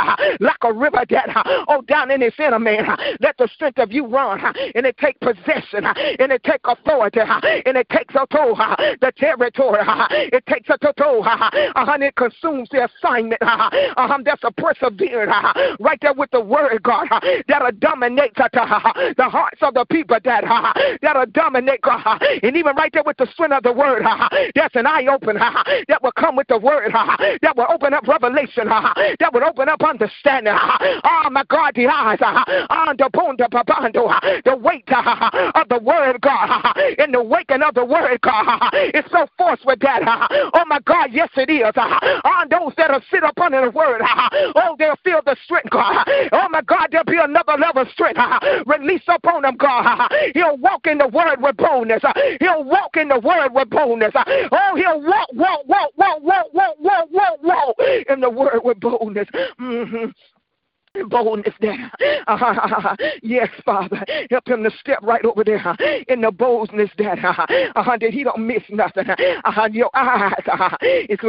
like 0.40 0.56
a 0.62 0.72
river, 0.72 1.04
Dad. 1.08 1.30
Oh, 1.68 1.82
down 1.82 2.10
in 2.10 2.20
his 2.20 2.34
inner 2.38 2.58
man. 2.58 2.86
Let 3.20 3.36
the 3.38 3.48
strength 3.54 3.78
of 3.78 3.92
you 3.92 4.06
run. 4.06 4.40
And 4.74 4.86
it 4.86 4.96
take 4.98 5.18
possession. 5.20 5.84
And 5.84 6.32
it 6.32 6.42
take 6.44 6.60
authority. 6.64 7.20
And 7.20 7.76
it 7.76 7.88
takes 7.90 8.14
a 8.14 8.26
toe, 8.26 8.54
the 9.00 9.12
territory. 9.16 9.80
It 10.10 10.44
takes 10.46 10.68
a 10.70 10.78
toe. 10.94 11.22
And 11.24 12.02
it 12.02 12.16
consumes 12.16 12.68
the 12.70 12.88
assignment. 12.88 13.40
That's 13.40 14.42
a 14.44 14.50
perseverance 14.52 15.76
right 15.80 15.98
there 16.00 16.14
with 16.14 16.23
the 16.30 16.40
word, 16.40 16.82
God, 16.82 17.08
that'll 17.48 17.72
dominate 17.72 18.34
the 18.34 18.48
hearts 19.18 19.58
of 19.62 19.74
the 19.74 19.84
people 19.90 20.18
that 20.24 20.44
that'll 21.02 21.26
dominate, 21.26 21.82
God. 21.82 22.22
And 22.42 22.56
even 22.56 22.76
right 22.76 22.92
there 22.92 23.02
with 23.04 23.16
the 23.16 23.26
strength 23.32 23.54
of 23.54 23.62
the 23.62 23.72
word, 23.72 24.02
that's 24.54 24.74
an 24.76 24.86
eye 24.86 25.06
open 25.06 25.36
that 25.36 26.02
will 26.02 26.12
come 26.12 26.36
with 26.36 26.48
the 26.48 26.58
word 26.58 26.92
that 26.92 27.56
will 27.56 27.66
open 27.70 27.94
up 27.94 28.06
revelation, 28.06 28.66
that 28.68 29.30
will 29.32 29.44
open 29.44 29.68
up 29.68 29.82
understanding. 29.82 30.54
Oh 30.56 31.28
my 31.30 31.44
God, 31.48 31.74
the 31.74 31.86
eyes 31.86 32.18
on 32.70 32.96
the 32.96 33.10
bone, 33.12 33.36
the 33.38 34.56
weight 34.56 34.88
of 34.92 35.68
the 35.68 35.78
word, 35.78 36.20
God, 36.20 36.76
in 36.98 37.12
the 37.12 37.22
waking 37.22 37.62
of 37.62 37.74
the 37.74 37.84
word, 37.84 38.20
God. 38.20 38.70
It's 38.72 39.10
so 39.10 39.26
force 39.36 39.60
with 39.64 39.80
that. 39.80 40.02
Oh 40.54 40.64
my 40.66 40.80
God, 40.80 41.10
yes 41.12 41.28
it 41.36 41.50
is. 41.50 41.72
On 41.76 42.48
those 42.48 42.72
that 42.76 42.90
are 42.90 43.02
sit 43.10 43.22
upon 43.22 43.52
the 43.52 43.70
word, 43.70 44.02
oh, 44.54 44.76
they'll 44.78 44.96
feel 45.04 45.20
the 45.24 45.36
strength, 45.44 45.70
God. 45.70 46.06
Oh 46.32 46.48
my 46.50 46.62
God, 46.62 46.88
there'll 46.90 47.04
be 47.04 47.18
another 47.18 47.56
level 47.58 47.82
of 47.82 47.88
strength 47.90 48.20
release 48.66 49.02
upon 49.08 49.44
him, 49.44 49.56
God. 49.56 50.10
He'll 50.34 50.56
walk 50.56 50.86
in 50.86 50.98
the 50.98 51.08
word 51.08 51.40
with 51.40 51.56
boldness. 51.56 52.02
He'll 52.40 52.64
walk 52.64 52.96
in 52.96 53.08
the 53.08 53.18
word 53.18 53.50
with 53.52 53.70
boldness. 53.70 54.12
Oh, 54.16 54.74
he'll 54.76 55.00
walk, 55.02 55.28
walk, 55.32 55.66
walk, 55.66 55.92
walk, 55.96 56.22
walk, 56.22 56.46
walk, 56.52 56.76
walk, 56.80 57.08
walk, 57.10 57.42
walk 57.42 57.76
in 58.08 58.20
the 58.20 58.30
word 58.30 58.60
with 58.64 58.80
boldness. 58.80 59.28
Mm-hmm 59.60 60.10
boldness 61.02 61.54
there. 61.60 61.90
Uh, 62.26 62.96
yes, 63.22 63.48
Father. 63.64 64.04
Help 64.30 64.48
him 64.48 64.62
to 64.62 64.70
step 64.80 64.98
right 65.02 65.24
over 65.24 65.44
there 65.44 65.66
uh, 65.66 65.76
in 66.08 66.20
the 66.20 66.30
boldness 66.30 66.90
there. 66.98 67.18
Uh, 67.24 67.46
uh, 67.76 67.96
that 67.98 68.10
he 68.10 68.24
don't 68.24 68.46
miss 68.46 68.62
nothing. 68.70 69.08
Uh, 69.08 69.14
uh 69.44 69.68
your 69.72 69.90
eyes 69.94 70.32
uh, 70.52 70.76
it's 70.80 71.22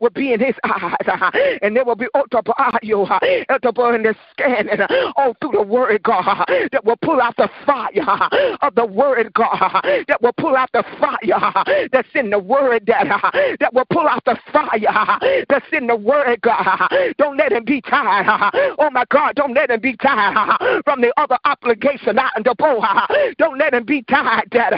will 0.00 0.10
be 0.10 0.32
in 0.32 0.40
his 0.40 0.54
eyes. 0.64 1.58
and 1.62 1.76
there 1.76 1.84
will 1.84 1.96
be 1.96 2.06
autobio 2.14 3.94
in 3.94 4.02
the 4.02 4.14
scanning 4.32 4.80
all 5.16 5.36
through 5.40 5.52
the 5.52 5.62
word, 5.62 6.02
God, 6.02 6.44
that 6.72 6.84
will 6.84 6.96
pull 7.02 7.20
out 7.20 7.36
the 7.36 7.48
fire 7.64 8.56
of 8.62 8.74
the 8.74 8.86
word, 8.86 9.32
God, 9.34 9.82
that 10.08 10.20
will 10.22 10.32
pull 10.32 10.56
out 10.56 10.70
the 10.72 10.84
fire 10.98 11.88
that's 11.92 12.08
in 12.14 12.30
the 12.30 12.38
word, 12.38 12.86
that, 12.86 13.56
that 13.60 13.74
will 13.74 13.84
pull 13.90 14.08
out 14.08 14.24
the 14.24 14.36
fire 14.52 15.44
that's 15.48 15.66
in 15.72 15.86
the 15.86 15.96
word, 15.96 16.40
God. 16.40 16.88
Don't 17.18 17.36
let 17.36 17.52
him 17.52 17.64
be 17.64 17.80
tired 17.82 18.15
tired. 18.24 18.72
Oh 18.78 18.90
my 18.90 19.04
God, 19.10 19.34
don't 19.34 19.54
let 19.54 19.70
him 19.70 19.80
be 19.80 19.96
tired 19.96 20.82
from 20.84 21.00
the 21.00 21.12
other 21.16 21.38
obligation 21.44 22.18
out 22.18 22.36
in 22.36 22.42
the 22.42 22.54
bowl. 22.54 22.84
Don't 23.38 23.58
let 23.58 23.74
him 23.74 23.84
be 23.84 24.02
tired, 24.02 24.48
Dad. 24.50 24.74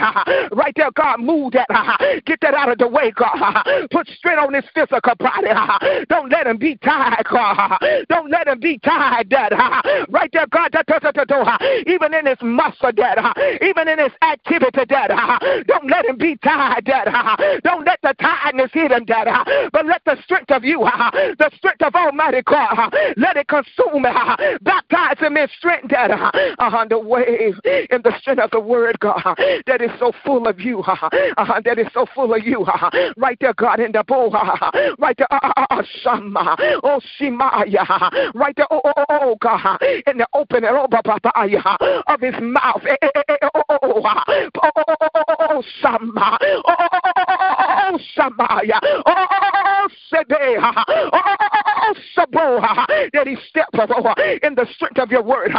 Right 0.51 0.73
there, 0.75 0.89
God, 0.95 1.19
move 1.19 1.53
that. 1.53 1.67
Get 2.25 2.39
that 2.41 2.53
out 2.53 2.71
of 2.71 2.77
the 2.77 2.87
way, 2.87 3.11
God. 3.11 3.63
Put 3.91 4.07
strength 4.07 4.41
on 4.41 4.53
his 4.53 4.63
physical 4.73 5.13
body. 5.19 5.49
Don't 6.09 6.29
let 6.29 6.47
him 6.47 6.57
be 6.57 6.77
tired, 6.77 7.25
God. 7.29 7.77
Don't 8.09 8.31
let 8.31 8.47
him 8.47 8.59
be 8.59 8.79
tired, 8.79 9.29
Dad. 9.29 9.53
Right 10.09 10.29
there, 10.31 10.47
God, 10.47 10.71
even 11.87 12.13
in 12.13 12.25
his 12.25 12.37
muscle, 12.41 12.91
Dad. 12.91 13.19
Even 13.61 13.87
in 13.87 13.99
his 13.99 14.11
activity, 14.21 14.85
Dad. 14.87 15.11
Don't 15.67 15.89
let 15.89 16.05
him 16.05 16.17
be 16.17 16.37
tired, 16.37 16.85
Dad. 16.85 17.07
Don't 17.63 17.85
let 17.85 17.99
the 18.01 18.13
tiredness 18.19 18.71
hit 18.73 18.91
him, 18.91 19.05
Dad. 19.05 19.27
But 19.71 19.85
let 19.85 20.01
the 20.05 20.17
strength 20.23 20.51
of 20.51 20.63
you, 20.63 20.79
the 21.37 21.51
strength 21.57 21.81
of 21.81 21.95
Almighty 21.95 22.41
God, 22.43 22.93
let 23.17 23.28
let 23.29 23.37
it 23.37 23.47
consume 23.47 24.01
me. 24.01 24.09
Baptize 24.61 25.19
him 25.19 25.37
in 25.37 25.47
strength, 25.57 25.89
Dad. 25.89 26.11
Uh, 26.11 26.85
the 26.89 26.97
way 26.97 27.53
in 27.91 28.01
the 28.03 28.13
strength 28.19 28.41
of 28.41 28.51
the 28.51 28.59
word, 28.59 28.99
God, 28.99 29.21
that 29.67 29.81
is 29.81 29.91
so 29.99 30.11
full 30.25 30.47
of 30.47 30.59
you. 30.59 30.81
Uh, 30.81 31.61
that 31.63 31.77
is 31.77 31.87
so 31.93 32.05
full 32.15 32.33
of 32.33 32.43
you. 32.43 32.65
Right 33.17 33.37
there, 33.39 33.53
God, 33.53 33.79
in 33.79 33.91
the 33.91 34.03
bowl. 34.03 34.31
Right 34.97 35.15
there, 35.17 35.27
uh, 35.31 35.83
Shama. 36.01 36.55
Oh, 36.83 36.99
Shemaya. 37.19 38.33
Right 38.33 38.55
there, 38.55 38.67
oh, 38.71 38.81
oh, 38.83 38.93
oh, 38.97 39.05
oh 39.09 39.35
God, 39.39 39.81
in 39.81 40.17
the 40.17 40.27
oh, 40.33 40.45
of 42.07 42.21
his 42.21 42.33
mouth. 42.41 42.81
Oh, 43.43 43.57
oh, 43.73 44.01
oh, 44.01 45.23
oh, 45.39 45.63
Shama. 45.81 46.37
Oh, 46.41 46.61
oh, 46.67 46.99
oh, 47.91 47.99
Shamaya. 48.15 48.79
Oh, 48.83 49.01
oh, 49.05 49.25
oh, 49.41 49.87
Sebeha. 50.11 50.83
Oh, 50.87 51.09
oh, 51.13 51.35
oh, 51.77 51.93
Saboha 52.15 52.85
he 53.27 53.35
steps 53.47 53.77
in 54.43 54.55
the 54.55 54.65
strength 54.73 54.99
of 54.99 55.11
your 55.11 55.23
word. 55.23 55.51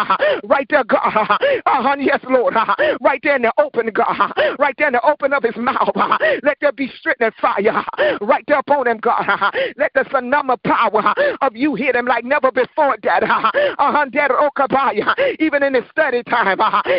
Right 0.45 0.67
there, 0.69 0.85
God. 0.85 1.01
Uh-huh, 1.05 1.97
yes, 1.99 2.21
Lord. 2.29 2.55
Right 3.01 3.21
there 3.23 3.37
in 3.37 3.43
the 3.43 3.53
open, 3.59 3.91
God. 3.93 4.33
Right 4.59 4.75
there 4.79 4.89
in 4.89 4.95
the 4.95 5.07
open 5.07 5.33
of 5.33 5.43
his 5.43 5.57
mouth. 5.57 5.95
Let 6.43 6.59
there 6.61 6.73
be 6.73 6.89
strength 6.99 7.21
and 7.21 7.35
fire. 7.35 7.85
Right 8.21 8.45
there 8.47 8.59
upon 8.59 8.89
him, 8.89 8.99
God. 8.99 9.55
Let 9.77 9.93
the 9.95 10.05
phenomenal 10.11 10.59
power 10.65 11.15
of 11.41 11.57
you 11.57 11.75
hit 11.75 11.97
him 11.97 12.07
like 12.07 12.25
never 12.25 12.51
before, 12.51 12.97
Dad. 12.99 13.25
Uh-huh, 13.25 14.07
Dad, 14.11 14.31
even 15.39 15.63
in 15.63 15.75
his 15.75 15.85
study 15.91 16.23
time, 16.25 16.59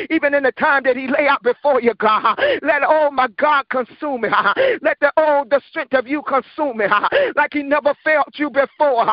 even 0.10 0.34
in 0.34 0.44
the 0.44 0.52
time 0.54 0.84
that 0.84 0.96
he 0.96 1.08
lay 1.08 1.28
out 1.28 1.44
before 1.44 1.82
you, 1.82 1.94
God. 1.96 2.38
Let, 2.62 2.82
oh 2.86 3.10
my 3.12 3.28
God, 3.38 3.68
consume 3.70 4.26
it. 4.26 4.34
Let 4.82 5.00
the, 5.00 5.12
oh, 5.18 5.46
the 5.50 5.62
strength 5.70 5.94
of 5.94 6.08
you 6.08 6.22
consume 6.24 6.82
it 6.82 6.92
like 7.36 7.54
he 7.54 7.64
never 7.64 7.94
felt 8.04 8.28
you 8.36 8.50
before, 8.50 9.06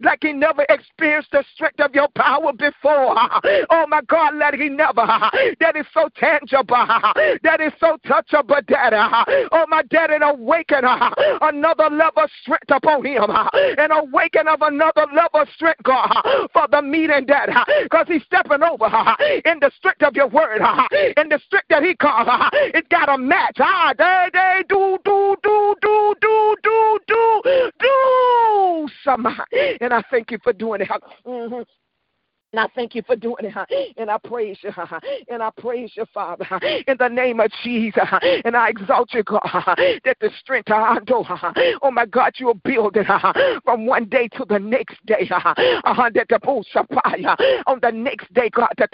like 0.00 0.20
he 0.22 0.32
never 0.32 0.62
experienced 0.68 0.93
the 0.98 1.44
strength 1.54 1.80
of 1.80 1.94
your 1.94 2.08
power 2.16 2.52
before. 2.52 3.16
Oh 3.70 3.86
my 3.88 4.00
God, 4.02 4.34
let 4.36 4.54
he 4.54 4.68
never. 4.68 5.02
That 5.60 5.76
is 5.76 5.86
so 5.92 6.08
tangible. 6.16 6.76
That 7.42 7.60
is 7.60 7.72
so 7.80 7.96
touchable, 8.06 8.64
Daddy. 8.66 8.96
Oh 9.52 9.64
my 9.68 9.82
Daddy, 9.82 10.14
awaken 10.22 10.84
another 10.84 11.88
level 11.90 12.24
of 12.24 12.30
strength 12.42 12.70
upon 12.70 13.04
him 13.04 13.24
and 13.78 13.92
awaken 13.92 14.48
of 14.48 14.62
another 14.62 15.06
level 15.14 15.40
of 15.40 15.48
strength, 15.54 15.82
God, 15.82 16.48
for 16.52 16.66
the 16.70 16.82
meeting, 16.82 17.26
Daddy, 17.26 17.52
because 17.82 18.06
he's 18.08 18.22
stepping 18.24 18.62
over 18.62 18.86
in 19.44 19.58
the 19.60 19.70
strength 19.78 20.02
of 20.02 20.14
your 20.14 20.28
word, 20.28 20.60
in 21.16 21.28
the 21.28 21.40
strength 21.46 21.68
that 21.70 21.82
he 21.82 21.94
called. 21.94 22.28
It 22.52 22.88
got 22.88 23.08
a 23.08 23.18
match. 23.18 23.56
Ah, 23.60 23.92
they, 23.96 24.28
they 24.32 24.62
do, 24.68 24.98
do, 25.04 25.36
do, 25.42 25.74
do, 25.80 26.14
do, 26.20 26.56
do, 26.62 26.98
do, 27.06 27.70
do 27.80 28.88
some. 29.04 29.26
And 29.80 29.92
I 29.92 30.02
thank 30.10 30.30
you 30.30 30.38
for 30.42 30.52
doing 30.52 30.73
it. 30.82 30.88
Mm-hmm. 31.26 31.62
And 32.54 32.60
I 32.60 32.68
thank 32.76 32.94
you 32.94 33.02
for 33.04 33.16
doing 33.16 33.46
it. 33.46 33.94
And 33.96 34.08
I 34.08 34.16
praise 34.16 34.56
you. 34.62 34.70
And 35.28 35.42
I 35.42 35.50
praise 35.58 35.90
you, 35.96 36.04
Father. 36.14 36.46
In 36.86 36.96
the 37.00 37.08
name 37.08 37.40
of 37.40 37.50
Jesus. 37.64 38.04
And 38.44 38.56
I 38.56 38.68
exalt 38.68 39.12
you, 39.12 39.24
God, 39.24 39.42
that 39.42 40.16
the 40.20 40.30
strength, 40.38 40.68
oh 40.70 41.90
my 41.90 42.06
God, 42.06 42.34
you 42.36 42.46
will 42.46 42.54
build 42.54 42.96
it 42.96 43.08
from 43.64 43.86
one 43.86 44.04
day 44.04 44.28
to 44.36 44.44
the 44.48 44.60
next 44.60 45.04
day. 45.04 45.28
Uh-huh, 45.32 46.10
that 46.14 46.28
the 46.28 47.62
on 47.66 47.80
the 47.82 47.90
next 47.90 48.32
day, 48.32 48.50
God, 48.50 48.72
that 48.78 48.90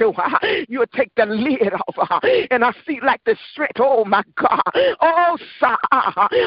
you'll 0.67 0.87
take 0.97 1.13
the 1.17 1.27
lid 1.27 1.75
off. 1.87 2.23
And 2.51 2.65
I 2.65 2.73
see 2.87 2.99
like 3.05 3.21
the 3.27 3.37
strength, 3.53 3.77
oh 3.79 4.07
my 4.07 4.23
God. 4.37 4.63
Oh, 5.03 5.37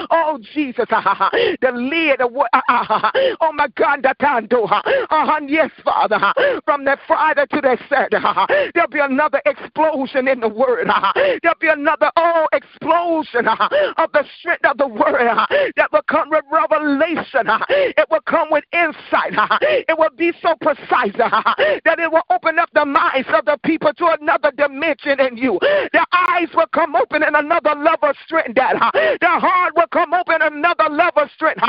oh 0.09 0.39
Jesus. 0.55 0.87
The 0.89 1.71
lid, 1.71 2.21
uh-huh, 2.21 3.11
oh 3.39 3.51
my 3.53 3.67
God, 3.75 4.01
that 4.01 4.17
uh-huh, 4.19 5.39
yes, 5.47 5.69
Father, 5.83 6.17
from 6.65 6.85
the 6.85 6.97
Friday 7.07 7.45
to 7.51 7.61
that 7.61 7.79
Saturday. 7.89 8.71
There'll 8.73 8.89
be 8.89 8.99
another 8.99 9.41
explosion 9.45 10.27
in 10.27 10.39
the 10.39 10.47
word. 10.47 10.87
There'll 11.41 11.57
be 11.59 11.67
another 11.67 12.11
oh 12.15 12.47
explosion 12.53 13.47
of 13.97 14.11
the 14.13 14.23
strength 14.39 14.65
of 14.65 14.77
the 14.77 14.87
word 14.87 15.73
that 15.75 15.91
will 15.91 16.03
come 16.07 16.29
with 16.29 16.45
revelation. 16.51 17.47
It 17.69 18.05
will 18.09 18.21
come 18.21 18.47
with 18.51 18.63
insight. 18.73 19.33
It 19.61 19.97
will 19.97 20.13
be 20.15 20.31
so 20.41 20.55
precise 20.61 21.13
that 21.17 21.99
it 21.99 22.11
will 22.11 22.25
open 22.29 22.59
up 22.59 22.69
the 22.73 22.85
minds 22.85 23.27
of 23.33 23.45
the 23.45 23.57
people 23.63 23.91
to 23.93 24.17
another 24.19 24.51
dimension 24.51 25.19
in 25.19 25.37
you. 25.37 25.59
Their 25.91 26.05
eyes 26.11 26.49
will 26.53 26.67
come 26.73 26.95
open 26.95 27.23
in 27.23 27.35
another 27.35 27.75
level 27.75 28.09
of 28.09 28.15
strength. 28.25 28.55
That 28.55 28.75
their 29.21 29.39
heart 29.39 29.73
will 29.75 29.87
come 29.91 30.13
open 30.13 30.41
another 30.41 30.89
level 30.89 31.23
of 31.23 31.31
strength. 31.31 31.61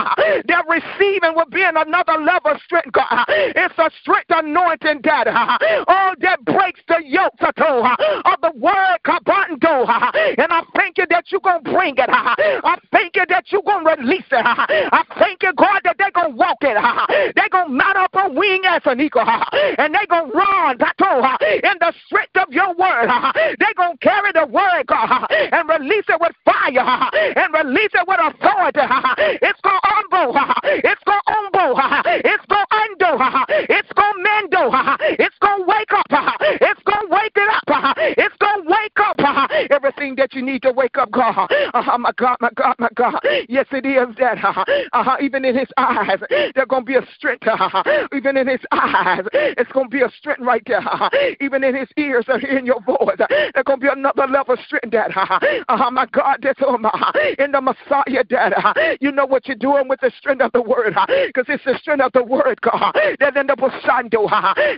Their 0.47 0.63
receiving 0.69 1.35
will 1.35 1.51
be 1.51 1.63
in 1.63 1.77
another 1.77 2.19
level 2.19 2.53
of 2.53 2.61
strength. 2.65 2.93
God, 2.93 3.25
it's 3.29 3.79
a 3.79 3.91
strength 4.01 4.31
anointing 4.31 5.01
that 5.05 5.14
God, 5.15 5.29
oh, 5.87 6.15
that 6.21 6.45
breaks 6.45 6.81
the 6.89 7.01
yoke 7.05 7.39
of 7.41 7.55
the 7.55 8.53
word, 8.59 8.99
and 9.07 10.53
I 10.53 10.63
thank 10.75 10.99
you 10.99 11.07
that 11.11 11.31
you're 11.31 11.41
going 11.41 11.63
to 11.63 11.71
bring 11.71 11.95
it. 11.97 12.09
I 12.09 12.77
thank 12.91 13.15
you 13.15 13.25
that 13.29 13.53
you're 13.53 13.63
going 13.63 13.85
to 13.85 14.03
release 14.03 14.27
it. 14.33 14.45
I 14.45 15.05
thank 15.19 15.43
you, 15.45 15.53
God, 15.55 15.83
that 15.85 15.97
they're 15.99 16.11
going 16.11 16.33
to 16.33 16.37
walk 16.37 16.59
it. 16.63 16.77
They're 17.37 17.49
going 17.49 17.69
to 17.69 17.73
mount 17.73 17.97
up 17.97 18.11
a 18.15 18.29
wing 18.29 18.63
as 18.67 18.83
an 18.87 19.01
eagle, 19.01 19.23
and 19.23 19.95
they're 19.95 20.07
going 20.09 20.33
to 20.33 20.37
run 20.37 20.79
in 20.81 21.77
the 21.79 21.93
strength 22.07 22.37
of 22.37 22.53
your 22.53 22.75
word. 22.75 23.09
They're 23.61 23.75
going 23.77 23.97
to 23.97 24.03
carry 24.03 24.33
the 24.33 24.47
word, 24.47 24.87
God, 24.89 25.27
and 25.31 25.69
release 25.69 26.07
it 26.09 26.21
with 26.21 26.35
fire 26.45 26.75
and 26.75 27.55
release 27.55 27.95
it 27.95 28.09
with 28.09 28.19
authority. 28.19 28.81
It's 29.43 29.61
going 29.63 29.79
to 29.79 29.91
umbo. 29.95 30.35
It's 30.65 31.05
going 31.07 31.21
to 31.23 31.33
umbo. 31.33 32.03
It's 32.25 32.47
going 32.47 32.67
to 32.67 32.75
undo. 32.75 33.15
It's 33.71 33.93
going 33.93 34.15
to 34.19 34.25
mendo. 34.25 34.73
It's 35.19 35.37
going 35.41 35.61
to 35.61 35.67
wake 35.67 35.93
up. 35.93 36.07
It's 36.41 36.83
going 36.85 37.07
to 37.07 37.13
wake 37.13 37.33
it 37.37 37.49
up. 37.49 37.97
It's 37.99 38.37
going 38.39 38.65
to 38.65 38.71
wake 38.71 38.99
up 38.99 39.51
everything 39.71 40.17
that 40.17 40.35
you 40.35 40.43
need 40.43 40.63
to 40.63 40.73
wake 40.73 40.97
up, 40.99 41.11
God. 41.11 41.51
Uh-huh, 41.75 41.99
my 41.99 42.11
God, 42.17 42.37
my 42.41 42.51
God, 42.55 42.75
my 42.79 42.89
God. 42.95 43.21
Yes, 43.49 43.67
it 43.73 43.87
is 43.87 44.15
that. 44.19 44.39
Uh-huh, 44.45 45.17
even 45.21 45.45
in 45.45 45.57
his 45.57 45.69
eyes, 45.77 46.19
there's 46.29 46.69
going 46.69 46.83
to 46.83 46.87
be 46.87 46.97
a 46.97 47.07
strength. 47.17 47.47
Uh-huh, 47.47 48.07
even 48.15 48.37
in 48.37 48.49
his 48.49 48.61
eyes, 48.73 49.25
it's 49.33 49.71
going 49.73 49.87
to 49.87 49.91
be 49.91 50.03
a 50.03 50.11
strength 50.19 50.41
right 50.41 50.63
there. 50.67 50.79
Uh-huh, 50.79 51.11
even 51.41 51.65
in 51.65 51.75
his 51.75 51.89
ears, 51.97 52.25
and 52.29 52.41
hearing 52.43 52.67
your 52.67 52.81
voice. 52.81 53.17
There's 53.19 53.65
going 53.65 53.81
to 53.81 53.87
be 53.87 53.89
another 53.91 54.27
level 54.27 54.55
of 54.55 54.61
strength, 54.61 54.91
Dad. 54.91 55.13
Uh-huh, 55.15 55.91
my 55.91 56.07
God, 56.07 56.39
that's 56.43 56.61
all 56.63 56.79
my 56.79 56.91
in 57.39 57.53
the 57.53 57.61
Messiah, 57.61 58.25
Dad. 58.25 58.53
Uh-huh, 58.55 58.75
you 59.01 59.13
know 59.13 59.27
what 59.27 59.47
you're 59.47 59.57
doing 59.57 59.89
with 59.89 60.01
the 60.01 60.13
strength 60.19 60.43
of 60.43 60.53
the 60.53 60.63
word, 60.63 60.95
because 61.27 61.45
it's 61.49 61.65
the 61.65 61.79
strength 61.79 62.03
of 62.03 62.13
the 62.13 62.23
word, 62.23 62.61
God. 62.61 62.95
That 63.21 63.37
in 63.37 63.47
the 63.47 63.55
Busando, 63.55 64.29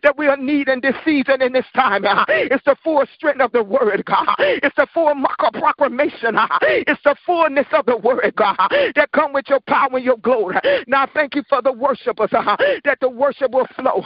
that 0.03 0.16
we 0.17 0.27
are 0.27 0.37
needing 0.37 0.81
this 0.81 0.95
season 1.05 1.43
in 1.43 1.53
this 1.53 1.67
time. 1.75 2.05
Uh, 2.05 2.25
it's 2.29 2.65
the 2.65 2.77
full 2.83 3.05
strength 3.15 3.41
of 3.41 3.53
the 3.53 3.63
word, 3.63 4.05
God. 4.05 4.35
It's 4.39 4.77
the 4.77 4.87
full 4.93 5.15
proclamation. 5.55 6.37
Uh, 6.37 6.47
it's 6.61 7.01
the 7.05 7.17
fullness 7.25 7.67
of 7.73 7.87
the 7.87 7.97
word, 7.97 8.33
God, 8.37 8.57
that 8.95 9.11
come 9.13 9.33
with 9.33 9.47
your 9.49 9.61
power 9.61 9.89
and 9.93 10.05
your 10.05 10.17
glory. 10.19 10.57
Now, 10.87 11.07
thank 11.13 11.35
you 11.35 11.43
for 11.49 11.63
the 11.63 11.73
worshipers, 11.73 12.31
uh, 12.33 12.57
that 12.85 12.99
the 13.01 13.09
worship 13.09 13.53
will 13.53 13.67
flow, 13.77 14.03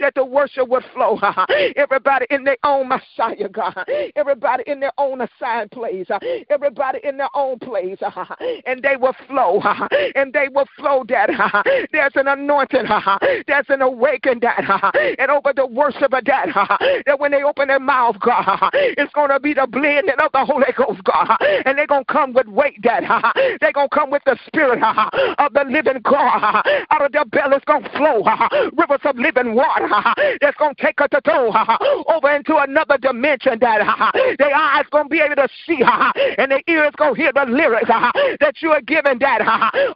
that 0.00 0.12
the 0.14 0.24
worship 0.24 0.68
will 0.68 0.82
flow. 0.94 1.18
Everybody 1.76 2.26
in 2.30 2.44
their 2.44 2.56
own 2.64 2.88
Messiah, 2.88 3.48
God. 3.48 3.84
Everybody 4.16 4.64
in 4.66 4.80
their 4.80 4.92
own 4.98 5.20
assigned 5.20 5.70
place. 5.70 6.06
Everybody 6.50 7.00
in 7.04 7.16
their 7.16 7.28
own 7.34 7.58
place. 7.58 7.98
And 8.66 8.82
they 8.82 8.96
will 8.96 9.14
flow. 9.26 9.62
And 10.14 10.32
they 10.32 10.48
will 10.52 10.66
flow, 10.76 11.04
Dad. 11.04 11.30
There's 11.92 12.12
an 12.14 12.28
anointing. 12.28 12.84
There's 13.46 13.66
an 13.68 13.82
awakening, 13.82 14.40
Dad. 14.40 14.64
And 15.18 15.30
over 15.30 15.47
the 15.52 15.66
worship 15.66 16.12
of 16.12 16.24
Dad, 16.24 16.48
that 17.06 17.18
when 17.18 17.30
they 17.30 17.42
open 17.42 17.68
their 17.68 17.80
mouth, 17.80 18.16
God, 18.20 18.70
it's 18.72 19.12
going 19.12 19.30
to 19.30 19.40
be 19.40 19.54
the 19.54 19.66
blending 19.66 20.16
of 20.18 20.32
the 20.32 20.44
Holy 20.44 20.72
Ghost, 20.76 21.02
God. 21.04 21.36
And 21.66 21.76
they're 21.76 21.86
going 21.86 22.04
to 22.04 22.12
come 22.12 22.32
with 22.32 22.46
weight, 22.48 22.80
Dad. 22.82 23.04
They're 23.60 23.72
going 23.72 23.88
to 23.88 23.94
come 23.94 24.10
with 24.10 24.22
the 24.24 24.38
spirit 24.46 24.82
of 25.38 25.52
the 25.52 25.64
living 25.64 26.00
God. 26.02 26.62
Out 26.90 27.02
of 27.02 27.12
their 27.12 27.24
bellies 27.24 27.62
going 27.66 27.84
to 27.84 27.90
flow 27.90 28.24
rivers 28.76 29.00
of 29.04 29.16
living 29.16 29.54
water 29.54 29.88
that's 30.40 30.56
going 30.56 30.74
to 30.74 30.82
take 30.82 31.00
us 31.00 31.08
to 31.10 31.20
toe 31.20 31.52
over 32.08 32.30
into 32.30 32.56
another 32.56 32.98
dimension, 32.98 33.58
Dad. 33.58 33.82
Their 34.38 34.54
eyes 34.54 34.84
going 34.90 35.04
to 35.04 35.10
be 35.10 35.20
able 35.20 35.36
to 35.36 35.48
see 35.66 35.82
and 36.38 36.50
their 36.50 36.62
ears 36.68 36.92
going 36.96 37.14
to 37.14 37.20
hear 37.20 37.32
the 37.32 37.44
lyrics 37.44 37.88
that 37.88 38.54
you 38.60 38.70
are 38.70 38.80
giving, 38.80 39.18
Dad. 39.18 39.42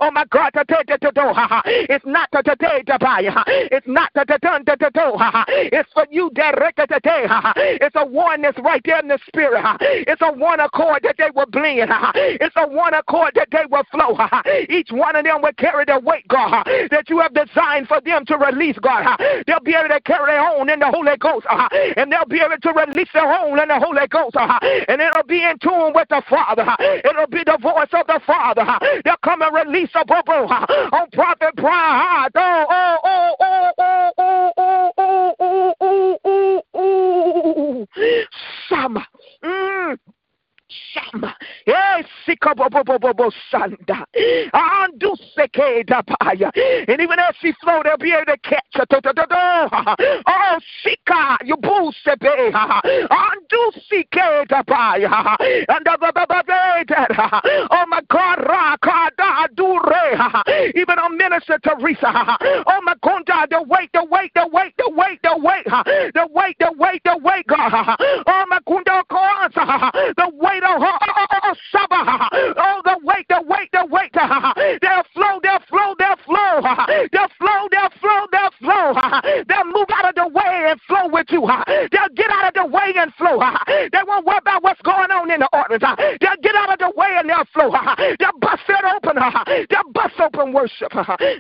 Oh, 0.01 0.11
my 0.11 0.25
God, 0.31 0.51
it's 0.55 2.07
not 2.07 2.31
to 2.33 2.43
today 2.43 2.83
to 2.87 2.99
buy. 2.99 3.23
It's 3.47 3.87
not 3.87 4.11
to 4.15 4.25
done 4.43 4.65
to 4.65 4.77
do. 4.77 5.17
It's 5.73 5.91
for 5.95 6.07
you, 6.11 6.31
Dad. 6.35 6.55
It's 6.57 7.97
a 7.97 8.07
oneness 8.07 8.55
right 8.63 8.83
there 8.85 9.01
in 9.01 9.09
the 9.09 9.19
spirit. 9.27 9.65
It's 9.81 10.23
a 10.23 10.33
one 10.33 10.61
accord 10.61 11.03
that 11.05 11.17
they 11.19 11.31
will 11.35 11.47
blend. 11.47 11.91
It's 12.15 12.55
a 12.57 12.67
one 12.69 12.95
accord 12.95 13.33
that 13.37 13.49
they 13.53 13.65
will 13.71 13.85
flow. 13.91 14.17
Each 14.71 14.91
one 14.93 15.17
of 15.17 15.25
them 15.25 15.43
will 15.43 15.53
carry 15.59 15.85
the 15.87 15.99
weight, 16.01 16.27
God, 16.29 16.65
that 16.91 17.09
you 17.09 17.21
have 17.21 17.35
designed 17.35 17.89
for 17.89 18.01
them 18.01 18.25
to 18.27 18.37
release, 18.39 18.79
God. 18.81 19.19
They'll 19.47 19.61
be 19.61 19.75
able 19.75 19.89
to 19.91 20.01
carry 20.03 20.33
their 20.33 20.47
own 20.47 20.71
in 20.71 20.81
the 20.81 20.91
Holy 20.91 21.17
Ghost, 21.19 21.47
and 21.97 22.13
they'll 22.13 22.27
be 22.27 22.41
able 22.41 22.59
to 22.59 22.73
release 22.73 23.09
their 23.15 23.33
own 23.33 23.59
in 23.61 23.69
the 23.69 23.79
Holy 23.81 24.07
Ghost, 24.09 24.37
and 24.37 25.01
it'll 25.01 25.25
be 25.29 25.43
in 25.43 25.59
tune 25.61 25.93
with 25.95 26.09
the 26.09 26.23
Father. 26.29 26.67
It'll 27.05 27.27
be 27.29 27.45
the 27.45 27.59
voice 27.63 27.93
of 27.93 28.07
the 28.07 28.21
Father. 28.27 28.67
They'll 29.05 29.17
come 29.25 29.43
and 29.43 29.55
release 29.55 29.91
a 29.95 30.05
bubble 30.05 30.49
on 30.93 31.11
Prophet 31.13 31.55
Brian. 31.57 32.31
Oh, 32.35 32.67
oh, 32.71 32.99
oh, 33.05 33.35
oh, 33.41 33.71
oh, 33.79 34.13
oh, 34.19 34.53
oh, 34.59 34.93
oh, 34.99 35.32
ooh, 35.41 35.73
ooh, 35.83 36.17
ooh, 36.27 36.63
ooh, 36.77 37.85
ooh. 37.85 37.87
Sama. 38.69 39.07
Mm. 39.45 39.99
Shama. 40.93 41.37
Yes, 41.67 42.05
Sanda. 43.53 44.05
Andu 44.55 45.17
And 46.89 47.01
even 47.01 47.19
as 47.19 47.35
she 47.41 47.53
flow, 47.63 47.83
they'll 47.83 47.97
be 47.99 48.13
able 48.13 48.27
to 48.27 48.39
catch. 48.39 48.63
Oh, 50.27 50.59
Sika, 50.83 51.39
you 51.45 51.57
Sike 53.89 54.49
Tapaya. 54.49 55.37
And 55.69 55.87
oh 57.71 57.85
my 57.89 58.01
God. 58.09 58.39
Even 60.75 60.99
on 60.99 61.17
Minister 61.17 61.59
Teresa. 61.63 62.39
Oh 62.67 62.81
my 62.83 62.95
God, 63.03 63.49
the 63.51 63.63
weight, 63.63 63.91
the 63.93 64.05
weight, 64.05 64.33
the 64.35 64.49
weight, 64.49 64.75
the 64.79 64.91
weight, 64.91 65.21
the 65.23 65.37
weight, 65.37 65.65
the 66.15 66.29
weight, 66.33 66.57
the 66.59 66.73
weight, 66.77 67.03
the 67.05 67.19
weight, 67.19 67.47
God. 67.47 67.97
Oh 68.27 68.45
my 68.49 68.59
God, 68.67 68.85
the 68.85 69.05
her. 69.55 70.62
Oh, 72.55 72.81
the 72.85 72.99
weight, 73.03 73.27
the 73.29 73.43
weight, 73.43 73.71
the 73.73 73.87
weight. 73.87 74.13
They'll 74.13 75.03
flow, 75.15 75.41
they'll 75.43 75.61
flow, 75.69 75.95
they'll 75.99 76.17
flow. 76.25 76.61
They'll 77.13 77.29
flow, 77.39 77.69
they'll 77.71 77.91
flow, 78.01 78.27
they'll 78.33 78.51
flow. 78.61 78.95
They'll 79.49 79.65
move 79.65 79.89
out 79.93 80.09
of 80.09 80.15
the 80.15 80.29
way 80.29 80.71
and 80.71 80.81
flow 80.83 81.09
with 81.09 81.27
you. 81.31 81.47
They'll 81.91 82.15
get 82.15 82.31
out 82.31 82.49
of 82.49 82.55
the 82.55 82.67
way 82.67 82.93
and 82.97 83.13
flow. 83.15 83.41
They 83.67 84.03
won't 84.07 84.27
worry 84.27 84.39
about 84.39 84.63
what's 84.63 84.81
going 84.83 85.11
on 85.11 85.31
in 85.31 85.41
the 85.41 85.49
audience. 85.53 85.83
They'll 86.21 86.43
get 86.43 86.55
out 86.55 86.73
of 86.73 86.79
the 86.79 86.93
way 86.97 87.17
and 87.19 87.29
they'll 87.29 87.45
flow. 87.53 87.71
They'll 88.19 88.39
bust 88.41 88.63
it 88.69 88.85
open. 88.85 89.17
They'll 89.71 89.93
bust 89.93 90.15
open 90.21 90.53
worship. 90.53 90.93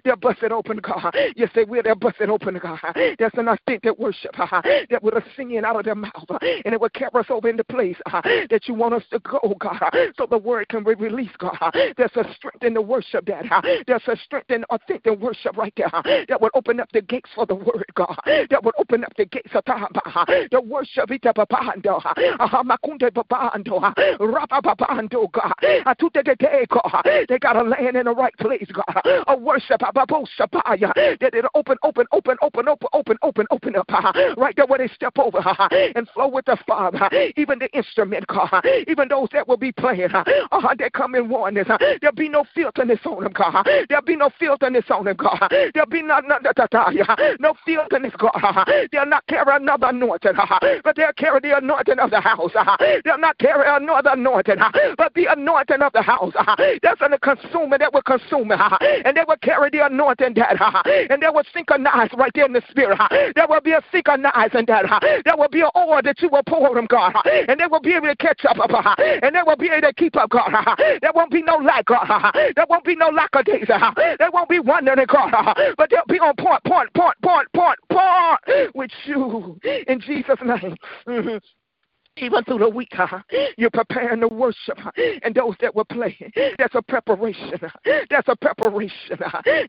They'll 0.05 0.17
bust 0.17 0.43
it 0.43 0.53
open, 0.53 0.79
God. 0.79 1.15
Yes, 1.37 1.51
they 1.55 1.65
will. 1.65 1.83
They'll 1.83 1.95
bust 1.95 2.17
it 2.21 2.29
open, 2.29 2.59
God. 2.63 2.81
There's 2.95 3.33
an 3.35 3.49
authentic 3.49 3.99
worship 3.99 4.33
that 4.37 5.03
will 5.03 5.21
singing 5.37 5.65
out 5.65 5.77
of 5.77 5.85
their 5.85 5.95
mouth 5.95 6.13
and 6.43 6.75
it 6.75 6.81
will 6.81 6.89
carry 6.91 7.11
us 7.15 7.27
over 7.31 7.49
into 7.49 7.65
place 7.65 7.97
that 8.07 8.63
you 8.67 8.75
want 8.75 8.95
us 8.95 9.03
to 9.13 9.19
go, 9.21 9.39
oh, 9.43 9.55
God, 9.59 9.79
uh, 9.83 9.91
so 10.17 10.27
the 10.27 10.39
word 10.39 10.69
can 10.69 10.85
be 10.85 10.95
released, 10.95 11.37
God. 11.39 11.57
Uh, 11.61 11.71
there's 11.97 12.11
a 12.17 12.25
strength 12.35 12.63
in 12.63 12.75
the 12.75 12.83
worship 12.83 13.27
that 13.27 13.45
uh, 13.51 13.61
there's 13.87 14.03
a 14.09 14.17
strength 14.17 14.51
in 14.51 14.65
authentic 14.65 15.19
worship 15.21 15.57
right 15.57 15.73
there 15.77 15.91
that 16.29 16.41
would 16.41 16.53
open 16.55 16.81
up 16.81 16.91
the 16.93 17.03
gates 17.03 17.31
for 17.35 17.47
the 17.47 17.55
word, 17.55 17.85
God. 17.95 18.17
That 18.51 18.65
would 18.65 18.75
open 18.79 19.05
up 19.05 19.13
the 19.17 19.27
gates 19.27 19.51
of 19.55 19.65
the 20.51 20.61
worship. 20.61 21.11
It. 21.11 21.23
They 27.29 27.39
got 27.39 27.53
to 27.55 27.63
land 27.63 27.97
in 27.97 28.05
the 28.07 28.15
right 28.15 28.37
place, 28.39 28.69
God. 28.73 29.03
A 29.27 29.37
worship 29.37 29.81
that 29.81 31.31
it'll 31.35 31.51
open, 31.55 31.77
open, 31.83 32.07
open, 32.13 32.37
open, 32.43 32.69
open, 32.69 32.89
open, 32.93 33.17
open, 33.23 33.47
open 33.51 33.77
up 33.77 33.89
right 34.37 34.55
there 34.57 34.67
where 34.67 34.79
they 34.79 34.89
step 34.95 35.19
over 35.19 35.39
and 35.71 36.09
flow 36.11 36.29
with 36.29 36.45
the 36.47 36.57
Father. 36.67 37.09
Even 37.37 37.59
the 37.59 37.71
instrument, 37.77 38.27
God. 38.27 38.65
Even 38.89 39.02
those 39.09 39.29
that 39.33 39.47
will 39.49 39.57
be 39.57 39.73
playing, 39.73 40.11
uh, 40.13 40.75
they 40.79 40.91
come 40.91 41.15
in 41.15 41.29
oneness. 41.29 41.69
There'll 42.01 42.15
be 42.15 42.29
no 42.29 42.45
filterness 42.55 43.01
on 43.05 43.25
them, 43.25 43.33
God. 43.33 43.67
There'll 43.89 44.05
be 44.05 44.17
no 44.17 44.31
filterness 44.39 44.85
on 44.91 45.05
them, 45.05 45.17
God. 45.17 45.49
There'll 45.75 45.89
be 45.89 46.03
no, 46.03 46.21
no, 46.21 46.39
no 47.41 47.55
filterness, 47.65 48.13
God. 48.19 48.69
They'll 48.91 49.07
not 49.07 49.27
carry 49.27 49.57
another 49.57 49.89
anointing, 49.89 50.33
but 50.85 50.97
they'll 50.97 51.13
carry 51.17 51.41
the 51.41 51.57
anointing 51.57 51.99
of 51.99 52.11
the 52.11 52.21
house. 52.21 52.53
They'll 53.05 53.19
not 53.19 53.39
carry 53.39 53.65
another 53.67 54.11
anointing, 54.11 54.57
but 54.97 55.15
the 55.15 55.27
anointing 55.27 55.83
of 55.83 55.93
the 55.93 56.03
house. 56.03 56.33
That's 56.83 57.01
going 57.01 57.13
to 57.13 57.19
consume 57.19 57.73
it, 57.73 57.79
that 57.79 57.93
will 57.93 58.03
consume 58.03 58.51
it. 58.53 58.61
And 59.05 59.17
they 59.17 59.23
will 59.27 59.37
carry 59.43 59.71
the 59.71 59.87
anointing 59.87 60.35
that, 60.35 60.57
and 61.11 61.23
they 61.23 61.29
will 61.29 61.45
synchronize 61.53 62.11
right 62.17 62.33
there 62.35 62.47
in 62.47 62.53
the 62.53 62.63
spirit. 62.71 62.99
There 63.35 63.47
will 63.49 63.61
be 63.61 63.73
a 63.73 63.83
synchronizing 63.93 64.67
that. 64.67 65.23
There 65.25 65.37
will 65.37 65.49
be 65.49 65.61
an 65.61 65.71
oil 65.77 66.01
that 66.03 66.21
you 66.21 66.29
will 66.29 66.43
pour 66.47 66.75
them, 66.75 66.87
God. 66.87 67.15
And 67.49 67.59
they 67.59 67.67
will 67.67 67.81
be 67.81 67.95
able 67.95 68.09
to 68.09 68.17
catch 68.17 68.45
up, 68.45 68.57
and 69.23 69.35
they 69.35 69.43
will 69.45 69.57
be 69.57 69.69
able 69.69 69.89
to 69.89 69.95
keep 69.95 70.17
up, 70.17 70.31
God. 70.31 70.51
There 71.03 71.13
won't 71.15 71.31
be 71.31 71.43
no 71.43 71.57
lack, 71.57 71.87
God. 71.87 72.33
There 72.57 72.67
won't 72.69 72.85
be 72.85 72.97
no 72.97 73.09
lack 73.09 73.31
of 73.35 73.45
days. 73.45 73.67
There 73.67 74.31
won't 74.33 74.49
be 74.49 74.61
wondering, 74.61 75.07
God. 75.07 75.33
But 75.77 75.91
they'll 75.91 76.03
be 76.09 76.19
on 76.19 76.35
point, 76.37 76.63
point, 76.65 76.93
point, 76.95 77.17
point, 77.23 77.49
point, 77.55 77.79
point 77.91 78.73
with 78.75 78.91
you 79.05 79.59
in 79.87 80.01
Jesus' 80.01 80.39
name. 80.45 80.77
Mm-hmm. 81.07 81.37
Even 82.19 82.45
through 82.45 82.59
the 82.59 82.69
week, 82.69 82.93
you're 83.57 83.71
preparing 83.71 84.21
to 84.21 84.29
worship, 84.29 84.79
and 85.23 85.35
those 85.35 85.55
that 85.61 85.75
will 85.75 85.87
play, 85.87 86.15
that's 86.59 86.75
a 86.75 86.83
preparation. 86.83 87.59
That's 88.11 88.29
a 88.29 88.37
preparation. 88.37 89.19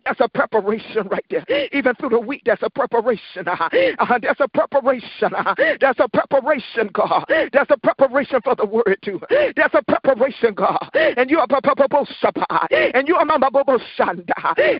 That's 0.05 0.19
a 0.19 0.27
preparation 0.27 1.07
right 1.07 1.25
there. 1.29 1.45
Even 1.71 1.95
through 1.95 2.09
the 2.09 2.19
week, 2.19 2.41
that's 2.45 2.61
a 2.61 2.69
preparation. 2.69 3.47
Uh, 3.47 4.19
that's 4.21 4.41
a 4.41 4.47
preparation. 4.49 5.31
That's 5.79 5.99
a 5.99 6.09
preparation, 6.09 6.89
God. 6.91 7.25
That's 7.53 7.71
a 7.71 7.77
preparation 7.77 8.41
for 8.43 8.55
the 8.55 8.65
word 8.65 8.97
too. 9.03 9.21
That's 9.55 9.73
a 9.73 9.81
preparation, 9.83 10.53
God. 10.53 10.89
And 10.93 11.29
you 11.31 11.39
are 11.39 11.47
and 11.49 13.07
you 13.07 13.15
are 13.15 13.79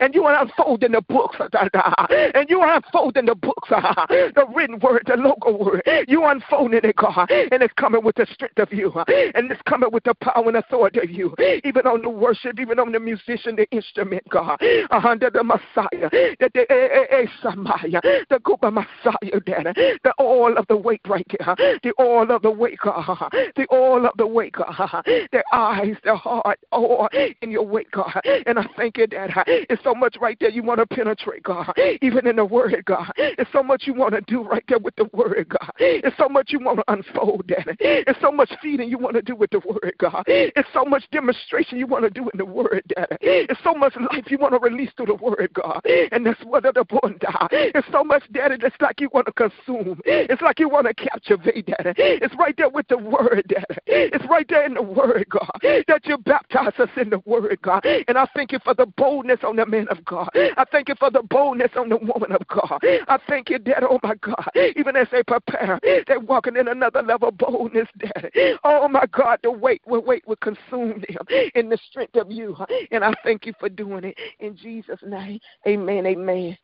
and 0.02 0.14
you 0.14 0.26
are 0.26 0.42
unfolding 0.42 0.92
the 0.92 1.02
books, 1.02 1.38
and 1.40 2.50
you 2.50 2.60
are 2.60 2.76
unfolding 2.76 3.26
the 3.26 3.36
books, 3.36 3.70
the 3.70 4.46
written 4.54 4.80
word, 4.80 5.04
the 5.08 5.16
local 5.16 5.58
word. 5.58 5.82
You 6.08 6.24
are 6.24 6.34
unfolding 6.34 6.82
it, 6.84 6.96
God 6.98 7.30
and 7.54 7.62
it's 7.62 7.74
coming 7.76 8.04
with 8.04 8.16
the 8.16 8.26
strength 8.34 8.58
of 8.58 8.74
you, 8.74 8.92
and 9.36 9.52
it's 9.52 9.62
coming 9.70 9.90
with 9.92 10.04
the 10.04 10.14
power 10.16 10.48
and 10.48 10.58
authority 10.58 11.00
of 11.00 11.10
you, 11.10 11.36
even 11.64 11.86
on 11.86 12.02
the 12.02 12.10
worship, 12.10 12.60
even 12.60 12.80
on 12.80 12.92
the 12.92 13.00
musician, 13.00 13.56
the 13.56 13.70
instrument, 13.72 14.24
God, 14.30 14.60
under 14.90 15.30
the 15.30 15.44
Messiah, 15.44 16.10
the 16.10 16.50
the 16.54 16.72
eh, 16.72 17.26
Samaya, 17.44 18.02
the 18.30 18.40
Kuba 18.44 18.72
Messiah, 18.72 19.40
Dad, 19.46 19.76
the 20.04 20.14
all 20.18 20.58
of 20.58 20.66
the 20.68 20.76
weight 20.76 21.02
right 21.08 21.26
there, 21.38 21.56
the 21.84 21.92
all 22.00 22.30
of 22.32 22.42
the 22.42 22.50
weight, 22.50 22.80
God, 22.84 23.32
the 23.56 23.66
all 23.70 24.06
of 24.06 24.14
the 24.18 24.26
weight, 24.26 24.54
God, 24.54 25.04
the 25.06 25.44
eyes, 25.54 25.96
the 26.04 26.16
heart, 26.16 26.60
all 26.72 27.08
in 27.42 27.52
your 27.52 27.68
weight, 27.68 27.92
God, 27.92 28.20
and 28.48 28.58
I 28.58 28.66
thank 28.76 28.98
you, 28.98 29.06
Dad, 29.06 29.32
it's 29.46 29.84
so 29.84 29.94
much 29.94 30.18
right 30.20 30.38
there 30.40 30.50
you 30.50 30.64
want 30.64 30.80
to 30.80 30.88
penetrate, 30.88 31.44
God, 31.44 31.72
even 32.02 32.26
in 32.26 32.38
the 32.38 32.46
Word, 32.46 32.84
God, 32.86 33.12
it's 33.18 33.52
so 33.52 33.62
much 33.62 33.84
you 33.86 33.94
want 33.94 34.16
to 34.16 34.22
do 34.22 34.42
right 34.44 34.64
there 34.68 34.80
with 34.80 34.96
the 34.96 35.06
Word, 35.14 35.48
God, 35.50 35.72
it's 35.78 36.18
so 36.18 36.28
much 36.28 36.52
you 36.52 36.60
want 36.60 36.80
to 36.80 36.92
unfold, 36.92 37.43
Daddy. 37.48 37.76
It's 37.80 38.20
so 38.22 38.32
much 38.32 38.52
feeding 38.62 38.90
you 38.90 38.98
want 38.98 39.16
to 39.16 39.22
do 39.22 39.36
with 39.36 39.52
the 39.52 39.60
Word, 39.60 39.94
God. 39.98 40.24
It's 40.28 40.70
so 40.74 40.86
much 40.86 41.04
demonstration 41.12 41.78
you 41.78 41.88
want 41.88 42.04
to 42.04 42.10
do 42.10 42.30
in 42.34 42.38
the 42.38 42.46
Word, 42.46 42.84
Daddy. 42.96 43.18
It's 43.22 43.60
so 43.64 43.74
much 43.74 43.96
life 43.96 44.26
you 44.30 44.38
want 44.38 44.54
to 44.54 44.60
release 44.60 44.92
through 44.96 45.08
the 45.08 45.16
Word, 45.16 45.50
God. 45.54 45.82
And 46.12 46.26
that's 46.26 46.42
what 46.44 46.64
the 46.64 46.86
born 46.86 47.18
die. 47.20 47.48
It's 47.52 47.88
so 47.92 48.04
much, 48.04 48.24
Daddy, 48.32 48.56
that's 48.60 48.76
like 48.82 49.00
you 49.02 49.10
want 49.14 49.28
to 49.28 49.34
consume. 49.34 50.02
It's 50.06 50.42
like 50.42 50.60
you 50.60 50.70
want 50.70 50.88
to 50.88 50.94
captivate, 50.94 51.66
Daddy. 51.66 51.94
It's 51.98 52.36
right 52.38 52.56
there 52.58 52.70
with 52.70 52.88
the 52.88 52.98
Word, 52.98 53.46
Daddy. 53.48 53.80
It's 53.86 54.26
right 54.30 54.48
there 54.48 54.66
in 54.66 54.74
the 54.74 54.82
Word, 54.82 55.26
God, 55.30 55.52
that 55.62 56.02
you 56.06 56.18
baptize 56.18 56.74
us 56.80 56.90
in 56.98 57.10
the 57.10 57.20
Word, 57.26 57.60
God. 57.62 57.86
And 58.08 58.18
I 58.18 58.28
thank 58.36 58.52
you 58.52 58.60
for 58.64 58.74
the 58.74 58.86
boldness 58.86 59.40
on 59.44 59.56
the 59.56 59.66
man 59.66 59.88
of 59.90 60.04
God. 60.06 60.30
I 60.36 60.66
thank 60.72 60.90
you 60.90 60.96
for 61.00 61.12
the 61.12 61.24
boldness 61.24 61.72
on 61.76 61.90
the 61.90 61.98
woman 61.98 62.32
of 62.32 62.42
God. 62.48 62.80
I 62.84 63.20
thank 63.28 63.50
you, 63.50 63.60
Daddy, 63.60 63.86
oh 63.90 64.00
my 64.04 64.16
God. 64.16 64.50
Even 64.76 64.96
as 64.96 65.08
they 65.12 65.24
prepare, 65.24 65.80
they're 66.08 66.20
walking 66.20 66.56
in 66.58 66.68
another 66.68 67.02
level 67.02 67.32
boldness, 67.38 67.88
Daddy. 67.98 68.56
Oh 68.64 68.88
my 68.88 69.06
God, 69.12 69.40
the 69.44 69.52
weight, 69.52 69.82
the 69.88 70.00
weight 70.00 70.28
will 70.28 70.38
consume 70.38 71.04
them 71.08 71.50
in 71.56 71.70
the 71.70 71.78
strength 71.90 72.16
of 72.16 72.32
you. 72.32 72.56
And 72.92 73.04
I 73.04 73.14
thank 73.24 73.46
you 73.46 73.54
for 73.60 73.70
doing 73.70 74.04
it 74.04 74.18
in 74.40 74.56
Jesus' 74.56 75.00
name. 75.06 75.40
Amen. 75.68 76.06
Amen. 76.06 76.58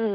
Mm. 0.00 0.14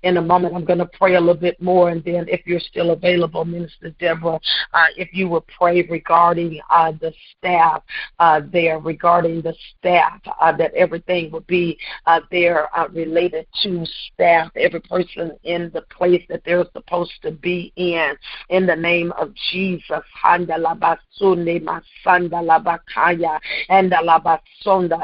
In 0.03 0.17
a 0.17 0.21
moment, 0.21 0.55
I'm 0.55 0.65
going 0.65 0.79
to 0.79 0.89
pray 0.97 1.15
a 1.15 1.19
little 1.19 1.35
bit 1.35 1.61
more, 1.61 1.89
and 1.89 2.03
then 2.03 2.25
if 2.27 2.41
you're 2.47 2.59
still 2.59 2.91
available, 2.91 3.45
Minister 3.45 3.91
Deborah, 3.99 4.39
uh, 4.73 4.85
if 4.97 5.09
you 5.13 5.27
would 5.29 5.45
pray 5.47 5.83
regarding 5.83 6.59
uh, 6.71 6.91
the 6.99 7.13
staff 7.37 7.83
uh, 8.19 8.41
there, 8.51 8.79
regarding 8.79 9.41
the 9.41 9.53
staff, 9.77 10.19
uh, 10.39 10.51
that 10.57 10.73
everything 10.73 11.31
would 11.31 11.45
be 11.45 11.77
uh, 12.07 12.19
there 12.31 12.67
uh, 12.77 12.87
related 12.89 13.45
to 13.61 13.85
staff, 14.11 14.51
every 14.55 14.81
person 14.81 15.37
in 15.43 15.69
the 15.73 15.81
place 15.83 16.23
that 16.29 16.41
they're 16.45 16.65
supposed 16.73 17.13
to 17.21 17.31
be 17.31 17.71
in. 17.75 18.13
In 18.49 18.65
the 18.65 18.75
name 18.75 19.11
of 19.13 19.33
Jesus, 19.51 20.01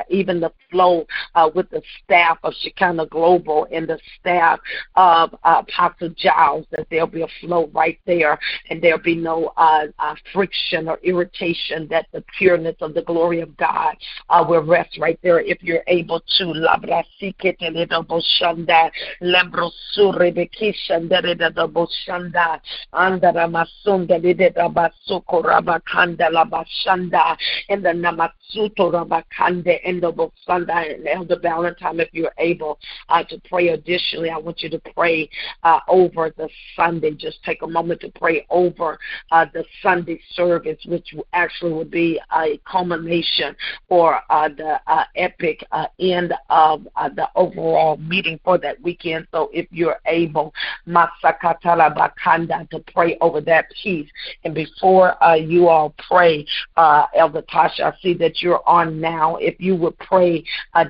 even 0.09 0.39
the 0.39 0.51
flow 0.71 1.05
with 1.53 1.69
the 1.69 1.81
staff 2.03 2.37
of 2.43 2.53
Shekinah 2.61 3.05
Global 3.07 3.67
and 3.71 3.87
the 3.87 3.99
staff 4.19 4.59
of 4.95 5.33
uh, 5.43 5.63
Apostle 5.67 6.09
Giles, 6.17 6.65
that 6.71 6.87
there'll 6.89 7.07
be 7.07 7.21
a 7.21 7.27
flow 7.41 7.69
right 7.73 7.99
there, 8.05 8.39
and 8.69 8.81
there'll 8.81 8.99
be 8.99 9.15
no 9.15 9.53
uh, 9.57 9.87
uh, 9.99 10.15
friction 10.33 10.87
or 10.87 10.99
irritation, 11.03 11.87
that 11.89 12.07
the 12.13 12.23
pureness 12.37 12.75
of 12.81 12.93
the 12.93 13.01
glory 13.01 13.41
of 13.41 13.55
God 13.57 13.95
uh, 14.29 14.43
will 14.47 14.63
rest 14.63 14.97
right 14.99 15.19
there 15.21 15.39
if 15.39 15.61
you're 15.61 15.83
able 15.87 16.21
to. 16.37 16.53
In 27.69 27.81
the 27.83 27.89
namatsuto 27.89 28.91
rabakande 28.91 29.81
in 29.83 29.99
the 29.99 30.11
bosanda 30.11 30.95
and 30.95 31.07
Elder 31.07 31.39
Valentine, 31.41 31.99
if 31.99 32.09
you're 32.11 32.33
able 32.37 32.79
uh, 33.09 33.23
to 33.23 33.41
pray 33.49 33.69
additionally, 33.69 34.29
I 34.29 34.37
want 34.37 34.61
you 34.61 34.69
to 34.69 34.76
pray 34.95 35.29
uh, 35.63 35.79
over 35.87 36.33
the 36.37 36.49
Sunday. 36.75 37.11
Just 37.11 37.43
take 37.43 37.61
a 37.61 37.67
moment 37.67 38.01
to 38.01 38.11
pray 38.11 38.45
over 38.49 38.97
uh, 39.31 39.45
the 39.53 39.63
Sunday 39.81 40.19
service, 40.33 40.77
which 40.85 41.13
actually 41.33 41.73
would 41.73 41.91
be 41.91 42.19
a 42.33 42.59
culmination 42.69 43.55
or 43.89 44.19
uh, 44.29 44.49
the 44.49 44.79
uh, 44.87 45.03
epic 45.15 45.65
uh, 45.71 45.85
end 45.99 46.33
of 46.49 46.87
uh, 46.95 47.09
the 47.09 47.27
overall 47.35 47.97
meeting 47.97 48.39
for 48.43 48.57
that 48.57 48.81
weekend. 48.81 49.27
So 49.31 49.49
if 49.53 49.67
you're 49.71 49.99
able, 50.05 50.53
Masakatala 50.87 51.95
Bakanda, 51.95 52.69
to 52.69 52.79
pray 52.93 53.17
over 53.21 53.41
that 53.41 53.65
piece. 53.81 54.09
And 54.43 54.53
before 54.53 55.15
you 55.39 55.67
all 55.67 55.93
pray, 56.09 56.45
Elder 56.77 57.43
Tasha, 57.43 57.93
I 57.93 57.93
see 58.01 58.13
that 58.15 58.41
you're 58.41 58.67
on 58.67 58.99
now. 58.99 59.35
If 59.37 59.59
you 59.59 59.75
would 59.75 59.97
pray 59.99 60.43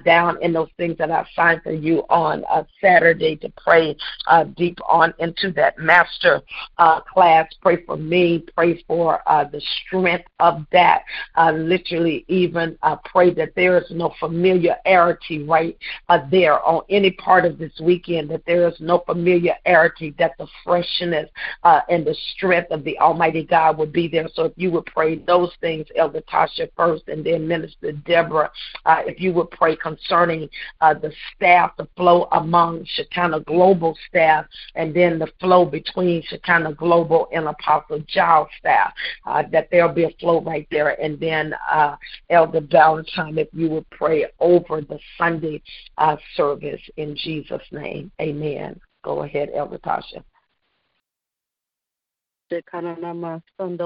down 0.03 0.41
in 0.41 0.53
those 0.53 0.69
things 0.77 0.97
that 0.97 1.11
I 1.11 1.25
signed 1.35 1.61
for 1.63 1.71
you 1.71 1.99
on 2.09 2.43
Saturday 2.81 3.35
to 3.38 3.49
pray 3.57 3.76
uh, 4.28 4.43
deep 4.55 4.78
on 4.88 5.13
into 5.19 5.51
that 5.51 5.78
master 5.78 6.41
uh, 6.78 6.99
class, 7.01 7.47
pray 7.61 7.84
for 7.86 7.97
me, 7.97 8.43
pray 8.55 8.84
for 8.88 9.21
uh, 9.28 9.43
the 9.45 9.61
strength 9.80 10.28
of 10.39 10.65
that. 10.71 11.03
Uh, 11.36 11.51
literally, 11.51 12.25
even 12.28 12.78
uh, 12.84 12.95
pray 13.05 13.34
that 13.34 13.53
there 13.55 13.78
is 13.78 13.89
no 13.91 14.13
familiarity 14.19 15.43
right 15.43 15.78
there 16.32 16.59
on 16.65 16.82
any 16.89 17.11
part 17.11 17.45
of 17.45 17.57
this 17.57 17.71
weekend, 17.82 18.30
that 18.30 18.43
there 18.45 18.67
is 18.67 18.75
no 18.80 19.03
familiarity, 19.05 20.13
that 20.17 20.34
the 20.38 20.47
freshness 20.63 21.30
and 21.89 22.05
the 22.05 22.15
strength 22.34 22.71
of 22.71 22.84
the 22.84 22.97
Almighty 22.99 23.43
God 23.43 23.78
would 23.78 23.91
be 23.91 24.07
there. 24.07 24.28
So 24.34 24.45
if 24.45 24.53
you 24.55 24.71
would 24.71 24.86
pray 24.86 25.15
those 25.15 25.51
things, 25.61 25.86
Elder 25.95 26.21
Tasha 26.21 26.69
first, 26.75 27.07
and 27.07 27.25
then 27.25 27.47
Minister 27.47 27.91
Deborah, 27.91 28.51
if 29.05 29.19
you 29.19 29.34
would 29.34 29.51
pray 29.51 29.75
concerning 29.75 30.49
the 30.82 31.11
staff, 31.36 31.71
the 31.78 31.88
flow 31.95 32.28
among 32.32 32.86
Shekinah 32.86 33.41
Global 33.68 33.97
staff, 34.07 34.45
and 34.76 34.95
then 34.95 35.20
the 35.20 35.28
flow 35.41 35.65
between 35.65 36.24
Shekinah 36.24 36.76
Global 36.76 37.28
and 37.34 37.49
Apostle 37.49 38.01
Giles 38.07 38.47
staff, 38.59 38.93
uh, 39.26 39.43
that 39.51 39.68
there'll 39.70 39.93
be 39.93 40.05
a 40.05 40.09
flow 40.22 40.39
right 40.39 40.65
there. 40.72 40.99
And 41.01 41.20
then 41.20 41.53
uh, 41.70 41.97
Elder 42.30 42.61
Valentine, 42.61 43.38
if 43.38 43.49
you 43.51 43.68
would 43.72 43.89
pray 43.89 44.26
over 44.39 44.80
the 44.80 44.99
Sunday 45.18 45.61
uh, 45.97 46.15
service 46.36 46.80
in 46.95 47.13
Jesus' 47.18 47.61
name. 47.74 48.09
Amen. 48.22 48.80
Go 49.03 49.24
ahead, 49.24 49.49
Elder 49.53 49.80
Tasha. 49.80 50.24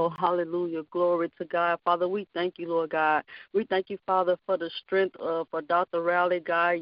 Hallelujah. 0.09 0.83
Glory 0.91 1.31
to 1.37 1.45
God. 1.45 1.79
Father, 1.83 2.07
we 2.07 2.27
thank 2.33 2.57
you, 2.57 2.69
Lord 2.69 2.91
God. 2.91 3.23
We 3.53 3.65
thank 3.65 3.89
you, 3.89 3.97
Father, 4.05 4.37
for 4.45 4.57
the 4.57 4.69
strength 4.83 5.15
of 5.17 5.47
for 5.49 5.61
Dr. 5.61 6.01
Rowley, 6.01 6.39
God 6.39 6.79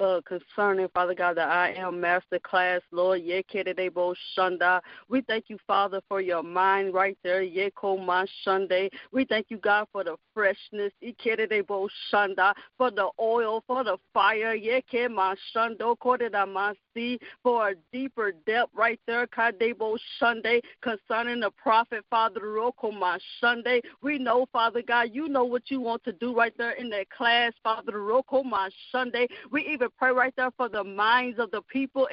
uh, 0.00 0.20
concerning, 0.26 0.88
Father 0.94 1.14
God, 1.14 1.36
that 1.36 1.48
I 1.48 1.72
am 1.72 2.00
master 2.00 2.38
class, 2.38 2.80
Lord. 2.90 3.22
yeke 3.22 3.64
debo 3.64 4.14
shunda. 4.36 4.80
We 5.08 5.22
thank 5.22 5.44
you, 5.48 5.58
Father, 5.66 6.00
for 6.08 6.20
your 6.20 6.42
mind 6.42 6.94
right 6.94 7.16
there. 7.22 7.42
Yeko 7.42 8.26
Sunday. 8.44 8.90
We 9.12 9.24
thank 9.24 9.46
you, 9.48 9.58
God, 9.58 9.86
for 9.92 10.04
the 10.04 10.16
freshness. 10.34 10.92
Debo 11.02 11.88
Shunda. 12.12 12.52
For 12.76 12.90
the 12.90 13.08
oil, 13.20 13.62
for 13.66 13.84
the 13.84 13.96
fire. 14.12 14.54
Yeke 14.54 15.08
Mashando. 15.10 15.96
Kodedamasi. 15.98 17.18
For 17.42 17.70
a 17.70 17.74
deeper 17.92 18.32
depth 18.46 18.72
right 18.74 19.00
there. 19.06 19.26
Kadebo 19.26 19.96
Sunday. 20.18 20.60
Concerning 20.82 21.40
the 21.40 21.50
prophet, 21.50 22.04
Father 22.10 22.40
Roko 22.40 22.92
Sunday. 23.40 23.80
We 24.02 24.18
know, 24.18 24.46
Father 24.52 24.82
God, 24.86 25.10
you 25.12 25.28
know 25.28 25.44
what 25.44 25.70
you 25.70 25.80
want 25.80 26.04
to 26.04 26.12
do 26.12 26.34
right 26.34 26.52
there 26.58 26.72
in 26.72 26.90
that 26.90 27.10
class, 27.10 27.52
Father 27.62 27.92
Roko 27.92 28.44
Sunday. 28.92 29.26
We 29.50 29.66
even 29.66 29.85
pray 29.90 30.10
right 30.10 30.34
there 30.36 30.50
for 30.56 30.68
the 30.68 30.84
minds 30.84 31.38
of 31.38 31.50
the 31.50 31.62
people. 31.62 32.06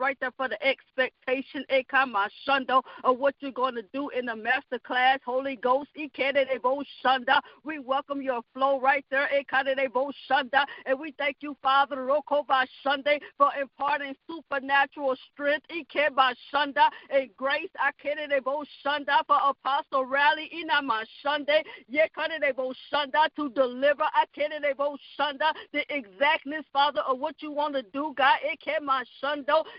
Right 0.00 0.16
there 0.20 0.32
for 0.36 0.48
the 0.48 0.66
expectation 0.66 1.64
of 3.04 3.18
what 3.18 3.34
you're 3.40 3.52
going 3.52 3.74
to 3.74 3.84
do 3.92 4.08
in 4.10 4.26
the 4.26 4.36
master 4.36 4.78
class. 4.78 5.18
Holy 5.24 5.56
Ghost. 5.56 5.88
We 7.64 7.78
welcome 7.78 8.22
your 8.22 8.42
flow 8.54 8.80
right 8.80 9.04
there. 9.10 9.28
And 10.86 11.00
we 11.00 11.14
thank 11.18 11.36
you, 11.40 11.56
Father, 11.62 12.08
Sunday, 12.82 13.20
for 13.36 13.50
imparting 13.60 14.14
supernatural 14.28 15.16
strength. 15.32 15.66
And 15.70 17.30
grace. 17.36 17.68
For 19.26 19.38
Apostle 19.50 20.04
Rally. 20.04 20.50
Sunday 21.22 21.64
to 23.36 23.50
deliver 23.50 24.04
the 25.72 25.84
exactness, 25.94 26.64
Father, 26.72 27.00
of 27.08 27.18
what 27.18 27.36
you 27.40 27.50
want 27.50 27.74
to 27.74 27.82
do, 27.82 28.14
God. 28.16 28.38
It 28.42 28.60
my 28.84 29.04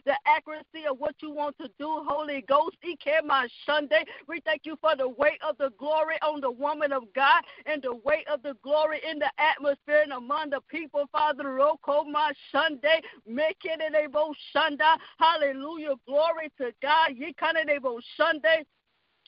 the 0.05 0.16
accuracy 0.26 0.86
of 0.89 0.99
what 0.99 1.16
you 1.22 1.32
want 1.32 1.57
to 1.60 1.70
do, 1.80 2.03
Holy 2.07 2.41
Ghost. 2.47 2.78
my 3.26 3.47
Sunday. 3.66 4.03
We 4.28 4.41
thank 4.41 4.62
you 4.66 4.76
for 4.82 4.95
the 4.95 5.10
weight 5.10 5.39
of 5.47 5.57
the 5.57 5.72
glory 5.78 6.16
on 6.22 6.41
the 6.41 6.51
woman 6.51 6.91
of 6.91 7.03
God 7.14 7.43
and 7.66 7.82
the 7.82 7.95
weight 8.03 8.28
of 8.28 8.43
the 8.43 8.55
glory 8.64 8.99
in 9.10 9.20
the 9.20 9.32
atmosphere 9.38 10.01
and 10.03 10.14
among 10.14 10.51
the 10.51 10.62
people, 10.70 11.05
Father. 11.12 11.43
Sunday. 12.53 13.01
Hallelujah. 15.20 15.95
Glory 16.07 16.51
to 16.57 16.72
God. 16.82 17.12
Sunday. 18.18 18.66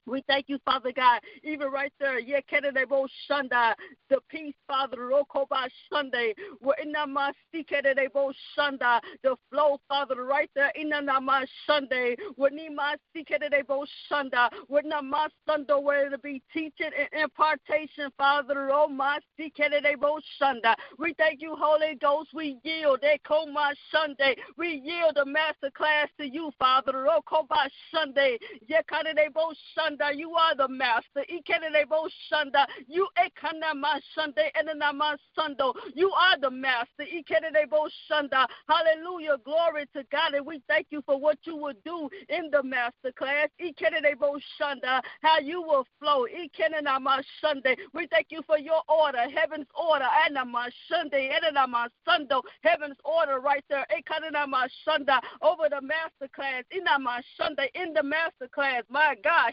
We 0.07 0.23
thank 0.27 0.49
you, 0.49 0.57
Father 0.65 0.91
God, 0.95 1.21
even 1.43 1.69
right 1.69 1.93
there. 1.99 2.19
Yeah, 2.19 2.39
Kedebo 2.51 3.07
Shanda, 3.29 3.73
the 4.09 4.17
peace, 4.29 4.55
Father, 4.67 4.97
Rokoba 4.97 5.67
Sunday. 5.91 6.33
We're 6.61 6.73
in 6.81 6.91
Kedebo 6.91 8.33
Shanda, 8.57 8.99
the 9.23 9.35
flow, 9.49 9.79
Father, 9.87 10.23
right 10.23 10.49
there. 10.55 10.71
In 10.75 10.89
Nama 10.89 11.45
Sunday, 11.67 12.15
we're 12.35 12.47
in 12.47 12.75
Nima 12.75 12.95
Kedebo 13.15 13.85
Shanda, 14.11 14.49
we're 14.67 14.81
Nama 14.81 15.29
Sunday, 15.47 15.73
where 15.73 16.09
to 16.09 16.17
be 16.17 16.41
teaching 16.51 16.89
and 16.97 17.23
impartation, 17.23 18.09
Father, 18.17 18.67
Roma 18.67 19.19
Kedebo 19.39 20.19
Shanda. 20.41 20.75
We 20.97 21.13
thank 21.17 21.41
you, 21.41 21.55
Holy 21.57 21.95
Ghost. 22.01 22.29
We 22.33 22.57
yield, 22.63 23.01
Ekoma 23.01 23.73
Sunday. 23.91 24.35
We 24.57 24.81
yield 24.83 25.13
the 25.15 25.25
master 25.25 25.69
class 25.75 26.07
to 26.19 26.27
you, 26.27 26.51
Father, 26.57 26.93
Rokoba 26.93 27.69
Sunday. 27.93 28.39
Yeah, 28.67 28.81
Kedebo 28.91 29.53
Shanda. 29.91 30.01
Shanda, 30.11 30.17
you 30.17 30.33
are 30.33 30.55
the 30.55 30.67
master. 30.67 31.23
Ikenebo 31.29 32.09
Shanda, 32.31 32.65
you 32.87 33.07
Ekanama 33.17 33.99
Sunday 34.15 34.51
Enanama 34.55 35.17
Sundo. 35.37 35.73
You 35.93 36.11
are 36.11 36.39
the 36.39 36.51
master. 36.51 37.03
Ikenebo 37.03 37.87
Shanda. 38.09 38.45
Hallelujah. 38.67 39.37
Glory 39.43 39.85
to 39.95 40.03
God. 40.11 40.33
And 40.33 40.45
we 40.45 40.61
thank 40.67 40.87
you 40.89 41.01
for 41.05 41.19
what 41.19 41.37
you 41.43 41.55
will 41.55 41.73
do 41.85 42.09
in 42.29 42.49
the 42.51 42.63
master 42.63 43.11
class. 43.17 43.49
Ikenebo 43.61 44.39
Shanda. 44.59 45.01
How 45.21 45.39
you 45.39 45.61
will 45.61 45.85
flow. 45.99 46.25
Ikenama 46.25 47.23
Sunday. 47.41 47.75
We 47.93 48.07
thank 48.07 48.27
you 48.29 48.41
for 48.45 48.57
your 48.57 48.81
order, 48.87 49.25
heaven's 49.35 49.67
order. 49.75 50.05
Anama 50.29 50.69
Sunday. 50.89 51.31
Enanama 51.31 51.87
Sundo. 52.07 52.41
Heaven's 52.63 52.97
order 53.03 53.39
right 53.39 53.63
there. 53.69 53.85
Ekanama 53.91 54.67
Shanda. 54.87 55.19
Over 55.41 55.69
the 55.69 55.81
master 55.81 56.29
class. 56.33 56.63
Inama 56.75 57.21
Sunday. 57.37 57.69
In 57.75 57.93
the 57.93 58.03
master 58.03 58.47
class. 58.53 58.83
My 58.89 59.15
God. 59.23 59.51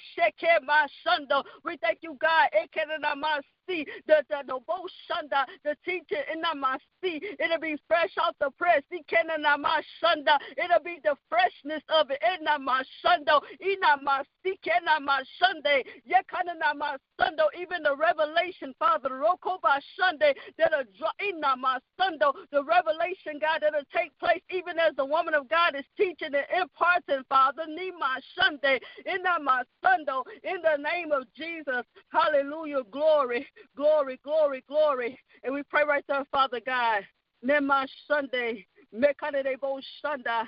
We 1.64 1.76
thank 1.78 1.98
you, 2.02 2.16
God. 2.20 2.48
The 3.68 3.86
the 4.06 4.24
the 4.46 4.60
Shanda, 5.08 5.44
the 5.64 5.76
teaching 5.84 6.24
in 6.32 6.42
my 6.60 6.78
see. 7.02 7.20
It'll 7.38 7.60
be 7.60 7.76
fresh 7.86 8.12
off 8.20 8.34
the 8.40 8.50
press. 8.58 8.82
It'll 8.90 10.84
be 10.84 10.98
the 11.04 11.16
freshness 11.28 11.82
of 11.88 12.10
it. 12.10 12.18
In 12.22 12.44
my 12.44 12.82
my 14.02 14.22
my 15.00 15.22
Sunday. 15.40 15.84
Yakana 16.08 16.54
my 16.76 16.96
Sundo, 17.20 17.48
even 17.60 17.82
the 17.82 17.96
revelation, 17.96 18.74
Father, 18.78 19.10
Roko 19.10 19.60
by 19.60 19.80
Sunday, 19.98 20.34
that'll 20.58 20.84
Ina 21.22 21.56
my 21.56 21.78
Sundo, 22.00 22.32
the 22.52 22.62
revelation, 22.64 23.38
God, 23.40 23.60
that'll 23.62 23.82
take 23.94 24.16
place 24.18 24.42
even 24.50 24.78
as 24.78 24.94
the 24.96 25.04
woman 25.04 25.34
of 25.34 25.48
God 25.48 25.74
is 25.76 25.84
teaching 25.96 26.34
and 26.34 26.46
imparting, 26.62 27.24
Father. 27.28 27.64
Nima 27.68 28.20
Sunday, 28.38 28.78
Ina 29.06 29.40
my 29.42 29.62
Sundo, 29.84 30.22
in 30.44 30.58
the 30.62 30.76
name 30.82 31.12
of 31.12 31.24
Jesus. 31.34 31.84
Hallelujah. 32.12 32.82
Glory, 32.90 33.46
glory, 33.76 34.20
glory, 34.24 34.64
glory. 34.68 35.18
And 35.44 35.54
we 35.54 35.62
pray 35.64 35.84
right 35.84 36.04
there, 36.08 36.24
Father 36.30 36.60
God. 36.64 37.02
Nema 37.44 37.86
Sunday, 38.08 38.66
Mekadebo 38.94 39.80
Shanda, 40.04 40.44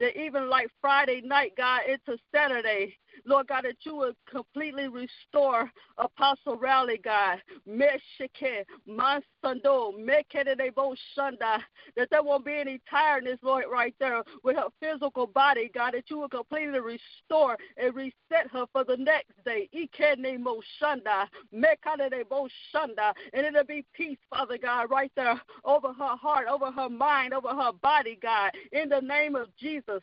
that 0.00 0.16
even 0.18 0.48
like 0.48 0.68
Friday 0.80 1.20
night, 1.22 1.52
God, 1.56 1.82
into 1.88 2.18
Saturday, 2.34 2.96
Lord 3.24 3.48
God, 3.48 3.64
that 3.64 3.76
you 3.84 3.96
would 3.96 4.16
completely 4.30 4.88
restore 4.88 5.70
Apostle 5.98 6.56
Rowley, 6.56 6.98
God. 7.02 7.38
Meshike, 7.68 8.64
Mansando, 8.88 9.92
Mekedebo 9.98 10.94
Shunda, 11.16 11.60
that 11.96 12.08
there 12.10 12.22
won't 12.22 12.44
be 12.44 12.54
any 12.54 12.80
tiredness, 12.90 13.38
Lord, 13.42 13.64
right 13.70 13.94
there 13.98 14.22
with 14.42 14.56
her 14.56 14.68
physical 14.80 15.26
body, 15.26 15.70
God, 15.72 15.94
that 15.94 16.10
you 16.10 16.18
will 16.18 16.28
completely 16.28 16.80
restore 16.80 17.56
and 17.76 17.94
reset 17.94 18.50
her 18.52 18.66
for 18.72 18.84
the 18.84 18.96
next 18.96 19.32
day. 19.44 19.68
Ikenemo 19.74 20.60
Shunda, 20.80 21.26
Mekadebo 21.54 22.48
Shunda, 22.74 23.12
and 23.32 23.46
it'll 23.46 23.64
be 23.64 23.84
peace, 23.94 24.18
Father 24.30 24.58
God, 24.58 24.90
right 24.90 25.12
there 25.16 25.40
over 25.64 25.92
her 25.92 26.16
heart, 26.16 26.46
over 26.48 26.70
her 26.70 26.88
mind, 26.88 27.32
over 27.32 27.48
her 27.48 27.72
body, 27.72 28.18
God, 28.20 28.52
in 28.72 28.88
the 28.88 29.00
name 29.00 29.36
of 29.36 29.48
Jesus. 29.56 30.02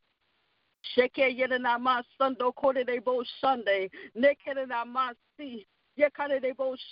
Sheke 0.95 1.29
yena 1.38 1.79
ma 1.79 2.01
sando 2.19 2.53
kore 2.55 2.83
de 2.83 2.99
bo 2.99 3.23
Sunday. 3.41 3.89
Nekere 4.15 4.67
na 4.67 4.85
ma 4.85 5.11
si. 5.97 6.03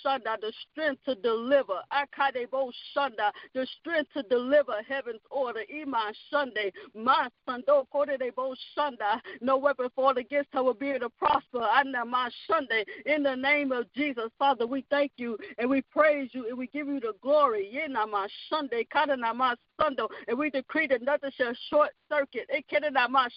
Shanda, 0.04 0.40
the 0.40 0.52
strength 0.70 1.04
to 1.04 1.14
deliver. 1.16 1.80
Akadebo 1.92 2.70
Shanda, 2.94 3.30
the 3.54 3.66
strength 3.80 4.12
to 4.14 4.22
deliver 4.24 4.74
heaven's 4.88 5.20
order. 5.30 5.60
Iman 5.72 6.12
Sunday, 6.30 6.72
Ma 6.94 7.28
Sando 7.48 7.86
Kodebo 7.92 8.54
Shanda, 8.76 9.20
no 9.40 9.56
weapon 9.56 9.88
formed 9.94 10.18
against 10.18 10.48
her 10.52 10.62
will 10.62 10.74
be 10.74 10.90
able 10.90 11.00
to 11.00 11.10
prosper. 11.10 11.66
Ma 12.06 12.28
Sunday, 12.48 12.84
in 13.06 13.22
the 13.22 13.34
name 13.34 13.72
of 13.72 13.92
Jesus, 13.94 14.30
Father, 14.38 14.66
we 14.66 14.84
thank 14.90 15.12
you 15.16 15.38
and 15.58 15.68
we 15.68 15.82
praise 15.82 16.30
you 16.32 16.48
and 16.48 16.58
we 16.58 16.66
give 16.68 16.86
you 16.86 17.00
the 17.00 17.14
glory. 17.22 17.70
Yena 17.74 18.06
Sunday, 18.50 18.86
Kadana 18.94 19.56
Sundo, 19.80 20.08
and 20.28 20.38
we 20.38 20.50
decree 20.50 20.86
that 20.88 21.02
nothing 21.02 21.30
shall 21.36 21.52
short 21.70 21.90
circuit. 22.10 22.46
It 22.48 22.64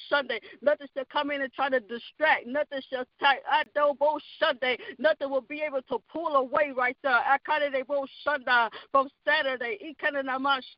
Sunday, 0.09 0.39
nothing 0.61 0.87
shall 0.95 1.05
come 1.11 1.31
in 1.31 1.41
and 1.41 1.53
try 1.53 1.69
to 1.69 1.79
distract. 1.79 2.47
Nothing 2.47 2.81
shall 2.89 3.05
tight. 3.19 3.39
Adobo 3.51 4.19
Sunday, 4.39 4.77
nothing 4.97 5.29
will 5.29 5.41
be 5.41 5.58
able 5.65 5.81
to 5.83 5.99
pull 6.11 6.35
away 6.35 6.73
right 6.75 6.97
there. 7.03 7.19
From 8.91 9.07
Saturday, 9.25 9.95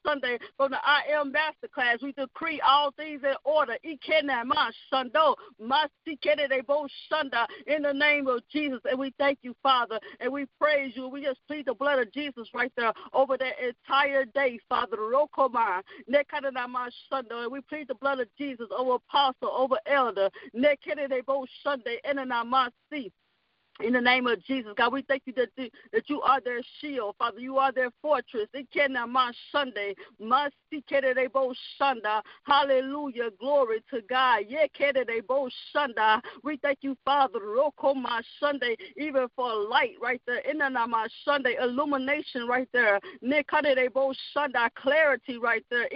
Sunday, 0.06 0.38
from 0.58 0.72
the 0.72 0.78
I 0.84 1.04
Am 1.14 1.34
Masterclass, 1.34 2.02
we 2.02 2.12
decree 2.14 2.62
all 2.62 2.92
things 2.92 3.22
in 3.24 3.36
order. 3.44 3.78
Ikanama 3.86 4.72
Shundo, 4.92 5.36
Masikadede 5.62 6.66
Bo 6.66 6.88
Shunda 7.12 7.46
in 7.68 7.84
the 7.84 7.94
name 7.94 8.28
of 8.28 8.42
Jesus, 8.52 8.80
and 8.90 9.00
we 9.00 9.14
thank 9.18 9.40
you, 9.42 9.56
Father, 9.64 10.00
and 10.20 10.32
we 10.32 10.46
praise 10.60 10.94
you. 10.96 11.08
We 11.08 11.24
just 11.24 11.40
plead 11.48 11.66
the 11.66 11.74
blood 11.74 12.00
of 12.00 12.12
Jesus 12.14 12.48
right 12.54 12.72
there 12.76 12.94
over 13.14 13.38
that 13.38 13.54
entire 13.60 14.26
day, 14.26 14.60
Father. 14.70 14.98
And 15.02 15.12
we 17.52 17.62
plead 17.62 17.88
the 17.88 17.96
blood 17.96 18.20
of 18.20 18.28
Jesus 18.38 18.68
over 18.78 18.96
apostle, 18.96 19.52
over 19.52 19.78
elder. 19.86 20.30
Sunday, 21.64 22.00
in 22.04 22.18
the 22.18 22.26
in 23.84 23.94
the 23.94 24.02
name 24.02 24.28
of 24.28 24.44
Jesus, 24.44 24.72
God, 24.78 24.94
we 24.94 25.02
thank 25.04 25.24
you 25.26 25.34
that, 25.34 25.50
that 25.92 26.10
you 26.10 26.22
are 26.22 26.42
their 26.42 26.62
shield, 26.80 27.16
Father. 27.18 27.40
You 27.40 27.58
are 27.58 27.72
their 27.72 27.90
fortress. 28.02 28.48
Sunday. 29.54 29.96
Hallelujah. 32.44 33.30
Glory 33.40 33.84
to 33.92 34.02
God. 34.10 34.46
We 36.44 36.58
thank 36.58 36.78
you, 36.82 36.98
Father. 37.06 37.40
Oko 37.58 37.94
my 37.94 38.22
Sunday, 38.40 38.76
even 38.98 39.28
for 39.36 39.54
light 39.54 39.96
right 40.02 40.22
there. 40.26 40.40
In 40.40 40.60
the 40.60 41.10
Sunday, 41.26 41.56
illumination 41.62 42.48
right 42.48 42.70
there. 42.74 43.00
Shunda. 43.24 44.70
Clarity 44.76 45.38
right 45.38 45.64
there. 45.70 45.88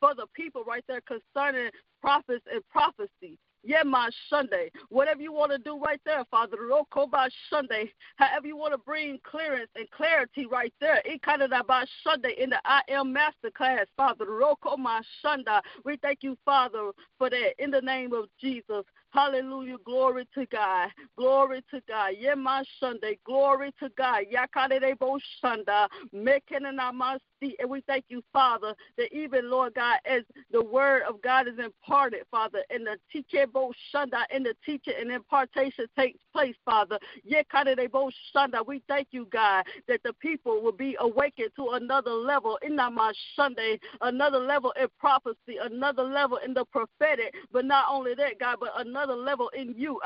For 0.00 0.14
the 0.14 0.26
people 0.34 0.64
right 0.64 0.84
there 0.88 1.00
concerning 1.02 1.70
prophets 2.00 2.44
and 2.52 2.62
prophecy. 2.68 3.38
Yeah, 3.64 3.82
my 3.84 4.10
Sunday. 4.28 4.70
Whatever 4.88 5.22
you 5.22 5.32
want 5.32 5.52
to 5.52 5.58
do 5.58 5.78
right 5.78 6.00
there, 6.04 6.24
Father. 6.30 6.56
Roko 6.56 7.10
by 7.10 7.28
Sunday. 7.50 7.92
However 8.16 8.46
you 8.46 8.56
want 8.56 8.72
to 8.72 8.78
bring 8.78 9.18
clearance 9.24 9.70
and 9.76 9.90
clarity 9.90 10.46
right 10.46 10.72
there. 10.80 11.02
Ikadada 11.08 11.66
by 11.66 11.84
Sunday 12.02 12.34
in 12.38 12.50
the 12.50 12.60
I 12.64 12.80
am 12.88 13.12
master 13.12 13.50
class, 13.56 13.86
Father. 13.96 14.26
Roko 14.26 14.76
my 14.78 15.00
Sunday. 15.22 15.60
We 15.84 15.96
thank 16.02 16.20
you, 16.22 16.36
Father, 16.44 16.90
for 17.18 17.30
that 17.30 17.54
in 17.58 17.70
the 17.70 17.80
name 17.80 18.12
of 18.12 18.26
Jesus. 18.40 18.84
Hallelujah. 19.12 19.76
Glory 19.84 20.26
to 20.34 20.46
God. 20.46 20.88
Glory 21.18 21.62
to 21.70 21.82
God. 21.86 22.14
Yeah, 22.18 22.34
my 22.34 22.64
Sunday. 22.80 23.18
Glory 23.26 23.72
to 23.78 23.90
God. 23.96 24.24
Yakadebo 24.32 25.18
Shanda. 25.42 25.86
And 26.12 27.70
we 27.70 27.82
thank 27.86 28.04
you, 28.08 28.22
Father, 28.32 28.74
that 28.96 29.12
even, 29.12 29.50
Lord 29.50 29.74
God, 29.74 29.98
as 30.06 30.22
the 30.50 30.62
word 30.62 31.02
of 31.08 31.20
God 31.20 31.46
is 31.48 31.58
imparted, 31.58 32.20
Father, 32.30 32.60
and 32.70 32.86
the 32.86 32.96
Tikebo 33.12 33.72
Shanda 33.92 34.22
and 34.32 34.46
the 34.46 34.54
teacher 34.64 34.92
and 34.98 35.10
impartation 35.10 35.86
takes 35.98 36.18
place, 36.32 36.54
Father. 36.64 36.98
Yakadebo 37.30 38.10
Shanda. 38.34 38.66
We 38.66 38.82
thank 38.88 39.08
you, 39.10 39.26
God, 39.30 39.66
that 39.88 40.02
the 40.04 40.14
people 40.14 40.62
will 40.62 40.72
be 40.72 40.96
awakened 41.00 41.50
to 41.56 41.70
another 41.72 42.12
level 42.12 42.58
in 42.62 42.76
my 42.76 43.12
Sunday, 43.36 43.78
another 44.00 44.38
level 44.38 44.72
in 44.80 44.86
prophecy, 44.98 45.58
another 45.60 46.04
level 46.04 46.38
in 46.38 46.54
the 46.54 46.64
prophetic, 46.64 47.34
but 47.52 47.64
not 47.64 47.86
only 47.90 48.14
that, 48.14 48.38
God, 48.38 48.58
but 48.60 48.70
another 48.76 49.01
another 49.02 49.20
level 49.20 49.50
in 49.56 49.74
you. 49.76 50.00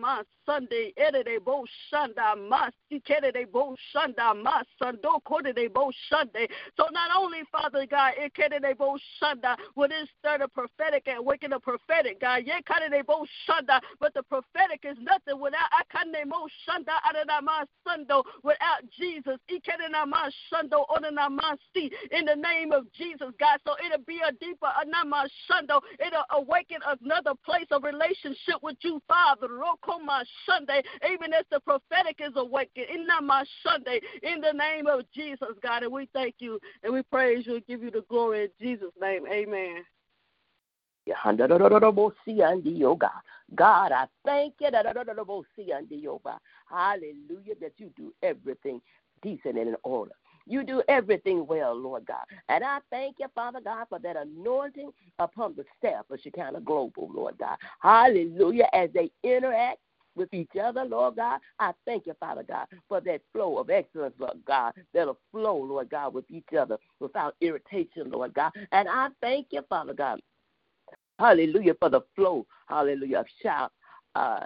My 0.00 0.22
Sunday, 0.44 0.92
Edede 0.96 1.44
Bo 1.44 1.64
Shanda, 1.92 2.34
Masi 2.36 3.02
Kedede 3.08 3.50
Bo 3.50 3.76
Shanda, 3.94 4.34
Masando 4.34 5.20
Kodede 5.26 5.72
Bo 5.72 5.90
Shande. 6.10 6.48
So 6.76 6.86
not 6.92 7.10
only, 7.16 7.40
Father 7.50 7.86
God, 7.86 8.14
Ekedede 8.20 8.76
Bo 8.76 8.98
Shanda, 9.22 9.56
will 9.76 9.88
this 9.88 10.08
stir 10.18 10.38
the 10.38 10.48
prophetic 10.48 11.04
and 11.06 11.24
waking 11.24 11.50
the 11.50 11.60
prophetic, 11.60 12.20
God, 12.20 12.42
Ye 12.46 12.52
Kadede 12.68 13.06
Bo 13.06 13.24
Shanda, 13.48 13.80
but 14.00 14.12
the 14.14 14.22
prophetic 14.22 14.84
is 14.84 14.96
nothing 15.00 15.40
without 15.40 15.70
Akane 15.72 16.26
Mo 16.26 16.48
Shanda, 16.66 16.98
Adana 17.08 17.40
Masando, 17.46 18.24
without 18.42 18.82
Jesus. 18.98 19.38
Ikedena 19.50 20.04
Masando, 20.04 20.84
Onana 20.88 21.28
Masi, 21.28 21.90
in 22.10 22.24
the 22.24 22.36
name 22.36 22.72
of 22.72 22.92
Jesus, 22.92 23.28
God. 23.38 23.58
So 23.66 23.74
it'll 23.84 24.04
be 24.04 24.20
a 24.26 24.32
deeper 24.32 24.66
Anama 24.66 25.26
Shando, 25.48 25.80
it'll 26.04 26.24
awaken 26.30 26.78
another 27.00 27.32
place 27.44 27.66
of 27.70 27.84
relationship 27.84 28.41
relationship 28.46 28.62
with 28.62 28.76
you, 28.82 29.02
Father. 29.08 29.48
Rokoma 29.48 30.24
Sunday, 30.46 30.82
even 31.10 31.32
as 31.32 31.44
the 31.50 31.60
prophetic 31.60 32.20
is 32.20 32.32
awakened. 32.36 32.86
In 32.92 33.06
my 33.26 33.44
Sunday, 33.62 34.00
in 34.22 34.40
the 34.40 34.52
name 34.52 34.86
of 34.86 35.04
Jesus, 35.14 35.48
God. 35.62 35.82
And 35.82 35.92
we 35.92 36.08
thank 36.12 36.36
you 36.38 36.58
and 36.82 36.92
we 36.92 37.02
praise 37.02 37.46
you 37.46 37.56
and 37.56 37.66
give 37.66 37.82
you 37.82 37.90
the 37.90 38.04
glory 38.08 38.44
in 38.44 38.50
Jesus' 38.60 38.92
name. 39.00 39.26
Amen. 39.30 39.84
God, 43.54 43.92
I 43.92 44.06
thank 44.24 44.54
you. 44.60 44.68
Hallelujah, 46.70 47.54
that 47.60 47.72
you 47.76 47.90
do 47.96 48.14
everything 48.22 48.80
decent 49.20 49.58
and 49.58 49.68
in 49.68 49.76
order. 49.82 50.12
You 50.46 50.64
do 50.64 50.82
everything 50.88 51.46
well, 51.46 51.74
Lord 51.74 52.06
God. 52.06 52.24
And 52.48 52.64
I 52.64 52.78
thank 52.90 53.16
you, 53.18 53.26
Father 53.34 53.60
God, 53.60 53.86
for 53.88 53.98
that 54.00 54.16
anointing 54.16 54.90
upon 55.18 55.54
the 55.56 55.64
staff 55.78 56.04
of 56.10 56.20
Shekinah 56.20 56.60
Global, 56.60 57.10
Lord 57.14 57.38
God. 57.38 57.56
Hallelujah. 57.80 58.68
As 58.72 58.90
they 58.92 59.10
interact 59.22 59.78
with 60.14 60.32
each 60.32 60.50
other, 60.62 60.84
Lord 60.84 61.16
God. 61.16 61.40
I 61.58 61.72
thank 61.86 62.06
you, 62.06 62.14
Father 62.20 62.42
God, 62.42 62.66
for 62.88 63.00
that 63.00 63.22
flow 63.32 63.58
of 63.58 63.70
excellence, 63.70 64.14
Lord 64.18 64.38
God, 64.46 64.74
that'll 64.92 65.18
flow, 65.30 65.56
Lord 65.56 65.90
God, 65.90 66.14
with 66.14 66.30
each 66.30 66.52
other 66.58 66.78
without 67.00 67.34
irritation, 67.40 68.10
Lord 68.10 68.34
God. 68.34 68.52
And 68.72 68.88
I 68.88 69.08
thank 69.20 69.48
you, 69.50 69.62
Father 69.68 69.94
God. 69.94 70.20
Hallelujah, 71.18 71.74
for 71.78 71.88
the 71.88 72.00
flow, 72.16 72.46
hallelujah, 72.66 73.20
of 73.20 73.26
shout, 73.42 73.72
uh, 74.14 74.44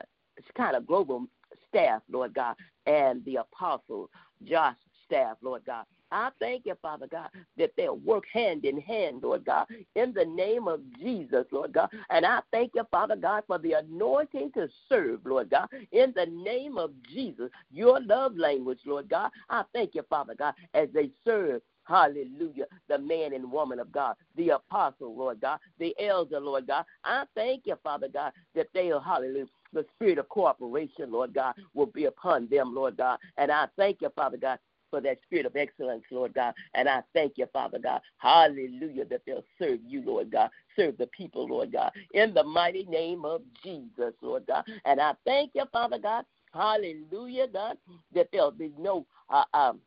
kind 0.56 0.76
of 0.76 0.86
global 0.86 1.26
staff, 1.68 2.02
Lord 2.10 2.34
God, 2.34 2.54
and 2.86 3.24
the 3.24 3.36
apostle 3.36 4.10
Josh 4.44 4.76
staff, 5.06 5.36
Lord 5.42 5.62
God. 5.66 5.84
I 6.12 6.30
thank 6.40 6.66
you, 6.66 6.74
Father 6.80 7.06
God, 7.06 7.28
that 7.56 7.72
they'll 7.76 7.96
work 7.98 8.24
hand 8.32 8.64
in 8.64 8.80
hand, 8.80 9.22
Lord 9.22 9.44
God, 9.44 9.66
in 9.94 10.12
the 10.12 10.24
name 10.24 10.68
of 10.68 10.80
Jesus, 10.98 11.46
Lord 11.50 11.72
God. 11.72 11.90
And 12.10 12.24
I 12.24 12.40
thank 12.52 12.72
you, 12.74 12.84
Father 12.90 13.16
God, 13.16 13.44
for 13.46 13.58
the 13.58 13.72
anointing 13.72 14.52
to 14.52 14.68
serve, 14.88 15.20
Lord 15.24 15.50
God, 15.50 15.68
in 15.92 16.12
the 16.14 16.26
name 16.26 16.78
of 16.78 16.92
Jesus, 17.12 17.50
your 17.72 18.00
love 18.00 18.36
language, 18.36 18.80
Lord 18.86 19.08
God. 19.08 19.30
I 19.50 19.64
thank 19.72 19.94
you, 19.94 20.04
Father 20.08 20.34
God, 20.34 20.54
as 20.74 20.88
they 20.94 21.10
serve 21.24 21.62
Hallelujah. 21.86 22.66
The 22.88 22.98
man 22.98 23.32
and 23.32 23.50
woman 23.50 23.78
of 23.78 23.92
God, 23.92 24.16
the 24.36 24.50
apostle, 24.50 25.16
Lord 25.16 25.40
God, 25.40 25.58
the 25.78 25.94
elder, 26.00 26.40
Lord 26.40 26.66
God. 26.66 26.84
I 27.04 27.24
thank 27.34 27.62
you, 27.66 27.76
Father 27.82 28.08
God, 28.12 28.32
that 28.54 28.68
they 28.74 28.90
are, 28.90 29.00
hallelujah, 29.00 29.46
the 29.72 29.84
spirit 29.94 30.18
of 30.18 30.28
cooperation, 30.28 31.12
Lord 31.12 31.34
God, 31.34 31.54
will 31.74 31.86
be 31.86 32.06
upon 32.06 32.48
them, 32.48 32.74
Lord 32.74 32.96
God. 32.96 33.18
And 33.36 33.52
I 33.52 33.66
thank 33.76 34.02
you, 34.02 34.10
Father 34.16 34.36
God, 34.36 34.58
for 34.90 35.00
that 35.00 35.18
spirit 35.24 35.46
of 35.46 35.56
excellence, 35.56 36.04
Lord 36.10 36.34
God. 36.34 36.54
And 36.74 36.88
I 36.88 37.02
thank 37.14 37.34
you, 37.36 37.46
Father 37.52 37.78
God. 37.78 38.00
Hallelujah, 38.18 39.04
that 39.06 39.22
they'll 39.26 39.44
serve 39.60 39.80
you, 39.86 40.02
Lord 40.04 40.30
God. 40.30 40.50
Serve 40.76 40.96
the 40.98 41.06
people, 41.08 41.46
Lord 41.48 41.72
God. 41.72 41.92
In 42.14 42.34
the 42.34 42.44
mighty 42.44 42.84
name 42.84 43.24
of 43.24 43.42
Jesus, 43.62 44.14
Lord 44.20 44.46
God. 44.46 44.64
And 44.84 45.00
I 45.00 45.14
thank 45.24 45.52
you, 45.54 45.64
Father 45.72 45.98
God. 45.98 46.24
Hallelujah, 46.52 47.48
God, 47.48 47.76
that 48.14 48.28
there'll 48.32 48.50
be 48.50 48.72
no 48.78 49.06
uh, 49.28 49.44
um, 49.52 49.80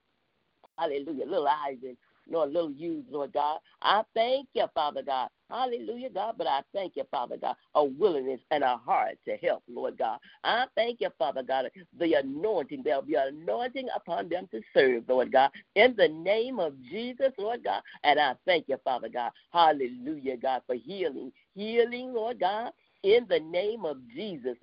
hallelujah, 0.78 1.26
little 1.26 1.47
eyes 1.47 1.78
and 1.84 1.97
nor 2.30 2.46
little 2.48 2.72
U's, 2.72 3.06
Lord 3.10 3.34
God. 3.34 3.60
I 3.82 4.04
thank 4.14 4.48
you, 4.54 4.66
Father 4.74 5.02
God. 5.04 5.30
Hallelujah, 5.50 6.10
God. 6.10 6.36
But 6.38 6.48
I 6.48 6.62
thank 6.74 6.96
you, 6.96 7.04
Father 7.10 7.38
God, 7.38 7.56
a 7.76 7.84
willingness 7.84 8.42
and 8.52 8.64
a 8.64 8.78
heart 8.78 9.18
to 9.26 9.36
help, 9.38 9.64
Lord 9.68 9.98
God. 9.98 10.20
I 10.44 10.66
thank 10.76 11.02
you, 11.02 11.10
Father 11.18 11.44
God, 11.44 11.70
the 12.00 12.14
anointing. 12.14 12.84
There'll 12.84 13.02
be 13.02 13.16
anointing 13.16 13.88
upon 13.96 14.30
them 14.30 14.48
to 14.52 14.62
serve, 14.74 15.03
Lord 15.08 15.32
God, 15.32 15.52
in 15.76 15.95
the 15.98 16.08
name 16.08 16.60
of 16.60 16.74
Jesus, 16.91 17.34
Lord 17.38 17.64
God. 17.64 17.82
And 18.03 18.20
I 18.20 18.36
thank 18.45 18.66
you, 18.68 18.78
Father 18.84 19.10
God. 19.10 19.32
Hallelujah, 19.52 20.38
God, 20.38 20.62
for 20.68 20.76
healing. 20.76 21.32
Healing, 21.56 22.14
Lord 22.14 22.40
God 22.40 22.72
in 23.04 23.26
the 23.30 23.40
name 23.40 23.86
of 23.86 23.98
Jesus, 24.14 24.58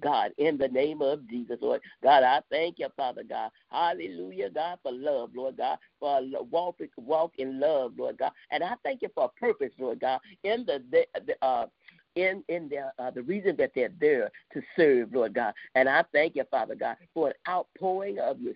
God, 0.00 0.32
in 0.38 0.56
the 0.56 0.68
name 0.68 1.02
of 1.02 1.28
Jesus, 1.28 1.58
Lord. 1.60 1.80
God, 2.02 2.22
I 2.22 2.40
thank 2.50 2.78
you, 2.78 2.88
Father 2.96 3.22
God. 3.28 3.50
Hallelujah, 3.70 4.50
God, 4.50 4.78
for 4.82 4.92
love, 4.92 5.30
Lord 5.34 5.56
God, 5.58 5.78
for 6.00 6.20
walk, 6.50 6.80
walk 6.96 7.32
in 7.38 7.60
love, 7.60 7.92
Lord 7.98 8.18
God. 8.18 8.32
And 8.50 8.62
I 8.64 8.74
thank 8.82 9.02
you 9.02 9.08
for 9.14 9.24
a 9.24 9.40
purpose, 9.40 9.72
Lord 9.78 10.00
God, 10.00 10.20
in 10.44 10.64
the, 10.66 10.82
the 10.90 11.36
uh, 11.46 11.66
in 12.14 12.42
in 12.48 12.68
their 12.68 12.92
uh, 12.98 13.10
the 13.10 13.22
reason 13.22 13.54
that 13.56 13.72
they're 13.74 13.92
there 14.00 14.30
to 14.52 14.62
serve, 14.76 15.12
Lord 15.12 15.34
God. 15.34 15.54
And 15.74 15.88
I 15.88 16.04
thank 16.12 16.36
you, 16.36 16.44
Father 16.50 16.74
God, 16.74 16.96
for 17.14 17.28
an 17.28 17.34
outpouring 17.48 18.18
of 18.18 18.40
your 18.40 18.54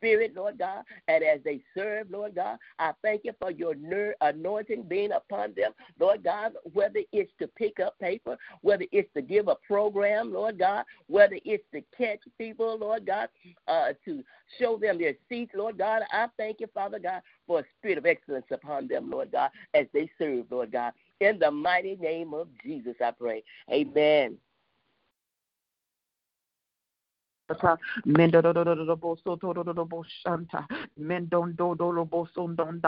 Spirit, 0.00 0.34
Lord 0.34 0.58
God, 0.58 0.84
and 1.08 1.22
as 1.22 1.40
they 1.44 1.60
serve, 1.76 2.10
Lord 2.10 2.34
God, 2.34 2.58
I 2.78 2.92
thank 3.02 3.22
you 3.24 3.32
for 3.38 3.50
your 3.50 3.74
anointing 4.20 4.84
being 4.88 5.12
upon 5.12 5.52
them, 5.54 5.72
Lord 5.98 6.24
God, 6.24 6.54
whether 6.72 7.00
it's 7.12 7.32
to 7.38 7.46
pick 7.46 7.80
up 7.80 7.98
paper, 7.98 8.38
whether 8.62 8.86
it's 8.92 9.12
to 9.14 9.22
give 9.22 9.48
a 9.48 9.56
program, 9.66 10.32
Lord 10.32 10.58
God, 10.58 10.84
whether 11.08 11.38
it's 11.44 11.64
to 11.74 11.82
catch 11.96 12.20
people, 12.38 12.78
Lord 12.78 13.06
God, 13.06 13.28
uh, 13.68 13.92
to 14.06 14.24
show 14.58 14.78
them 14.78 14.98
their 14.98 15.14
seats, 15.28 15.52
Lord 15.54 15.76
God. 15.76 16.02
I 16.10 16.28
thank 16.36 16.60
you, 16.60 16.66
Father 16.72 16.98
God, 16.98 17.20
for 17.46 17.60
a 17.60 17.64
spirit 17.78 17.98
of 17.98 18.06
excellence 18.06 18.46
upon 18.50 18.88
them, 18.88 19.10
Lord 19.10 19.32
God, 19.32 19.50
as 19.74 19.86
they 19.92 20.10
serve, 20.18 20.46
Lord 20.50 20.72
God. 20.72 20.92
In 21.20 21.38
the 21.38 21.50
mighty 21.50 21.96
name 21.96 22.32
of 22.32 22.48
Jesus, 22.64 22.94
I 23.04 23.10
pray. 23.10 23.44
Amen. 23.70 24.38
Shanta. 30.24 30.66
Mendon 30.98 31.54
do 31.56 31.74
do 31.76 31.92
do 31.94 32.04
bo 32.04 32.28
so 32.34 32.48
don. 32.48 32.80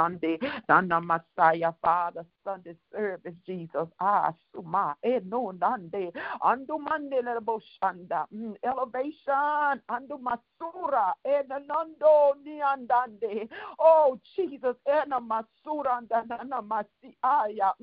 Dana 0.68 1.01
Messiah, 1.01 1.72
Father, 1.82 2.24
Sunday 2.44 2.76
service, 2.93 3.34
Jesus. 3.47 3.89
Ah, 4.01 4.32
suma 4.52 4.97
e 5.05 5.20
no 5.24 5.52
dande. 5.52 6.12
Andu 6.43 6.78
mande 6.78 7.22
le 7.22 7.40
bo 7.40 7.60
shanda. 7.60 8.26
Mm, 8.34 8.56
elevation. 8.62 9.82
Andu 9.90 10.18
masura 10.18 11.14
e 11.24 11.43
nando 11.48 12.34
ni 12.44 12.60
andande. 12.60 13.48
Oh 13.78 14.18
Jesus, 14.36 14.76
e 14.86 15.09
na 15.09 15.20
masura 15.20 16.01
andana 16.02 16.62
masiaya. 16.62 17.74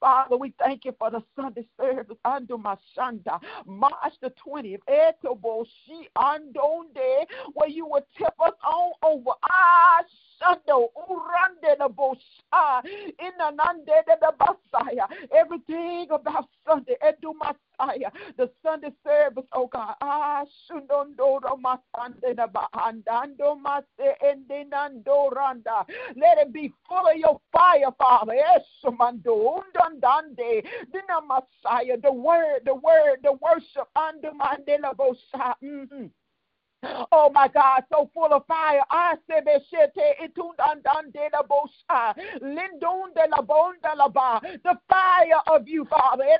Father, 0.00 0.36
we 0.36 0.54
thank 0.58 0.84
you 0.84 0.94
for 0.98 1.10
the 1.10 1.22
Sunday 1.36 1.66
service. 1.78 2.16
Under 2.24 2.58
my 2.58 2.76
Mashanda, 2.98 3.40
March 3.66 4.14
the 4.20 4.32
20th, 4.46 4.80
Etobo 4.88 5.64
Shi 5.84 6.08
Andonde, 6.16 7.26
where 7.54 7.68
you 7.68 7.86
will 7.86 8.06
tip 8.16 8.34
us 8.40 8.52
on 8.64 8.92
over. 9.02 9.30
Ah, 9.44 10.00
Shando, 10.40 10.88
Urande 11.08 11.78
the 11.78 11.88
Bosha, 11.88 12.82
Inanande 13.20 14.04
the 14.06 14.32
Messiah. 14.38 15.06
Everything 15.34 16.06
about 16.10 16.48
Sunday, 16.66 16.96
Edu 17.02 17.34
Messiah, 17.34 18.10
the 18.36 18.50
Sunday 18.62 18.92
service, 19.04 19.44
oh 19.52 19.66
God. 19.66 19.94
Ah, 20.00 20.44
Shundondoro 20.68 21.58
Masande 21.60 22.36
the 22.36 22.48
Bahandando 22.48 23.60
Mase 23.60 24.14
Endinando 24.24 25.30
Randa. 25.34 25.84
Let 26.16 26.38
it 26.38 26.52
be 26.52 26.72
full 26.88 27.06
of 27.08 27.16
your 27.16 27.40
fire, 27.52 27.92
Father. 27.98 28.34
Esumando, 28.34 29.60
Undandande, 29.60 30.64
Dina 30.92 31.20
Messiah, 31.26 31.96
the 32.02 32.12
word, 32.12 32.60
the 32.64 32.74
word, 32.74 33.18
the 33.22 33.32
worship, 33.32 33.88
under 33.96 34.30
Mandela 34.32 34.94
Bosha. 34.96 35.54
Mm-hmm. 35.62 36.06
Oh 37.12 37.30
my 37.32 37.48
God, 37.48 37.82
so 37.92 38.10
full 38.14 38.32
of 38.32 38.46
fire. 38.46 38.80
Ah, 38.90 39.12
I 39.12 39.16
say 39.28 39.40
Lindun 42.40 43.14
de 43.14 43.28
la 43.28 43.42
bonda 43.42 43.94
la 43.96 44.08
ba. 44.08 44.40
The 44.42 44.78
fire 44.88 45.42
of 45.48 45.68
you, 45.68 45.84
Father. 45.84 46.24
Eh, 46.24 46.38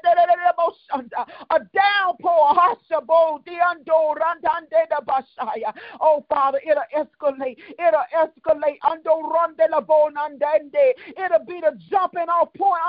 a 1.51 1.59
downpour. 1.59 2.55
Hashabo 2.55 3.45
diando 3.45 4.15
randande 4.15 4.89
da 4.89 5.01
basaya. 5.01 5.75
Oh 6.01 6.25
Father, 6.29 6.61
it'll 6.67 6.83
escalate. 6.97 7.59
It'll 7.79 8.05
escalate. 8.17 8.79
Ando 8.85 9.23
ronde 9.23 9.69
la 9.71 9.81
bonandende. 9.81 10.95
It'll 11.09 11.45
be 11.47 11.61
the 11.61 11.79
jumping 11.91 12.29
off 12.29 12.53
point. 12.55 12.81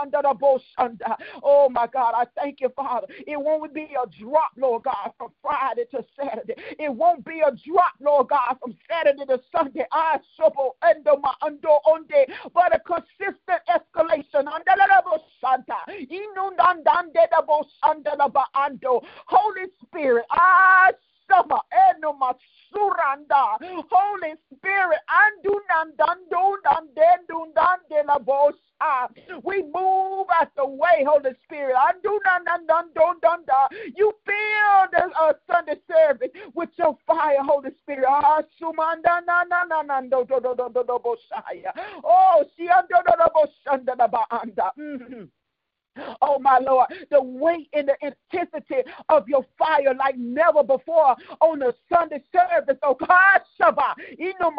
Under 0.00 0.22
the 0.22 0.34
boshanda. 0.34 1.16
Oh 1.42 1.68
my 1.68 1.86
God, 1.86 2.14
I 2.16 2.24
thank 2.36 2.60
you, 2.60 2.70
Father. 2.70 3.06
It 3.26 3.38
won't 3.38 3.74
be 3.74 3.88
a 4.02 4.06
drop, 4.22 4.52
Lord 4.56 4.84
God, 4.84 5.12
from 5.18 5.30
Friday 5.42 5.84
to 5.90 6.04
Saturday. 6.16 6.29
It 6.78 6.92
won't 6.92 7.24
be 7.24 7.40
a 7.40 7.50
drop, 7.50 7.92
Lord 8.00 8.28
God, 8.28 8.56
from 8.60 8.76
Saturday 8.88 9.24
to 9.26 9.40
Sunday. 9.54 9.86
I 9.92 10.18
shovel 10.36 10.76
under 10.82 11.16
my 11.20 11.34
undo 11.42 11.68
onde, 11.86 12.26
but 12.54 12.74
a 12.74 12.80
consistent 12.80 13.62
escalation. 13.68 14.46
Holy 19.26 19.66
Spirit, 19.86 20.24
I 20.30 20.92
summer 21.30 21.60
enoma 21.72 22.34
suranda. 22.72 23.58
Holy 23.90 24.34
Spirit, 24.54 24.98
we 29.44 29.62
move 29.62 30.26
out 30.40 30.54
the 30.56 30.66
way, 30.66 31.04
Holy 31.06 31.30
Spirit. 31.44 31.76
You 33.96 34.14
fill 34.24 34.86
the 34.92 35.10
uh, 35.18 35.32
Sunday 35.50 35.76
service 35.86 36.30
with 36.54 36.70
your 36.78 36.96
fire, 37.06 37.42
Holy 37.42 37.70
Spirit. 37.82 38.06
Oh, 42.02 42.44
she 42.56 42.66
mm-hmm. 44.78 45.24
Oh, 46.22 46.38
my 46.38 46.58
Lord, 46.58 46.86
the 47.10 47.20
weight 47.20 47.68
and 47.72 47.88
the 47.88 47.96
intensity 48.00 48.88
of 49.08 49.28
your 49.28 49.44
fire 49.58 49.94
like 49.98 50.16
never 50.16 50.62
before 50.62 51.16
on 51.40 51.58
the 51.58 51.74
Sunday 51.92 52.22
service. 52.32 52.78
Oh, 52.82 52.94
God, 52.94 53.40
Shabbat, 53.60 53.94
even 54.18 54.42
on 54.42 54.54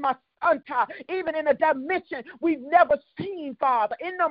my 0.00 0.14
even 1.08 1.34
in 1.34 1.48
a 1.48 1.54
dimension 1.54 2.22
we've 2.40 2.60
never 2.60 2.98
seen, 3.18 3.56
Father. 3.74 3.96
In 4.00 4.16
the 4.16 4.28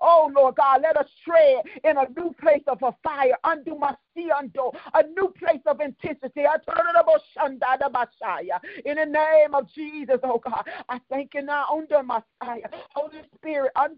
Oh 0.00 0.30
Lord 0.34 0.54
God, 0.56 0.80
let 0.82 0.96
us 0.96 1.08
tread 1.22 1.62
in 1.84 1.96
a 1.98 2.08
new 2.18 2.34
place 2.40 2.62
of 2.66 2.78
a 2.82 2.94
fire. 3.02 3.36
Undo 3.44 3.76
my 3.78 3.94
a 4.16 5.02
new 5.02 5.34
place 5.38 5.60
of 5.66 5.80
intensity. 5.80 6.44
In 8.84 8.96
the 8.96 9.04
name 9.04 9.54
of 9.54 9.68
Jesus, 9.74 10.18
oh 10.22 10.40
God, 10.42 10.64
I 10.88 11.00
thank 11.10 11.34
you 11.34 11.42
now 11.42 11.66
under 11.72 12.02
Messiah. 12.02 12.68
Holy 12.94 13.22
Spirit, 13.44 13.72
have 13.76 13.92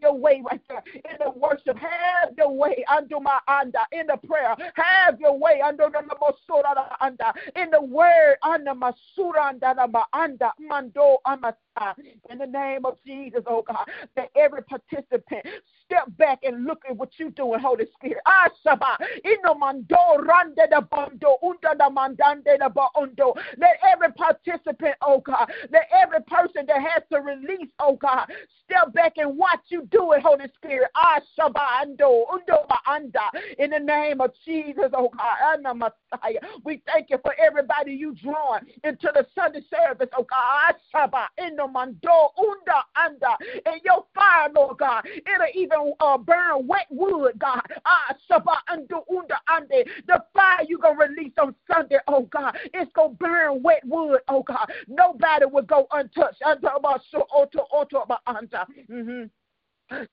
your 0.00 0.14
way 0.14 0.40
right 0.48 0.60
there 0.68 0.82
in 0.94 1.16
the 1.18 1.30
worship. 1.30 1.76
Have 1.76 2.34
your 2.38 2.52
way 2.52 2.84
under 2.88 3.18
my 3.20 3.38
anda 3.48 3.80
in 3.92 4.06
the 4.06 4.16
prayer. 4.26 4.54
Have 4.76 5.20
your 5.20 5.36
way 5.36 5.60
under 5.60 5.84
under 5.84 6.00
in 7.56 7.70
the 7.70 7.82
word, 7.82 8.36
anda 8.44 8.74
masura 8.74 9.50
anda 9.50 9.74
anda 10.12 10.52
mando 10.60 11.18
In 12.30 12.38
the 12.38 12.46
name 12.46 12.84
of 12.84 12.96
Jesus, 13.04 13.42
oh 13.46 13.62
God, 13.66 13.88
that 14.14 14.30
every 14.36 14.62
participant 14.62 15.44
step 15.84 16.04
back 16.18 16.38
and 16.42 16.64
look 16.64 16.82
at 16.88 16.96
what 16.96 17.10
you're 17.18 17.30
doing, 17.30 17.60
Holy 17.60 17.86
Spirit. 17.96 18.18
Ah, 18.26 18.48
Asaba, 18.64 18.96
inomando, 19.24 20.24
rande 20.26 20.68
de 20.70 20.80
bondo, 20.82 21.36
unda 21.42 21.74
da 21.76 21.88
mandande 21.88 22.58
de 22.58 22.70
bondo. 22.70 23.34
Let 23.58 23.78
every 23.92 24.12
participant, 24.12 24.94
oh 25.02 25.20
God, 25.20 25.50
let 25.70 25.88
every 25.92 26.20
person 26.36 26.66
that 26.66 26.80
has 26.80 27.02
to 27.12 27.20
release, 27.20 27.68
oh 27.80 27.96
God, 27.96 28.26
step 28.64 28.92
back 28.92 29.14
and 29.16 29.36
watch 29.36 29.60
you 29.68 29.86
do 29.90 30.12
it, 30.12 30.22
Holy 30.22 30.46
Spirit. 30.56 30.90
Anda. 32.88 33.20
In 33.58 33.70
the 33.70 33.78
name 33.78 34.20
of 34.20 34.32
Jesus, 34.44 34.90
oh 34.94 35.10
God, 35.16 35.36
Messiah. 35.74 36.40
We 36.64 36.82
thank 36.86 37.10
you 37.10 37.18
for 37.22 37.34
everybody 37.38 37.92
you 37.92 38.14
drawing 38.14 38.64
into 38.84 39.10
the 39.14 39.26
Sunday 39.34 39.62
service, 39.70 40.08
oh 40.16 40.26
God. 40.28 40.74
Anda. 42.96 43.36
And 43.66 43.80
your 43.84 44.04
fire, 44.14 44.48
Lord 44.54 44.78
God, 44.78 45.06
it'll 45.06 45.46
even 45.54 45.92
uh, 46.00 46.18
burn 46.18 46.66
wet 46.66 46.86
wood, 46.90 47.38
God. 47.38 47.62
Ah, 47.84 48.14
the 50.06 50.22
fire 50.34 50.64
you're 50.68 50.78
gonna 50.78 50.98
release 50.98 51.32
on 51.40 51.54
Sunday, 51.70 51.98
oh 52.08 52.22
God. 52.22 52.56
It's 52.74 52.90
gonna 52.94 53.14
burn 53.14 53.62
wet 53.62 53.82
wood, 53.84 54.20
oh 54.28 54.42
God. 54.42 54.70
Nobody 54.88 55.46
will 55.46 55.62
go 55.62 55.86
untouched. 55.92 56.25
So 57.10 57.20
auto 57.30 57.60
auto 57.70 58.04
under. 58.26 58.64
Mm-hmm. 58.90 59.24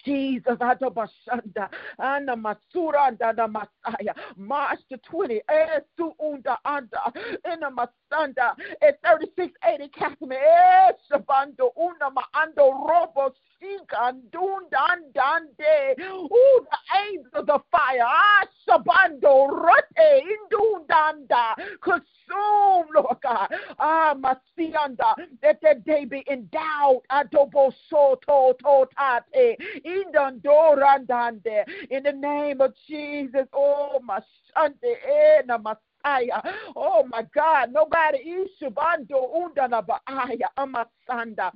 Jesus, 0.06 0.58
Adabashanda, 0.58 1.70
Anna 2.00 2.36
Masuranda, 2.36 3.36
the 3.36 3.48
Messiah, 3.48 4.14
March 4.38 4.80
the 4.90 4.98
20, 4.98 5.42
Esu 5.50 6.12
Unda 6.24 6.58
Anda, 6.66 7.12
Ina 7.52 7.72
Masanda, 7.72 8.54
at 8.82 9.00
3680 9.02 9.88
Catholic, 9.90 10.38
Esabando, 11.12 11.72
Una 11.78 12.12
Maando 12.12 12.72
Robo, 12.88 13.34
Dundandande. 14.32 16.00
Ooh, 16.02 16.66
the 16.70 17.40
of 17.40 17.46
the 17.46 17.60
fire. 17.72 18.02
Ah, 18.04 18.46
Sabando 18.68 19.48
Rote 19.50 20.24
Indundanda. 20.24 21.56
Consume, 21.82 22.88
Lord 22.94 23.18
God. 23.22 23.48
Ah, 23.80 24.16
Masianda. 24.18 25.16
That 25.42 25.60
that 25.62 25.86
day 25.86 26.06
be 26.06 26.24
endowed. 26.30 27.02
Adobo 27.12 27.74
Soto 27.90 28.54
Totate. 28.62 29.58
In 29.84 30.04
the 32.04 32.12
name 32.12 32.62
of 32.62 32.74
Jesus. 32.88 33.48
Oh, 33.54 34.00
my 34.04 34.20
Sunday. 34.54 34.96
Eh, 35.08 35.42
my 35.62 35.76
Oh 36.76 37.06
my 37.10 37.26
God, 37.34 37.72
nobody 37.72 38.18
is 38.18 38.50
ishubando 38.62 39.32
undana 39.34 39.82
baaya 39.82 40.50
amasanda 40.58 41.52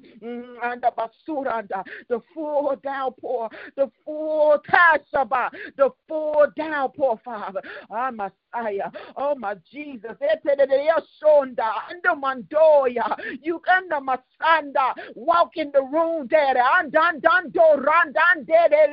anda 0.64 0.90
basuranda 0.98 1.84
the 2.08 2.22
full 2.34 2.76
downpour, 2.84 3.50
the 3.76 3.92
full 4.06 4.58
tashaba, 4.70 5.50
the 5.76 5.90
full 6.08 6.48
downpour, 6.56 7.20
Father. 7.24 7.62
Ah, 7.92 8.12
Messiah. 8.12 8.90
Oh 9.16 9.36
my 9.36 9.56
Jesus. 9.70 10.16
And 10.22 10.40
the 10.44 12.16
Mandoya, 12.16 13.16
you 13.42 13.62
anda 13.70 14.00
masanda. 14.00 14.94
Walk 15.16 15.58
in 15.58 15.72
the 15.74 15.82
room, 15.82 16.28
Daddy. 16.28 16.60
Andan 16.60 17.22
dando 18.06 18.14
randan 18.14 18.46
dede 18.46 18.92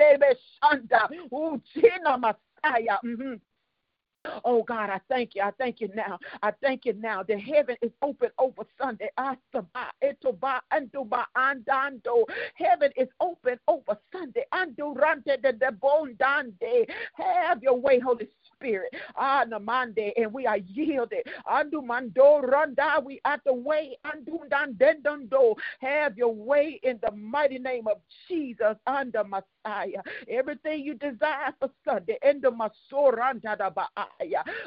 shanda. 0.63 1.09
Uchina 1.31 2.19
Messiah. 2.19 2.99
Mm-hmm. 3.05 3.35
Oh 4.45 4.63
God, 4.63 4.91
I 4.91 5.01
thank 5.09 5.35
you. 5.35 5.43
I 5.43 5.51
thank 5.59 5.81
you 5.81 5.89
now. 5.95 6.19
I 6.43 6.53
thank 6.63 6.85
you 6.87 6.95
now. 6.95 7.23
The 7.23 7.39
heaven 7.39 7.77
is 7.83 7.91
open 8.01 8.31
over 8.39 8.63
Sunday. 8.81 9.11
Heaven 12.55 12.91
is 12.97 13.09
open 13.21 13.59
over 13.69 13.99
Sunday. 14.13 14.47
Have 14.51 14.79
your 17.63 17.79
way, 17.79 17.99
Holy 17.99 18.29
Spirit. 18.47 18.54
Ah, 19.17 19.45
namande, 19.47 20.13
and 20.17 20.33
we 20.33 20.47
are 20.47 20.59
yielded. 20.59 21.27
Andu 21.51 21.85
mando 21.85 22.41
randa, 22.41 23.01
we 23.05 23.21
at 23.25 23.41
the 23.45 23.53
way. 23.53 23.97
Andu 24.07 24.49
do. 25.31 25.55
Have 25.81 26.17
your 26.17 26.35
way 26.35 26.81
in 26.83 26.99
the 27.03 27.13
mighty 27.13 27.59
name 27.59 27.87
of 27.87 27.99
Jesus 28.29 28.77
under 28.87 29.25
Messiah. 29.25 30.03
Everything 30.29 30.85
you 30.85 30.95
desire 30.95 31.53
for 31.59 31.71
Sunday, 31.85 32.19
under 32.27 32.51
Masoranda 32.51 33.57
da 33.59 33.71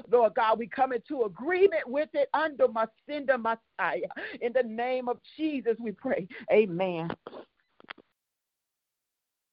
Lord 0.09 0.33
God, 0.35 0.59
we 0.59 0.67
come 0.67 0.93
into 0.93 1.23
agreement 1.23 1.87
with 1.87 2.09
it 2.13 2.29
under 2.33 2.67
Masinda 2.67 3.37
Messiah. 3.37 4.09
In 4.41 4.53
the 4.53 4.63
name 4.63 5.07
of 5.07 5.19
Jesus, 5.35 5.75
we 5.79 5.91
pray. 5.91 6.27
Amen. 6.51 7.09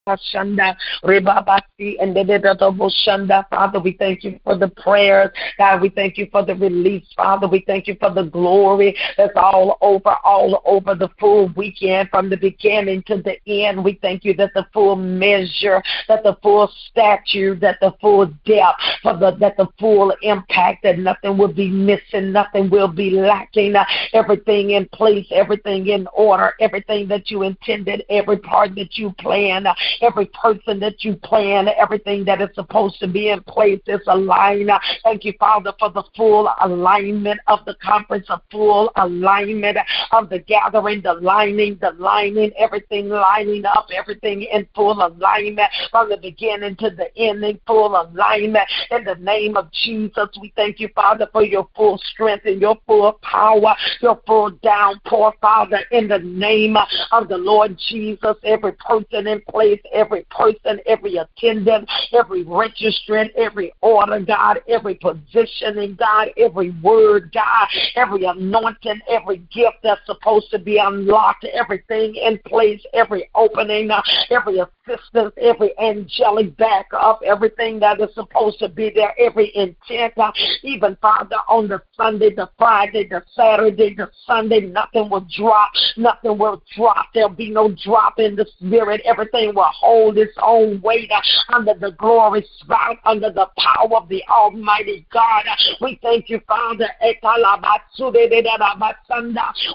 Shanda, 0.06 0.76
Rebabasi, 1.02 1.96
and 1.98 2.14
Shanda. 2.14 3.48
Father, 3.48 3.80
we 3.80 3.92
thank 3.92 4.22
you 4.22 4.38
for 4.44 4.54
the 4.54 4.68
prayers. 4.68 5.30
God, 5.56 5.80
we 5.80 5.88
thank 5.88 6.18
you 6.18 6.28
for 6.30 6.44
the 6.44 6.54
release. 6.54 7.06
Father, 7.16 7.48
we 7.48 7.64
thank 7.66 7.86
you 7.86 7.96
for 7.98 8.12
the 8.12 8.24
glory 8.24 8.94
that's 9.16 9.32
all 9.34 9.78
over, 9.80 10.14
all 10.22 10.62
over 10.66 10.94
the 10.94 11.08
full 11.18 11.48
weekend 11.56 12.10
from 12.10 12.28
the 12.28 12.36
beginning 12.36 13.02
to 13.06 13.22
the 13.22 13.38
end. 13.46 13.82
We 13.82 13.98
thank 14.02 14.26
you 14.26 14.34
that 14.34 14.52
the 14.52 14.66
full 14.74 14.94
measure, 14.94 15.82
that 16.08 16.22
the 16.22 16.36
full 16.42 16.70
stature, 16.90 17.54
that 17.56 17.78
the 17.80 17.94
full 17.98 18.26
depth, 18.44 18.82
for 19.02 19.16
the, 19.16 19.34
that 19.40 19.56
the 19.56 19.68
full 19.80 20.12
impact, 20.20 20.82
that 20.82 20.98
nothing 20.98 21.38
will 21.38 21.52
be 21.52 21.70
missing, 21.70 22.30
nothing 22.30 22.68
will 22.68 22.88
be 22.88 23.10
lacking, 23.10 23.74
everything 24.12 24.72
in 24.72 24.86
place, 24.92 25.26
everything 25.30 25.86
in 25.86 26.06
order, 26.12 26.52
everything 26.60 27.08
that 27.08 27.30
you 27.30 27.42
intended, 27.42 28.04
every 28.10 28.36
part 28.36 28.74
that 28.74 28.98
you 28.98 29.10
planned. 29.18 29.66
Every 30.00 30.26
person 30.26 30.80
that 30.80 31.04
you 31.04 31.16
plan, 31.16 31.68
everything 31.68 32.24
that 32.24 32.40
is 32.40 32.48
supposed 32.54 32.98
to 33.00 33.08
be 33.08 33.30
in 33.30 33.42
place 33.42 33.80
is 33.86 34.00
aligned. 34.06 34.70
Thank 35.02 35.24
you, 35.24 35.34
Father, 35.38 35.72
for 35.78 35.90
the 35.90 36.04
full 36.16 36.50
alignment 36.62 37.40
of 37.46 37.60
the 37.64 37.74
conference, 37.82 38.26
a 38.28 38.40
full 38.50 38.92
alignment 38.96 39.78
of 40.12 40.28
the 40.28 40.38
gathering, 40.40 41.02
the 41.02 41.14
lining, 41.14 41.78
the 41.80 41.92
lining, 41.98 42.52
everything 42.58 43.08
lining 43.08 43.64
up, 43.64 43.88
everything 43.94 44.42
in 44.42 44.66
full 44.74 45.04
alignment 45.04 45.70
from 45.90 46.08
the 46.08 46.16
beginning 46.16 46.76
to 46.76 46.90
the 46.90 47.08
ending, 47.16 47.60
full 47.66 48.00
alignment. 48.00 48.68
In 48.90 49.04
the 49.04 49.16
name 49.16 49.56
of 49.56 49.70
Jesus, 49.72 50.28
we 50.40 50.52
thank 50.56 50.80
you, 50.80 50.88
Father, 50.94 51.28
for 51.32 51.44
your 51.44 51.68
full 51.76 51.98
strength 52.12 52.46
and 52.46 52.60
your 52.60 52.76
full 52.86 53.12
power, 53.22 53.74
your 54.00 54.20
full 54.26 54.50
downpour, 54.62 55.34
Father, 55.40 55.80
in 55.90 56.08
the 56.08 56.18
name 56.18 56.76
of 57.12 57.28
the 57.28 57.36
Lord 57.36 57.78
Jesus. 57.88 58.36
Every 58.44 58.72
person 58.72 59.26
in 59.26 59.40
place, 59.48 59.80
every 59.92 60.26
person, 60.30 60.80
every 60.86 61.16
attendant, 61.16 61.88
every 62.12 62.44
registrant, 62.44 63.30
every 63.36 63.72
order, 63.80 64.20
God, 64.20 64.60
every 64.68 64.94
positioning, 64.96 65.96
God, 65.96 66.28
every 66.36 66.70
word, 66.82 67.30
God, 67.32 67.68
every 67.96 68.24
anointing, 68.24 69.00
every 69.08 69.38
gift 69.52 69.76
that's 69.82 70.00
supposed 70.06 70.50
to 70.50 70.58
be 70.58 70.78
unlocked, 70.78 71.44
everything 71.52 72.14
in 72.16 72.38
place, 72.46 72.80
every 72.92 73.28
opening, 73.34 73.90
uh, 73.90 74.02
every 74.30 74.60
assistance, 74.86 75.32
every 75.40 75.78
angelic 75.78 76.56
backup, 76.56 77.20
everything 77.24 77.78
that 77.80 78.00
is 78.00 78.12
supposed 78.14 78.58
to 78.58 78.68
be 78.68 78.90
there, 78.94 79.14
every 79.18 79.54
intent, 79.54 80.12
uh, 80.16 80.32
even 80.62 80.96
Father, 81.00 81.36
on 81.48 81.68
the 81.68 81.80
Sunday, 81.96 82.34
the 82.34 82.48
Friday, 82.58 83.06
the 83.08 83.22
Saturday, 83.34 83.94
the 83.94 84.10
Sunday, 84.26 84.60
nothing 84.60 85.08
will 85.10 85.26
drop, 85.36 85.70
nothing 85.96 86.38
will 86.38 86.62
drop. 86.76 87.06
There'll 87.14 87.28
be 87.28 87.50
no 87.50 87.74
drop 87.84 88.18
in 88.18 88.36
the 88.36 88.46
spirit. 88.58 89.00
Everything 89.04 89.54
will 89.54 89.64
hold 89.64 90.18
its 90.18 90.34
own 90.42 90.80
weight 90.82 91.10
uh, 91.10 91.54
under 91.54 91.74
the 91.74 91.92
glory 91.92 92.46
spout, 92.58 92.98
under 93.04 93.30
the 93.30 93.48
power 93.58 93.96
of 93.96 94.08
the 94.08 94.22
Almighty 94.28 95.06
God. 95.12 95.44
We 95.80 95.98
thank 96.02 96.28
you, 96.28 96.40
Father. 96.46 96.88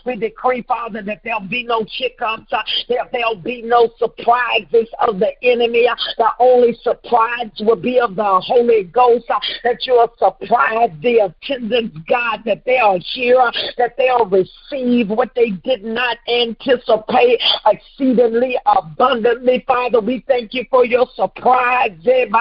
We 0.06 0.16
decree, 0.16 0.62
Father, 0.64 1.02
that 1.04 1.22
there'll 1.24 1.40
be 1.42 1.64
no 1.64 1.86
hiccups, 1.90 2.52
uh, 2.52 2.62
that 2.90 3.10
there'll 3.12 3.36
be 3.36 3.62
no 3.62 3.90
surprises 3.98 4.88
of 5.00 5.20
the 5.20 5.32
enemy. 5.44 5.88
Uh, 5.88 5.96
the 6.18 6.30
only 6.40 6.78
surprise 6.82 7.52
will 7.60 7.76
be 7.76 8.00
of 8.00 8.16
the 8.16 8.42
Holy 8.42 8.84
Ghost, 8.84 9.26
uh, 9.30 9.40
that 9.64 9.86
you'll 9.86 10.12
surprise 10.18 10.92
the 11.02 11.32
attendants, 11.32 11.98
God, 12.08 12.42
that 12.46 12.64
they 12.66 12.78
are 12.78 12.98
here, 13.14 13.40
uh, 13.40 13.52
that 13.78 13.96
they'll 13.98 14.26
receive 14.26 15.10
what 15.10 15.34
they 15.36 15.52
did 15.52 15.84
not 15.84 16.18
anticipate 16.28 17.42
exceedingly 17.66 18.58
abundantly. 18.66 19.64
Father, 19.68 20.00
we 20.00 20.24
thank 20.28 20.54
you 20.54 20.66
for 20.70 20.86
your 20.86 21.08
surprise. 21.16 21.92
In 22.10 22.32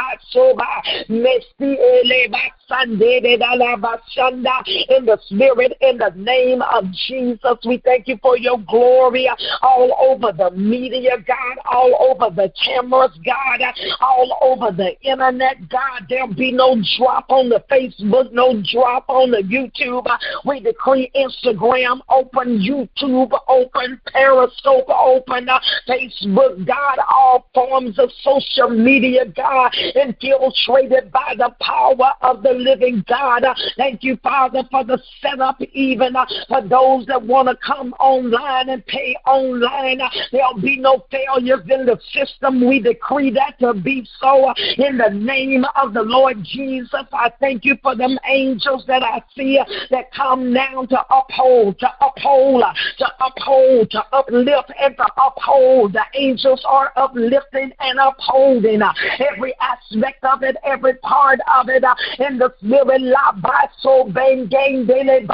the 5.06 5.18
spirit, 5.26 5.72
in 5.80 5.98
the 5.98 6.12
name 6.16 6.62
of 6.62 6.84
Jesus, 6.92 7.58
we 7.64 7.78
thank 7.78 8.08
you 8.08 8.18
for 8.20 8.36
your 8.36 8.58
glory 8.58 9.28
all 9.62 9.96
over 10.00 10.32
the 10.36 10.50
media, 10.50 11.16
God, 11.26 11.58
all 11.70 12.10
over 12.10 12.34
the 12.34 12.47
cameras, 12.64 13.10
God, 13.24 13.60
all 14.00 14.38
over 14.42 14.74
the 14.74 14.98
internet, 15.02 15.68
God. 15.68 16.06
There'll 16.08 16.34
be 16.34 16.52
no 16.52 16.80
drop 16.96 17.26
on 17.30 17.48
the 17.48 17.62
Facebook, 17.70 18.32
no 18.32 18.62
drop 18.72 19.04
on 19.08 19.30
the 19.30 19.42
YouTube. 19.42 20.06
We 20.44 20.60
decree 20.60 21.10
Instagram 21.14 22.00
open, 22.08 22.58
YouTube 22.58 23.38
open, 23.48 24.00
Periscope 24.06 24.88
open, 24.88 25.48
Facebook, 25.88 26.66
God, 26.66 26.98
all 27.10 27.48
forms 27.54 27.98
of 27.98 28.10
social 28.22 28.70
media, 28.70 29.24
God, 29.26 29.74
infiltrated 29.94 31.10
by 31.12 31.34
the 31.36 31.54
power 31.60 32.12
of 32.22 32.42
the 32.42 32.52
living 32.52 33.04
God. 33.08 33.44
Thank 33.76 34.02
you, 34.02 34.16
Father, 34.22 34.62
for 34.70 34.84
the 34.84 34.98
setup, 35.20 35.60
even 35.72 36.16
uh, 36.16 36.26
for 36.48 36.62
those 36.62 37.06
that 37.06 37.22
want 37.22 37.48
to 37.48 37.56
come 37.64 37.92
online 37.94 38.68
and 38.68 38.84
pay 38.86 39.16
online. 39.26 40.00
There'll 40.32 40.60
be 40.60 40.78
no 40.78 41.04
failures 41.10 41.62
in 41.68 41.86
the 41.86 41.98
system. 42.12 42.37
We 42.40 42.80
decree 42.80 43.30
that 43.32 43.58
to 43.60 43.74
be 43.74 44.06
so 44.20 44.52
in 44.76 44.96
the 44.98 45.10
name 45.10 45.64
of 45.80 45.92
the 45.92 46.02
Lord 46.02 46.42
Jesus. 46.44 47.04
I 47.12 47.32
thank 47.40 47.64
you 47.64 47.76
for 47.82 47.96
them 47.96 48.18
angels 48.28 48.84
that 48.86 49.02
I 49.02 49.22
see 49.36 49.58
that 49.90 50.12
come 50.12 50.52
now 50.52 50.84
to 50.84 51.00
uphold, 51.10 51.78
to 51.80 51.88
uphold, 52.00 52.62
to 52.98 53.06
uphold, 53.20 53.90
to 53.90 54.04
uplift, 54.12 54.72
and 54.80 54.96
to 54.96 55.06
uphold. 55.16 55.94
The 55.94 56.04
angels 56.14 56.62
are 56.66 56.92
uplifting 56.96 57.72
and 57.80 57.98
upholding 57.98 58.82
every 59.18 59.54
aspect 59.60 60.24
of 60.24 60.42
it, 60.42 60.56
every 60.64 60.94
part 60.94 61.40
of 61.58 61.68
it 61.68 61.84
in 62.20 62.38
the 62.38 62.54
spirit. 62.60 63.02
La 63.02 63.32
baso 63.32 64.12
ben 64.12 64.46
gang 64.46 64.86
dele 64.86 65.26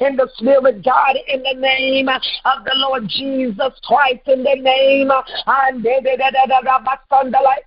in 0.00 0.16
the 0.16 0.28
spirit, 0.36 0.84
God, 0.84 1.16
in 1.28 1.42
the 1.42 1.54
name 1.58 2.08
of 2.08 2.64
the 2.64 2.72
Lord 2.76 3.08
Jesus 3.08 3.72
Christ, 3.82 4.20
in 4.26 4.42
the 4.44 4.56
name 4.56 4.91
and 5.00 5.86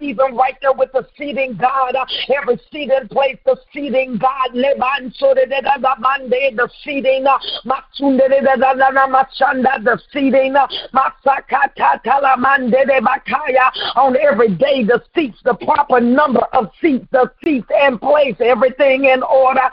even 0.02 0.36
right 0.36 0.56
there 0.62 0.74
with 0.74 0.92
the 0.94 1.06
seating 1.18 1.58
God, 1.58 1.96
every 2.36 2.60
seating 2.72 3.08
place, 3.10 3.38
the 3.46 3.58
seating 3.74 4.18
God, 4.18 4.50
the 4.54 4.76
seating, 5.24 6.54
the 6.56 6.70
seating, 6.84 7.26
on 13.96 14.16
every 14.18 14.50
day, 14.56 14.84
the 14.84 15.02
seats, 15.16 15.38
the 15.44 15.54
proper 15.56 16.00
number 16.00 16.42
of 16.54 16.70
seats, 16.82 17.06
the 17.12 17.32
seats 17.44 17.68
in 17.88 17.98
place, 18.00 18.36
everything 18.40 19.06
in 19.06 19.24
order. 19.24 19.70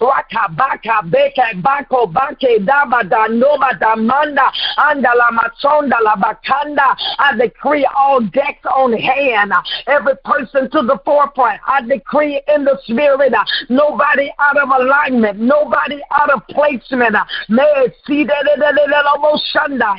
Raka 0.00 0.48
baka 0.56 1.02
beke 1.10 1.62
bako 1.62 2.06
bake 2.12 2.58
daba 2.66 3.08
da 3.08 3.26
noma 3.28 3.72
da 3.78 3.94
manda, 3.96 4.31
anda 4.38 5.10
la 5.16 5.30
masonda 5.30 6.00
la 6.02 6.16
bakanda. 6.16 6.96
I 7.18 7.36
decree 7.36 7.88
all 7.96 8.20
decks 8.20 8.64
on 8.64 8.92
hand, 8.92 9.52
every 9.86 10.16
person 10.24 10.70
to 10.70 10.82
the 10.82 10.98
forefront. 11.04 11.60
I 11.66 11.82
decree 11.82 12.42
in 12.54 12.64
the 12.64 12.78
spirit, 12.84 13.32
nobody 13.68 14.30
out 14.38 14.56
of 14.56 14.68
alignment, 14.68 15.38
nobody 15.40 16.00
out 16.10 16.30
of 16.30 16.46
placement. 16.48 17.16
May 17.48 17.72
it 17.76 17.94
see 18.06 18.24
that 18.24 18.42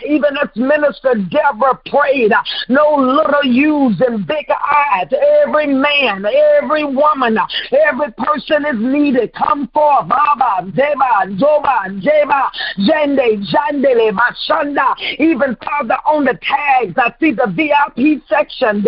even 0.07 0.38
as 0.38 0.49
Minister 0.55 1.15
Deborah 1.30 1.80
prayed, 1.85 2.31
no 2.69 2.95
little 2.95 3.43
U's 3.43 4.01
and 4.01 4.26
big 4.26 4.45
eyes. 4.49 5.07
Every 5.45 5.68
man, 5.68 6.26
every 6.26 6.84
woman, 6.84 7.38
every 7.72 8.11
person 8.18 8.65
is 8.65 8.80
needed. 8.80 9.34
Come 9.34 9.68
forth. 9.73 10.07
Baba, 10.07 10.69
Deba, 10.72 11.38
Zoba, 11.39 11.89
Jeba, 12.01 12.49
Jende, 12.80 13.43
Jandele, 13.51 14.15
Bashanda. 14.24 14.95
Even 15.20 15.56
Father 15.58 15.98
on 16.06 16.26
the 16.26 16.40
tags, 16.41 16.94
I 16.98 17.14
see 17.20 17.32
the 17.32 17.48
VIP 17.48 18.22
section. 18.28 18.86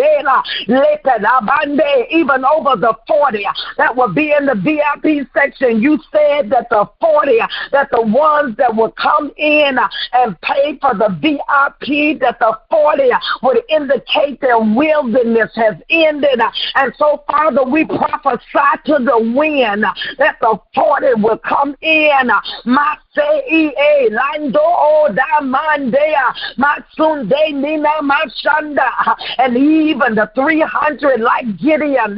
Even 2.10 2.44
over 2.44 2.76
the 2.76 2.94
40 3.06 3.46
that 3.78 3.96
will 3.96 4.12
be 4.12 4.32
in 4.32 4.46
the 4.46 4.54
VIP 4.54 5.26
section. 5.34 5.80
You 5.80 5.98
said 6.12 6.50
that 6.50 6.68
the 6.70 6.88
40, 7.00 7.38
that 7.72 7.88
the 7.90 8.02
ones 8.02 8.56
that 8.56 8.74
will 8.74 8.92
come 8.92 9.30
in 9.36 9.78
and 10.12 10.40
pay 10.40 10.78
for 10.80 10.94
the 10.94 11.08
VIP, 11.20 12.20
that 12.20 12.38
the 12.38 12.58
40 12.70 13.10
would 13.42 13.58
indicate 13.68 14.40
their 14.40 14.58
wilderness 14.58 15.50
has 15.54 15.74
ended. 15.90 16.40
And 16.74 16.92
so, 16.98 17.24
Father, 17.28 17.64
we 17.64 17.84
prophesy 17.84 18.80
to 18.86 18.98
the 18.98 19.32
wind 19.36 19.84
that 20.18 20.36
the 20.40 20.58
40 20.74 21.14
will 21.22 21.38
come 21.38 21.76
in. 21.80 22.30
My 22.64 22.96
say, 23.16 24.08
Lando 24.10 24.60
Oda 24.60 25.22
Mandea, 25.42 26.34
Matsunde 26.58 27.52
Nina 27.54 28.00
Mashanda, 28.02 29.16
and 29.38 29.56
even 29.56 30.14
the 30.14 30.30
300 30.34 31.20
like 31.20 31.46
Gideon, 31.58 32.14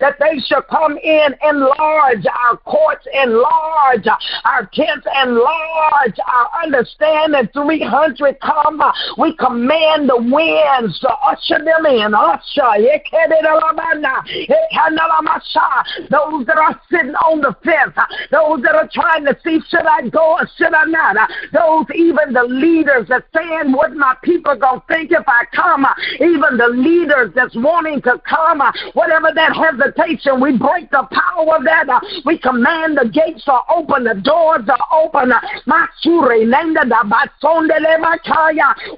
that 0.00 0.16
they 0.18 0.38
shall 0.46 0.62
come 0.62 0.96
in, 0.98 1.34
enlarge 1.42 2.24
our 2.26 2.56
courts, 2.58 3.06
enlarge 3.12 4.06
our 4.44 4.66
tents, 4.72 5.06
enlarge 5.22 6.18
our 6.26 6.50
understanding. 6.64 7.48
300 7.52 8.40
come, 8.40 8.80
we 9.18 9.34
command 9.36 10.08
the 10.08 10.16
winds 10.16 10.98
to 11.00 11.08
usher 11.08 11.58
them 11.64 11.86
in. 11.86 12.14
Usher, 12.14 12.78
those 16.10 16.46
that 16.46 16.56
are 16.56 16.80
sitting 16.90 17.14
on 17.14 17.40
the 17.40 17.54
fence, 17.64 17.94
those 18.30 18.62
that 18.70 18.76
are 18.76 18.88
trying 18.92 19.24
to 19.24 19.36
see 19.44 19.60
should 19.68 19.86
I 19.86 20.08
go 20.08 20.34
or 20.38 20.48
should 20.56 20.72
I 20.72 20.84
not, 20.84 21.16
uh, 21.16 21.26
those 21.52 21.86
even 21.94 22.32
the 22.32 22.44
leaders 22.44 23.08
that 23.08 23.24
saying 23.34 23.72
what 23.72 23.94
my 23.94 24.14
people 24.22 24.54
gonna 24.56 24.82
think 24.88 25.10
if 25.10 25.24
I 25.26 25.44
come, 25.54 25.84
uh, 25.84 25.94
even 26.20 26.56
the 26.56 26.68
leaders 26.68 27.32
that's 27.34 27.54
wanting 27.56 28.02
to 28.02 28.20
come, 28.28 28.60
uh, 28.60 28.72
whatever 28.94 29.30
that 29.34 29.54
hesitation, 29.54 30.40
we 30.40 30.56
break 30.56 30.90
the 30.90 31.06
power 31.10 31.56
of 31.56 31.64
that. 31.64 31.88
We 32.24 32.38
command 32.38 32.96
the 32.96 33.08
gates 33.08 33.44
are 33.48 33.64
open, 33.74 34.04
the 34.04 34.14
doors 34.14 34.68
are 34.68 34.86
open. 34.92 35.32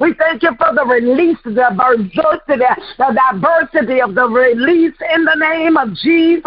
We 0.01 0.15
thank 0.15 0.43
you 0.43 0.51
for 0.59 0.74
the 0.74 0.85
release, 0.85 1.39
the 1.44 1.53
diversity, 1.53 2.65
the 2.99 3.20
diversity 3.32 4.01
of 4.03 4.15
the 4.15 4.28
release 4.28 4.94
in 5.15 5.24
the 5.24 5.35
name 5.35 5.77
of 5.77 5.94
Jesus. 5.94 6.43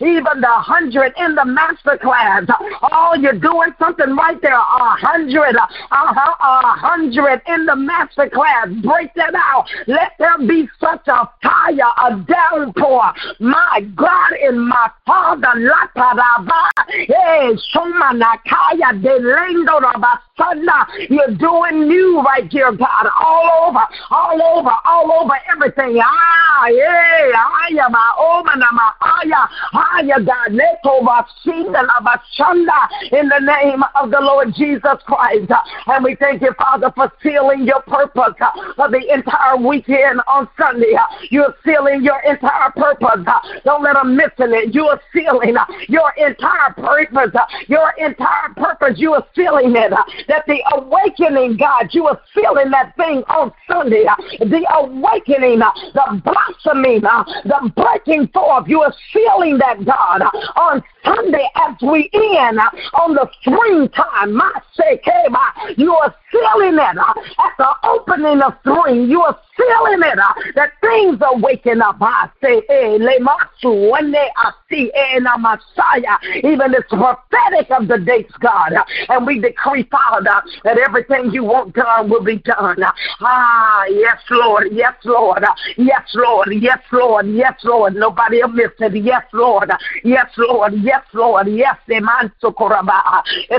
Even 0.00 0.40
the 0.40 0.48
hundred 0.48 1.12
in 1.18 1.34
the 1.34 1.44
master 1.44 1.98
class. 1.98 2.44
Oh, 2.92 3.16
you're 3.20 3.38
doing 3.38 3.70
something 3.78 4.16
right 4.16 4.40
there. 4.40 4.54
A 4.54 4.96
hundred, 4.96 5.56
uh-huh, 5.56 6.34
a 6.40 6.78
hundred 6.78 7.42
in 7.46 7.66
the 7.66 7.76
master 7.76 8.28
class. 8.30 8.68
Break 8.82 9.12
that 9.14 9.34
out. 9.34 9.66
Let 9.86 10.12
there 10.18 10.38
be 10.38 10.68
such 10.80 11.06
a 11.08 11.28
fire, 11.42 11.92
a 12.04 12.24
downpour. 12.26 13.12
My 13.40 13.86
God 13.94 14.32
and 14.42 14.68
my 14.68 14.90
Father, 15.06 15.48
Lataraba, 15.56 16.68
eh, 16.88 17.52
Shomanakaya, 17.72 19.00
Delendo 19.02 19.80
Rabasana. 19.80 20.86
You're 21.10 21.36
doing 21.36 21.88
new 21.88 22.22
right 22.22 22.50
here, 22.50 22.72
God, 22.72 23.06
all 23.20 23.68
over, 23.68 23.84
all 24.10 24.42
over, 24.42 24.72
all 24.84 25.12
over 25.12 25.34
everything. 25.52 26.00
Ah, 26.02 26.66
yeah, 26.68 27.32
aya, 27.68 27.88
ma, 27.90 28.14
omana, 28.18 28.72
ma, 28.72 28.92
aya, 29.00 29.48
aya, 29.72 30.20
God, 30.24 30.52
leto, 30.52 31.00
vasinda, 31.02 31.86
labashanda, 31.86 32.53
in 32.54 33.28
the 33.28 33.40
name 33.40 33.82
of 33.94 34.10
the 34.10 34.20
Lord 34.20 34.54
Jesus 34.54 34.98
Christ. 35.06 35.50
And 35.86 36.04
we 36.04 36.14
thank 36.16 36.42
you, 36.42 36.52
Father, 36.56 36.92
for 36.94 37.12
sealing 37.22 37.64
your 37.64 37.82
purpose 37.82 38.34
for 38.76 38.88
the 38.88 39.12
entire 39.12 39.56
weekend 39.56 40.20
on 40.26 40.48
Sunday. 40.58 40.94
You're 41.30 41.54
sealing 41.64 42.02
your 42.02 42.20
entire 42.20 42.70
purpose. 42.70 43.26
Don't 43.64 43.82
let 43.82 43.94
them 43.94 44.16
miss 44.16 44.30
it. 44.38 44.74
You 44.74 44.86
are 44.86 45.00
sealing 45.12 45.56
your 45.88 46.12
entire 46.16 46.72
purpose. 46.74 47.34
Your 47.68 47.92
entire 47.98 48.54
purpose. 48.56 48.98
You 48.98 49.14
are 49.14 49.26
sealing 49.34 49.74
it. 49.76 49.92
That 50.28 50.44
the 50.46 50.62
awakening, 50.72 51.56
God, 51.56 51.88
you 51.90 52.06
are 52.06 52.20
sealing 52.34 52.70
that 52.70 52.96
thing 52.96 53.22
on 53.28 53.52
Sunday. 53.68 54.04
The 54.38 54.66
awakening, 54.74 55.58
the 55.58 56.22
blossoming, 56.24 57.00
the 57.00 57.72
breaking 57.76 58.28
forth. 58.28 58.68
You 58.68 58.82
are 58.82 58.94
sealing 59.12 59.58
that, 59.58 59.84
God, 59.84 60.22
on 60.56 60.82
Sunday 61.04 61.48
as 61.56 61.76
we 61.82 62.10
end 62.12 62.58
uh, 62.58 62.70
on 63.00 63.14
the 63.14 63.28
springtime. 63.40 64.34
My 64.34 64.50
Shekeba, 64.78 65.76
you 65.76 65.94
are 65.94 66.14
sealing 66.32 66.74
it 66.74 66.98
uh, 66.98 67.14
at 67.38 67.52
the 67.58 67.68
opening 67.84 68.40
of 68.42 68.54
spring. 68.60 69.08
You 69.08 69.22
are 69.22 69.38
feeling 69.56 70.02
it, 70.02 70.18
uh, 70.18 70.34
that 70.54 70.72
things 70.80 71.20
are 71.22 71.36
waking 71.38 71.80
up. 71.80 71.96
I 72.00 72.28
say, 72.42 72.62
eh, 72.68 72.98
lemasu, 72.98 73.90
when 73.90 74.10
they 74.12 74.28
are 74.36 74.54
see, 74.70 74.90
eh, 74.94 75.18
na 75.20 75.36
Messiah, 75.36 76.18
even 76.42 76.74
it's 76.74 76.88
prophetic 76.88 77.70
of 77.70 77.88
the 77.88 77.98
dates, 77.98 78.32
God. 78.40 78.72
And 79.08 79.26
we 79.26 79.40
decree, 79.40 79.88
Father, 79.90 80.42
that 80.64 80.78
everything 80.78 81.30
you 81.32 81.44
want 81.44 81.74
done 81.74 82.10
will 82.10 82.24
be 82.24 82.38
done. 82.38 82.82
Ah, 83.20 83.84
yes, 83.88 84.18
Lord, 84.30 84.68
yes, 84.72 84.94
Lord, 85.04 85.44
yes, 85.76 86.02
Lord, 86.14 86.48
yes, 86.52 86.80
Lord, 86.92 87.26
yes, 87.28 87.54
Lord. 87.64 87.94
Nobody 87.94 88.42
will 88.42 88.48
miss 88.48 88.70
it. 88.80 88.94
Yes, 89.04 89.24
Lord, 89.32 89.70
yes, 90.02 90.30
Lord, 90.36 90.74
yes, 90.82 91.02
Lord. 91.12 91.48
Yes. 91.48 91.76
In 91.86 92.02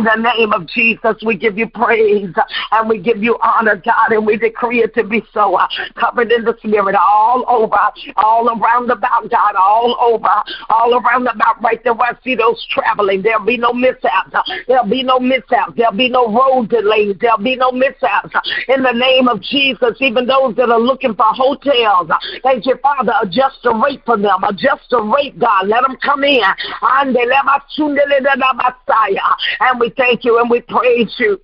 the 0.04 0.16
name 0.16 0.54
of 0.54 0.68
Jesus, 0.68 1.16
we 1.26 1.38
give 1.38 1.58
you 1.58 1.68
praise 1.70 2.34
and 2.72 2.90
we 2.90 3.00
give 3.00 3.24
you 3.24 3.38
honor, 3.42 3.76
God, 3.76 4.12
and 4.12 4.26
we 4.26 4.38
decree 4.38 4.82
it 4.82 4.94
to 4.96 5.04
be 5.04 5.24
so. 5.34 5.58
Covered 5.96 6.32
in 6.32 6.44
the 6.44 6.56
spirit 6.60 6.96
all 6.96 7.46
over, 7.48 7.78
all 8.18 8.50
around 8.50 8.90
about, 8.92 9.30
God, 9.30 9.56
all 9.56 9.98
over, 10.02 10.44
all 10.70 10.94
around 10.94 11.28
about 11.28 11.62
right 11.62 11.82
there 11.84 11.94
where 11.94 12.12
I 12.12 12.24
see 12.24 12.36
those 12.36 12.66
traveling. 12.70 13.22
There'll 13.22 13.46
be 13.46 13.58
no 13.58 13.74
mishaps. 13.74 14.36
There'll 14.68 14.90
be 14.90 15.04
no 15.04 15.20
mishaps. 15.20 15.74
There'll 15.76 15.94
be 15.94 16.10
no 16.10 16.28
road 16.28 16.70
delays. 16.70 17.16
There'll 17.20 17.38
be 17.38 17.56
no 17.56 17.72
mishaps. 17.72 18.32
In 18.68 18.84
the 18.84 18.92
name 18.92 19.28
of 19.28 19.42
Jesus, 19.42 19.98
even 20.00 20.26
those 20.26 20.56
that 20.56 20.70
are 20.70 20.80
looking 20.80 21.16
for 21.16 21.26
hotels, 21.26 22.10
thank 22.44 22.66
you, 22.66 22.78
Father, 22.82 23.14
adjust 23.22 23.60
the 23.64 23.74
rate 23.74 24.02
for 24.06 24.18
them. 24.18 24.44
Adjust 24.44 24.90
the 24.90 25.02
rate, 25.02 25.38
God. 25.40 25.68
Let 25.68 25.84
them 25.84 25.98
come 26.04 26.24
in. 26.24 26.42
And 29.60 29.80
we 29.80 29.90
thank 29.98 30.24
you 30.24 30.40
and 30.40 30.50
we 30.50 30.62
praise 30.62 31.14
you. 31.18 31.40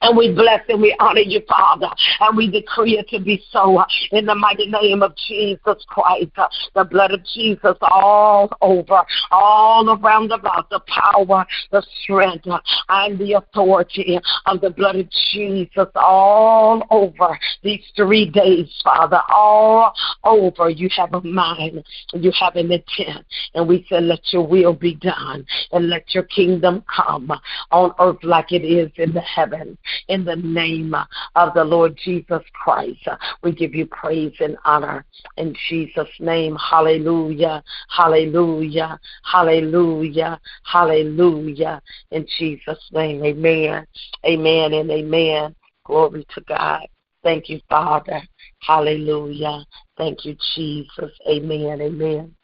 And 0.00 0.16
we 0.16 0.32
bless 0.32 0.60
and 0.68 0.80
we 0.80 0.94
honor 1.00 1.20
you, 1.20 1.40
Father. 1.48 1.88
And 2.20 2.36
we 2.36 2.50
decree 2.50 2.98
it 2.98 3.08
to 3.08 3.20
be 3.20 3.42
so 3.50 3.82
in 4.12 4.26
the 4.26 4.34
mighty 4.34 4.66
name 4.66 5.02
of 5.02 5.14
Jesus 5.16 5.84
Christ. 5.88 6.30
The 6.74 6.84
blood 6.84 7.12
of 7.12 7.24
Jesus 7.24 7.76
all 7.82 8.50
over, 8.60 9.02
all 9.30 9.90
around 9.90 10.30
about 10.30 10.70
the 10.70 10.80
power, 10.86 11.44
the 11.72 11.82
strength, 12.02 12.46
and 12.88 13.18
the 13.18 13.34
authority 13.34 14.18
of 14.46 14.60
the 14.60 14.70
blood 14.70 14.96
of 14.96 15.08
Jesus 15.32 15.88
all 15.96 16.82
over 16.90 17.38
these 17.62 17.82
three 17.96 18.30
days, 18.30 18.68
Father. 18.84 19.20
All 19.30 19.92
over. 20.24 20.70
You 20.70 20.88
have 20.96 21.12
a 21.14 21.20
mind. 21.22 21.84
You 22.14 22.32
have 22.38 22.56
an 22.56 22.70
intent. 22.70 23.26
And 23.54 23.66
we 23.66 23.84
say, 23.88 24.00
let 24.00 24.32
your 24.32 24.46
will 24.46 24.74
be 24.74 24.94
done 24.94 25.44
and 25.72 25.88
let 25.88 26.14
your 26.14 26.24
kingdom 26.24 26.84
come 26.94 27.32
on 27.72 27.92
earth 27.98 28.22
like 28.22 28.52
it 28.52 28.64
is 28.64 28.90
in 28.96 29.12
the 29.12 29.20
heavens 29.20 29.76
in 30.08 30.24
the 30.24 30.36
name 30.36 30.94
of 31.34 31.54
the 31.54 31.64
Lord 31.64 31.98
Jesus 32.02 32.42
Christ. 32.52 33.06
We 33.42 33.52
give 33.52 33.74
you 33.74 33.86
praise 33.86 34.34
and 34.40 34.56
honor 34.64 35.04
in 35.36 35.54
Jesus' 35.68 36.08
name. 36.20 36.56
Hallelujah, 36.56 37.62
hallelujah, 37.88 38.98
hallelujah, 39.24 40.40
hallelujah. 40.64 41.82
In 42.10 42.26
Jesus' 42.38 42.90
name, 42.92 43.24
amen, 43.24 43.86
amen, 44.24 44.72
and 44.72 44.90
amen. 44.90 45.54
Glory 45.84 46.26
to 46.34 46.40
God. 46.42 46.86
Thank 47.22 47.48
you, 47.48 47.60
Father. 47.68 48.22
Hallelujah. 48.60 49.64
Thank 49.96 50.24
you, 50.24 50.36
Jesus. 50.54 51.10
Amen. 51.28 51.80
Amen. 51.80 52.34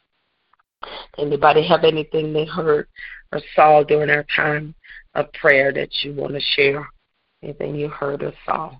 Anybody 1.17 1.65
have 1.67 1.83
anything 1.83 2.33
they 2.33 2.45
heard 2.45 2.87
or 3.31 3.41
saw 3.55 3.83
during 3.83 4.09
our 4.09 4.25
time 4.35 4.75
of 5.13 5.31
prayer 5.33 5.71
that 5.73 5.89
you 6.03 6.13
want 6.13 6.33
to 6.33 6.41
share? 6.41 6.87
Anything 7.45 7.75
you 7.75 7.87
heard 7.89 8.23
or 8.23 8.33
saw. 8.45 8.75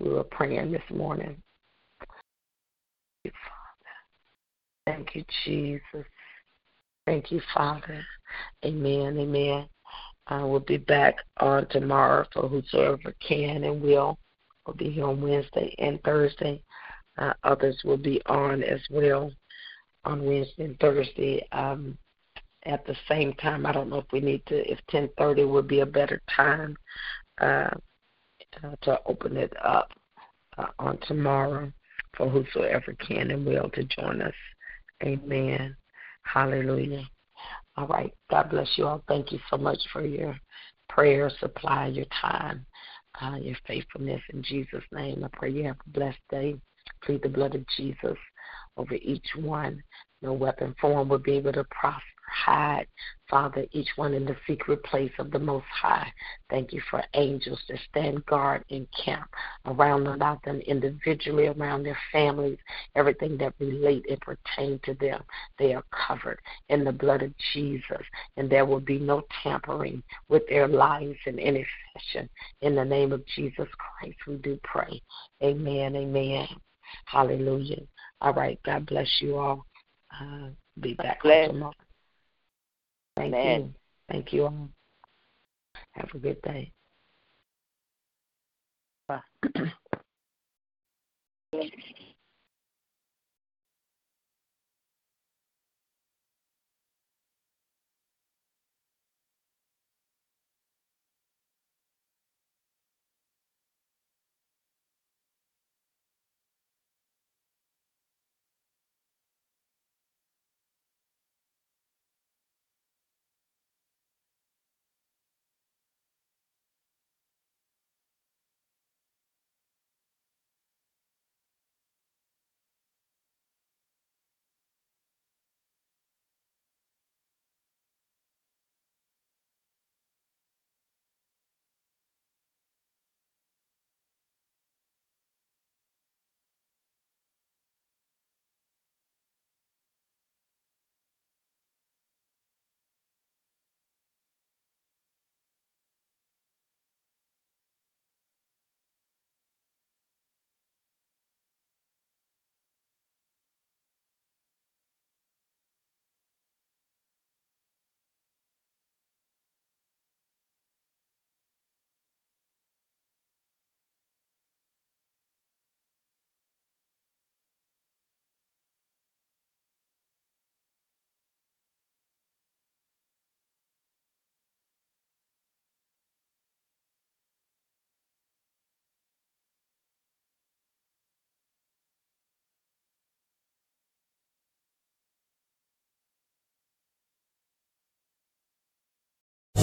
We 0.00 0.10
were 0.10 0.24
praying 0.24 0.70
this 0.70 0.80
morning. 0.90 1.42
Thank 2.00 3.24
you, 3.24 3.30
Father. 4.86 4.96
Thank 4.96 5.14
you, 5.14 5.24
Jesus. 5.44 6.06
Thank 7.06 7.32
you, 7.32 7.40
Father. 7.54 8.04
Amen. 8.64 9.18
Amen. 9.18 9.68
I 10.28 10.44
will 10.44 10.60
be 10.60 10.76
back 10.76 11.16
on 11.38 11.66
tomorrow 11.68 12.26
for 12.32 12.48
whosoever 12.48 13.14
can 13.26 13.64
and 13.64 13.82
will. 13.82 14.18
We'll 14.66 14.76
be 14.76 14.90
here 14.90 15.06
on 15.06 15.20
Wednesday 15.20 15.74
and 15.78 16.00
Thursday. 16.04 16.62
Uh, 17.16 17.32
others 17.42 17.80
will 17.84 17.96
be 17.96 18.20
on 18.26 18.62
as 18.62 18.80
well 18.90 19.32
on 20.04 20.24
Wednesday 20.24 20.64
and 20.64 20.78
Thursday 20.78 21.46
um, 21.52 21.98
at 22.64 22.86
the 22.86 22.94
same 23.08 23.32
time. 23.34 23.66
I 23.66 23.72
don't 23.72 23.88
know 23.88 23.98
if 23.98 24.12
we 24.12 24.20
need 24.20 24.44
to, 24.46 24.70
if 24.70 24.78
10:30 24.92 25.48
would 25.48 25.66
be 25.66 25.80
a 25.80 25.86
better 25.86 26.20
time. 26.36 26.76
Uh, 27.40 27.70
to 28.82 29.00
open 29.06 29.36
it 29.36 29.52
up 29.64 29.90
uh, 30.58 30.66
on 30.78 30.98
tomorrow 31.06 31.72
for 32.16 32.28
whosoever 32.28 32.94
can 32.94 33.30
and 33.30 33.46
will 33.46 33.70
to 33.70 33.84
join 33.84 34.22
us. 34.22 34.34
Amen. 35.02 35.76
Hallelujah. 36.22 37.04
All 37.76 37.86
right. 37.86 38.12
God 38.30 38.50
bless 38.50 38.68
you 38.76 38.86
all. 38.86 39.02
Thank 39.08 39.32
you 39.32 39.38
so 39.50 39.56
much 39.56 39.78
for 39.92 40.04
your 40.04 40.36
prayer, 40.88 41.30
supply, 41.38 41.86
your 41.86 42.06
time, 42.20 42.66
uh, 43.22 43.36
your 43.36 43.56
faithfulness. 43.66 44.20
In 44.32 44.42
Jesus' 44.42 44.82
name, 44.92 45.24
I 45.24 45.28
pray 45.32 45.50
you 45.50 45.64
have 45.64 45.76
a 45.86 45.90
blessed 45.90 46.18
day. 46.30 46.56
Plead 47.04 47.22
the 47.22 47.28
blood 47.28 47.54
of 47.54 47.64
Jesus 47.76 48.16
over 48.76 48.94
each 48.94 49.26
one. 49.36 49.82
No 50.22 50.32
weapon 50.32 50.74
form 50.80 51.08
will 51.08 51.18
be 51.18 51.32
able 51.32 51.52
to 51.52 51.64
prosper 51.70 52.02
hide, 52.30 52.86
Father, 53.28 53.66
each 53.72 53.88
one 53.96 54.14
in 54.14 54.24
the 54.24 54.36
secret 54.46 54.82
place 54.84 55.12
of 55.18 55.30
the 55.30 55.38
Most 55.38 55.66
High. 55.66 56.10
Thank 56.48 56.72
you 56.72 56.80
for 56.90 57.04
angels 57.14 57.60
that 57.68 57.78
stand 57.90 58.24
guard 58.26 58.64
and 58.70 58.86
camp 59.04 59.28
around 59.66 60.06
about 60.06 60.42
them 60.44 60.60
individually, 60.60 61.46
around 61.46 61.82
their 61.82 61.98
families, 62.10 62.58
everything 62.94 63.36
that 63.38 63.54
relate 63.58 64.06
and 64.08 64.20
pertain 64.20 64.80
to 64.84 64.94
them. 64.94 65.22
They 65.58 65.74
are 65.74 65.84
covered 65.90 66.40
in 66.68 66.84
the 66.84 66.92
blood 66.92 67.22
of 67.22 67.34
Jesus, 67.52 68.02
and 68.36 68.48
there 68.48 68.64
will 68.64 68.80
be 68.80 68.98
no 68.98 69.22
tampering 69.42 70.02
with 70.28 70.46
their 70.48 70.68
lives 70.68 71.18
in 71.26 71.38
any 71.38 71.66
fashion. 71.92 72.28
In 72.62 72.74
the 72.74 72.84
name 72.84 73.12
of 73.12 73.26
Jesus 73.26 73.68
Christ, 73.76 74.18
we 74.26 74.36
do 74.36 74.58
pray. 74.62 75.02
Amen. 75.42 75.96
Amen. 75.96 76.48
Hallelujah. 77.04 77.82
All 78.20 78.32
right. 78.32 78.58
God 78.64 78.86
bless 78.86 79.08
you 79.20 79.36
all. 79.36 79.66
Uh, 80.18 80.48
be 80.80 80.94
back 80.94 81.20
tomorrow. 81.22 81.72
Thank 83.18 83.34
Amen. 83.34 83.60
you. 83.62 83.74
Thank 84.08 84.32
you 84.32 84.44
all. 84.44 84.68
Have 85.92 86.08
a 86.14 86.18
good 86.18 86.40
day. 86.42 86.72
Bye. 89.08 89.20